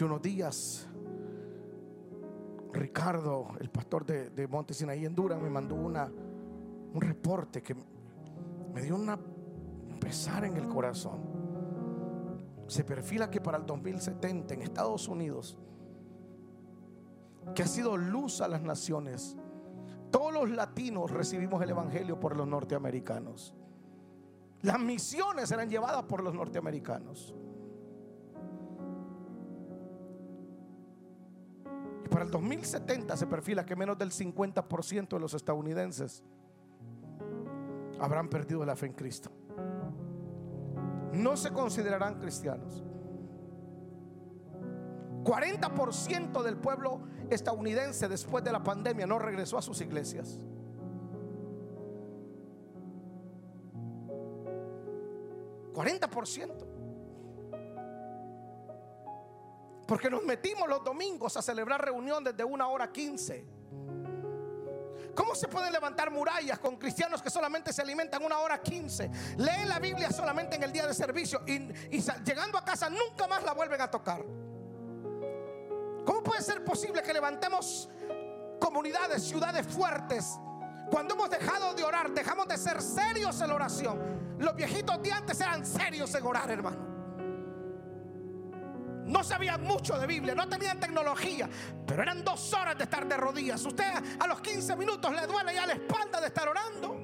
Unos 0.03 0.23
días 0.23 0.89
Ricardo, 2.73 3.49
el 3.61 3.71
pastor 3.71 4.07
de, 4.07 4.31
de 4.31 4.47
Monte 4.47 4.75
Sinaí 4.75 5.05
en 5.05 5.15
Durán, 5.15 5.43
me 5.43 5.51
mandó 5.51 5.75
una, 5.75 6.07
un 6.07 7.01
reporte 7.01 7.63
que 7.63 7.75
me 8.73 8.83
dio 8.83 8.97
una 8.97 9.19
pesar 10.01 10.45
en 10.45 10.57
el 10.57 10.69
corazón. 10.69 11.21
Se 12.67 12.85
perfila 12.85 13.31
que 13.31 13.41
para 13.41 13.59
el 13.59 13.67
2070 13.67 14.55
en 14.55 14.63
Estados 14.63 15.09
Unidos, 15.09 15.59
que 17.55 17.63
ha 17.63 17.67
sido 17.67 17.97
luz 17.97 18.41
a 18.41 18.49
las 18.49 18.63
naciones, 18.63 19.37
todos 20.11 20.33
los 20.33 20.51
latinos 20.51 21.11
recibimos 21.11 21.63
el 21.63 21.71
Evangelio 21.71 22.19
por 22.19 22.37
los 22.37 22.47
norteamericanos. 22.47 23.55
Las 24.63 24.79
misiones 24.79 25.51
eran 25.51 25.69
llevadas 25.69 26.05
por 26.05 26.23
los 26.23 26.35
norteamericanos. 26.35 27.35
Para 32.11 32.25
el 32.25 32.31
2070 32.31 33.17
se 33.17 33.27
perfila 33.27 33.65
que 33.65 33.77
menos 33.77 33.97
del 33.97 34.11
50% 34.11 35.09
de 35.09 35.21
los 35.21 35.35
estadounidenses 35.35 36.23
habrán 37.99 38.29
perdido 38.29 38.65
la 38.65 38.77
fe 38.77 38.87
en 38.87 38.93
Cristo 38.93 39.31
no 41.13 41.37
se 41.37 41.53
considerarán 41.53 42.21
cristianos. 42.21 42.83
40% 45.25 46.43
del 46.43 46.57
pueblo 46.57 47.01
estadounidense 47.29 48.09
después 48.09 48.43
de 48.43 48.53
la 48.53 48.63
pandemia 48.63 49.07
no 49.07 49.19
regresó 49.19 49.59
a 49.59 49.63
sus 49.63 49.81
iglesias. 49.81 50.39
¿40%? 55.75 56.70
Porque 59.91 60.09
nos 60.09 60.23
metimos 60.23 60.69
los 60.69 60.85
domingos 60.85 61.37
a 61.37 61.43
celebrar 61.43 61.85
reunión 61.85 62.23
desde 62.23 62.45
una 62.45 62.69
hora 62.69 62.93
15 62.93 63.45
¿Cómo 65.17 65.35
se 65.35 65.49
pueden 65.49 65.73
levantar 65.73 66.13
murallas 66.13 66.61
con 66.61 66.77
cristianos 66.77 67.21
que 67.21 67.29
solamente 67.29 67.73
se 67.73 67.83
alimentan 67.83 68.23
una 68.23 68.39
hora 68.39 68.63
quince? 68.63 69.11
Leen 69.37 69.69
la 69.69 69.81
Biblia 69.81 70.13
solamente 70.13 70.55
en 70.55 70.63
el 70.63 70.73
día 70.73 70.87
de 70.87 70.95
servicio 70.95 71.43
y, 71.45 71.59
llegando 72.25 72.57
a 72.57 72.65
casa 72.65 72.89
nunca 72.89 73.27
más 73.27 73.43
la 73.43 73.53
vuelven 73.53 73.81
a 73.81 73.91
tocar. 73.91 74.25
¿Cómo 76.05 76.23
puede 76.23 76.41
ser 76.41 76.65
posible 76.65 77.03
que 77.03 77.13
levantemos 77.13 77.91
comunidades, 78.61 79.25
ciudades 79.25 79.67
fuertes? 79.67 80.39
Cuando 80.89 81.15
hemos 81.15 81.31
dejado 81.31 81.75
de 81.75 81.83
orar, 81.83 82.13
dejamos 82.13 82.47
de 82.47 82.57
ser 82.57 82.81
serios 82.81 83.41
en 83.41 83.49
la 83.49 83.57
oración. 83.57 84.37
Los 84.39 84.55
viejitos 84.55 85.03
de 85.03 85.11
antes 85.11 85.41
eran 85.41 85.67
serios 85.67 86.15
en 86.15 86.25
orar, 86.25 86.49
hermano. 86.49 86.90
No 89.11 89.25
sabían 89.25 89.65
mucho 89.65 89.99
de 89.99 90.07
Biblia, 90.07 90.37
no 90.37 90.49
tenían 90.49 90.79
tecnología, 90.79 91.49
pero 91.85 92.03
eran 92.03 92.25
dos 92.25 92.55
horas 92.55 92.79
de 92.79 92.85
estar 92.85 93.07
de 93.09 93.17
rodillas. 93.17 93.65
Usted 93.67 93.93
a 94.21 94.27
los 94.29 94.41
15 94.41 94.77
minutos 94.77 95.13
le 95.13 95.27
duele 95.27 95.53
ya 95.53 95.67
la 95.67 95.73
espalda 95.73 96.21
de 96.21 96.29
estar 96.29 96.49
orando. 96.49 96.97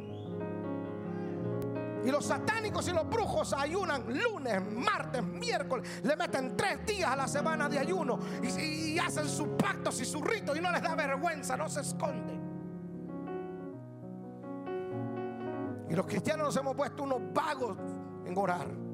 Y 2.04 2.11
los 2.12 2.24
satánicos 2.24 2.86
y 2.86 2.92
los 2.92 3.11
brujos 3.11 3.52
ayunan 3.52 4.04
lunes, 4.07 4.62
martes, 4.70 5.24
miércoles. 5.24 6.00
Le 6.04 6.14
meten 6.14 6.57
tres 6.57 6.86
días 6.86 7.11
a 7.11 7.16
la 7.16 7.26
semana 7.26 7.68
de 7.68 7.80
ayuno 7.80 8.20
y, 8.40 8.96
hacen 9.00 9.28
sus 9.28 9.48
pactos 9.59 10.00
y 10.00 10.04
sus 10.04 10.22
ritos 10.22 10.57
y 10.57 10.61
no 10.61 10.70
les 10.70 10.82
da 10.82 10.94
vergüenza, 10.94 11.57
no 11.57 11.68
se 11.68 11.80
esconden. 11.80 12.36
Y 15.90 15.94
los 15.94 16.07
cristianos 16.07 16.46
nos 16.46 16.57
hemos 16.57 16.76
puesto 16.76 17.02
unos 17.02 17.20
vagos 17.34 17.76
en 18.24 18.38
orar. 18.38 18.86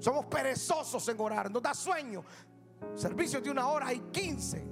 Somos 0.00 0.24
perezosos 0.26 1.06
en 1.08 1.20
orar, 1.20 1.50
nos 1.50 1.62
da 1.62 1.74
sueño. 1.74 2.24
Servicios 2.94 3.42
de 3.42 3.50
una 3.50 3.68
hora 3.68 3.92
y 3.92 4.00
quince, 4.10 4.66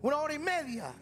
una 0.00 0.16
hora 0.16 0.32
y 0.32 0.38
media. 0.38 0.94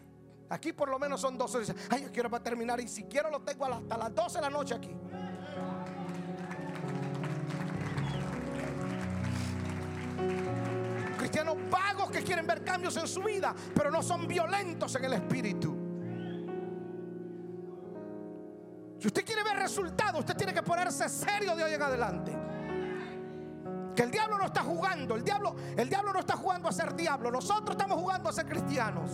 Aquí 0.49 0.73
por 0.73 0.89
lo 0.89 0.99
menos 0.99 1.21
son 1.21 1.37
dos 1.37 1.55
horas. 1.55 1.73
Ay, 1.89 2.03
yo 2.03 2.11
quiero 2.11 2.29
para 2.29 2.43
terminar 2.43 2.81
y 2.81 2.87
si 2.89 3.05
quiero 3.05 3.29
lo 3.31 3.41
tengo 3.41 3.65
hasta 3.65 3.97
las 3.97 4.13
12 4.13 4.35
de 4.35 4.41
la 4.41 4.49
noche 4.49 4.75
aquí. 4.75 4.93
Cristianos 11.17 11.57
vagos 11.71 12.11
que 12.11 12.21
quieren 12.23 12.45
ver 12.45 12.61
cambios 12.65 12.97
en 12.97 13.07
su 13.07 13.23
vida, 13.23 13.55
pero 13.73 13.89
no 13.89 14.03
son 14.03 14.27
violentos 14.27 14.93
en 14.95 15.05
el 15.05 15.13
espíritu. 15.13 15.77
Si 18.99 19.07
usted 19.07 19.25
quiere 19.25 19.43
ver 19.43 19.55
resultados, 19.55 20.19
usted 20.19 20.35
tiene 20.35 20.53
que 20.53 20.61
ponerse 20.61 21.07
serio 21.07 21.55
de 21.55 21.63
hoy 21.63 21.73
en 21.73 21.81
adelante. 21.81 22.52
Que 23.95 24.03
el 24.03 24.11
diablo 24.11 24.37
no 24.37 24.45
está 24.45 24.63
jugando, 24.63 25.15
el 25.15 25.23
diablo, 25.23 25.55
el 25.77 25.87
diablo 25.87 26.13
no 26.13 26.19
está 26.19 26.35
jugando 26.35 26.67
a 26.67 26.71
ser 26.71 26.95
diablo, 26.95 27.31
nosotros 27.31 27.71
estamos 27.71 27.99
jugando 27.99 28.29
a 28.29 28.33
ser 28.33 28.47
cristianos. 28.47 29.11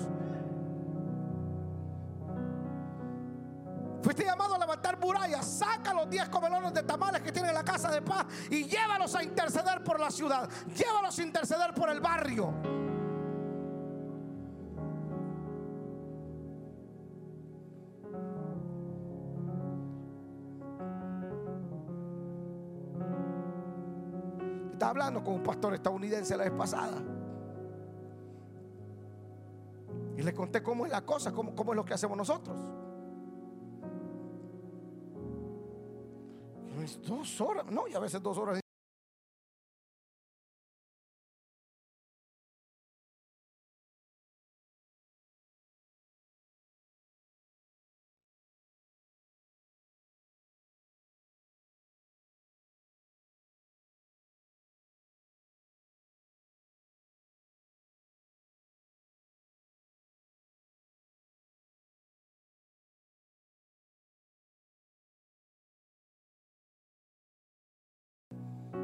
Fuiste 4.01 4.23
llamado 4.23 4.55
a 4.55 4.57
levantar 4.57 4.97
murallas, 4.97 5.45
saca 5.45 5.93
los 5.93 6.09
10 6.09 6.30
comelones 6.30 6.73
de 6.73 6.84
tamales 6.84 7.21
que 7.21 7.32
tiene 7.32 7.51
la 7.51 7.63
casa 7.63 7.91
de 7.91 8.01
paz 8.01 8.25
y 8.49 8.63
llévalos 8.63 9.13
a 9.15 9.23
interceder 9.23 9.84
por 9.84 9.99
la 9.99 10.09
ciudad, 10.09 10.49
llévalos 10.73 11.19
a 11.19 11.21
interceder 11.21 11.73
por 11.73 11.89
el 11.89 11.99
barrio. 11.99 12.53
Estaba 24.80 24.91
hablando 24.91 25.21
con 25.21 25.34
un 25.34 25.43
pastor 25.43 25.73
estadounidense 25.73 26.38
la 26.38 26.45
vez 26.45 26.53
pasada. 26.53 27.03
Y 30.15 30.21
le 30.21 30.34
conté 30.34 30.63
cómo 30.63 30.86
es 30.86 30.91
la 30.93 31.05
cosa, 31.05 31.34
cómo, 31.34 31.53
cómo 31.53 31.73
es 31.73 31.75
lo 31.75 31.84
que 31.84 31.95
hacemos 31.95 32.17
nosotros. 32.17 32.55
Dos 37.05 37.41
horas, 37.41 37.65
no, 37.69 37.89
y 37.89 37.93
a 37.93 37.99
veces 37.99 38.23
dos 38.23 38.38
horas. 38.38 38.61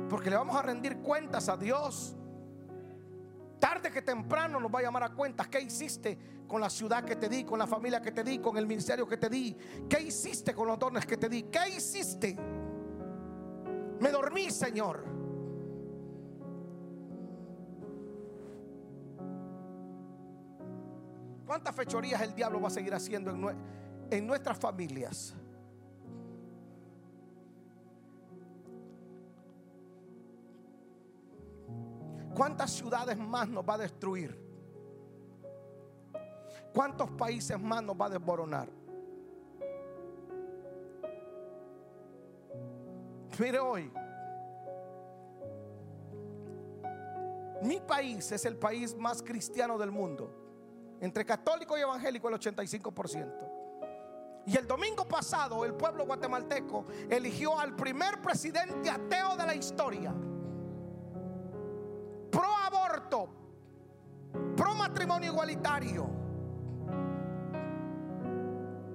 Porque 0.10 0.30
le 0.30 0.36
vamos 0.36 0.56
a 0.56 0.62
rendir 0.62 0.98
cuentas 0.98 1.50
a 1.50 1.58
Dios. 1.58 2.16
Tarde 3.60 3.92
que 3.92 4.02
temprano 4.02 4.60
nos 4.60 4.74
va 4.74 4.80
a 4.80 4.84
llamar 4.84 5.04
a 5.04 5.10
cuentas. 5.10 5.48
¿Qué 5.48 5.60
hiciste 5.62 6.18
con 6.48 6.62
la 6.62 6.70
ciudad 6.70 7.04
que 7.04 7.16
te 7.16 7.28
di, 7.28 7.44
con 7.44 7.58
la 7.58 7.66
familia 7.66 8.02
que 8.02 8.12
te 8.12 8.24
di, 8.24 8.40
con 8.40 8.58
el 8.58 8.68
ministerio 8.68 9.08
que 9.08 9.18
te 9.18 9.30
di? 9.30 9.56
¿Qué 9.90 10.02
hiciste 10.02 10.54
con 10.54 10.68
los 10.68 10.78
dones 10.78 11.06
que 11.06 11.18
te 11.18 11.28
di? 11.28 11.44
¿Qué 11.44 11.70
hiciste? 11.76 12.36
Me 14.00 14.12
dormí, 14.12 14.52
Señor. 14.52 15.04
¿Cuántas 21.46 21.76
fechorías 21.76 22.22
el 22.22 22.36
diablo 22.36 22.60
va 22.60 22.68
a 22.68 22.72
seguir 22.72 22.94
haciendo 22.94 23.32
en, 23.32 23.58
en 24.12 24.28
nuestras 24.28 24.58
familias? 24.58 25.34
¿Cuántas 32.36 32.72
ciudades 32.72 33.18
más 33.18 33.48
nos 33.48 33.64
va 33.64 33.76
a 33.76 33.78
destruir? 33.78 34.38
¿Cuántos 36.74 37.10
países 37.12 37.58
más 37.60 37.82
nos 37.82 37.96
va 38.00 38.08
a 38.08 38.10
desboronar? 38.10 38.68
Mire 43.40 43.60
hoy, 43.60 43.92
mi 47.62 47.80
país 47.80 48.32
es 48.34 48.46
el 48.46 48.58
país 48.58 48.96
más 48.98 49.24
cristiano 49.24 49.78
del 49.78 49.92
mundo. 49.92 50.30
Entre 51.00 51.26
católico 51.26 51.78
y 51.78 51.82
evangélico 51.82 52.28
el 52.28 52.36
85%. 52.36 53.52
Y 54.48 54.58
el 54.58 54.68
domingo 54.68 55.08
pasado 55.08 55.64
el 55.64 55.74
pueblo 55.74 56.06
guatemalteco 56.06 56.86
eligió 57.10 57.58
al 57.58 57.76
primer 57.76 58.22
presidente 58.22 58.90
ateo 58.90 59.38
de 59.38 59.46
la 59.46 59.56
historia. 59.56 60.14
Igualitario. 65.24 66.10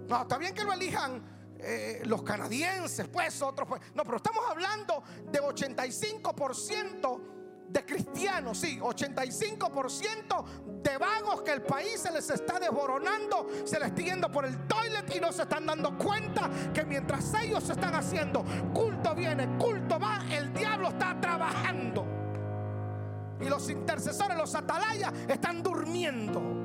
No, 0.09 0.23
está 0.23 0.39
bien 0.39 0.55
que 0.55 0.65
lo 0.65 0.73
elijan 0.73 1.23
eh, 1.59 2.03
los 2.05 2.23
canadienses, 2.23 3.07
pues 3.09 3.41
otros. 3.43 3.69
Pues. 3.69 3.81
No, 3.95 4.03
pero 4.05 4.17
estamos 4.17 4.43
hablando 4.49 5.03
de 5.31 5.41
85% 5.41 7.21
de 7.69 7.85
cristianos, 7.85 8.59
sí, 8.59 8.81
85% 8.81 10.45
de 10.83 10.99
vagos 10.99 11.43
que 11.43 11.53
el 11.53 11.63
país 11.63 12.01
se 12.01 12.11
les 12.11 12.29
está 12.29 12.59
desboronando, 12.59 13.47
se 13.65 13.79
les 13.79 13.89
está 13.91 14.03
yendo 14.03 14.31
por 14.33 14.45
el 14.45 14.67
toilet 14.67 15.15
y 15.15 15.21
no 15.21 15.31
se 15.31 15.43
están 15.43 15.67
dando 15.67 15.97
cuenta 15.97 16.51
que 16.75 16.85
mientras 16.85 17.33
ellos 17.35 17.69
están 17.71 17.95
haciendo 17.95 18.45
culto 18.75 19.15
viene, 19.15 19.57
culto 19.57 20.01
va, 20.01 20.19
el 20.33 20.53
diablo 20.53 20.89
está 20.89 21.21
trabajando. 21.21 22.10
Y 23.41 23.49
los 23.49 23.71
intercesores, 23.71 24.37
los 24.37 24.55
atalayas, 24.55 25.13
están 25.29 25.63
durmiendo. 25.63 26.61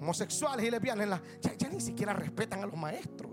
homosexuales 0.00 0.66
y 0.66 0.70
lesbianas. 0.70 1.20
ya, 1.40 1.54
ya 1.54 1.68
ni 1.68 1.80
siquiera 1.80 2.12
respetan 2.12 2.62
a 2.62 2.66
los 2.66 2.76
maestros. 2.76 3.30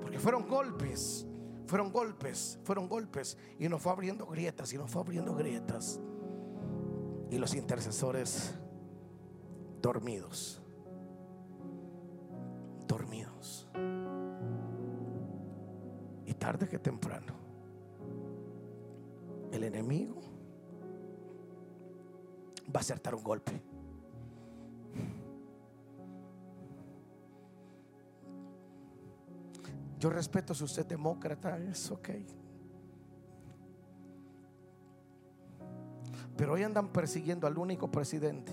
Porque 0.00 0.18
fueron 0.18 0.48
golpes, 0.48 1.26
fueron 1.66 1.92
golpes, 1.92 2.58
fueron 2.64 2.88
golpes. 2.88 3.36
Y 3.58 3.68
nos 3.68 3.80
fue 3.80 3.92
abriendo 3.92 4.26
grietas 4.26 4.72
y 4.72 4.78
nos 4.78 4.90
fue 4.90 5.02
abriendo 5.02 5.34
grietas. 5.34 6.00
Y 7.30 7.38
los 7.38 7.54
intercesores 7.54 8.54
dormidos. 9.80 10.60
Dormidos 12.88 13.68
tarde 16.38 16.68
que 16.68 16.78
temprano, 16.78 17.34
el 19.52 19.64
enemigo 19.64 20.20
va 22.74 22.78
a 22.78 22.80
acertar 22.80 23.14
un 23.14 23.22
golpe. 23.22 23.62
Yo 29.98 30.10
respeto 30.10 30.54
si 30.54 30.64
usted 30.64 30.82
es 30.82 30.88
demócrata, 30.88 31.56
es 31.56 31.90
ok. 31.90 32.10
Pero 36.36 36.52
hoy 36.52 36.62
andan 36.62 36.88
persiguiendo 36.92 37.46
al 37.46 37.56
único 37.56 37.90
presidente 37.90 38.52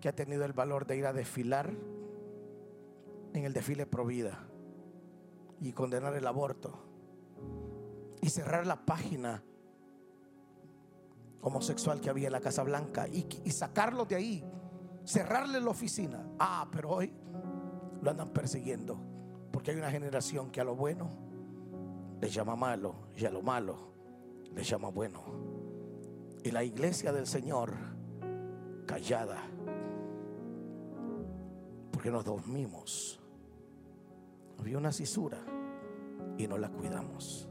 que 0.00 0.08
ha 0.08 0.14
tenido 0.14 0.44
el 0.44 0.52
valor 0.52 0.86
de 0.86 0.96
ir 0.96 1.06
a 1.06 1.12
desfilar 1.12 1.70
en 3.32 3.44
el 3.44 3.52
desfile 3.52 3.86
Provida 3.86 4.49
y 5.60 5.72
condenar 5.72 6.14
el 6.14 6.26
aborto 6.26 6.72
y 8.20 8.28
cerrar 8.28 8.66
la 8.66 8.84
página 8.84 9.42
homosexual 11.42 12.00
que 12.00 12.10
había 12.10 12.26
en 12.26 12.32
la 12.32 12.40
Casa 12.40 12.62
Blanca 12.62 13.08
y, 13.08 13.50
sacarlo 13.50 14.04
de 14.04 14.16
ahí, 14.16 14.44
cerrarle 15.04 15.60
la 15.60 15.70
oficina. 15.70 16.26
Ah, 16.38 16.68
pero 16.70 16.90
hoy 16.90 17.12
lo 18.02 18.10
andan 18.10 18.30
persiguiendo 18.30 18.98
porque 19.50 19.70
hay 19.70 19.78
una 19.78 19.90
generación 19.90 20.50
que 20.50 20.60
a 20.60 20.64
lo 20.64 20.76
bueno 20.76 21.10
le 22.20 22.28
llama 22.28 22.56
malo 22.56 22.94
y 23.16 23.24
a 23.24 23.30
lo 23.30 23.42
malo 23.42 23.92
le 24.54 24.62
llama 24.62 24.88
bueno. 24.88 25.22
Y 26.42 26.50
la 26.50 26.64
iglesia 26.64 27.12
del 27.12 27.26
Señor 27.26 27.74
callada 28.86 29.42
porque 31.92 32.10
nos 32.10 32.24
dormimos 32.24 33.20
había 34.58 34.78
una 34.78 34.92
cisura 34.92 35.38
y 36.44 36.48
no 36.48 36.58
la 36.58 36.68
cuidamos. 36.70 37.49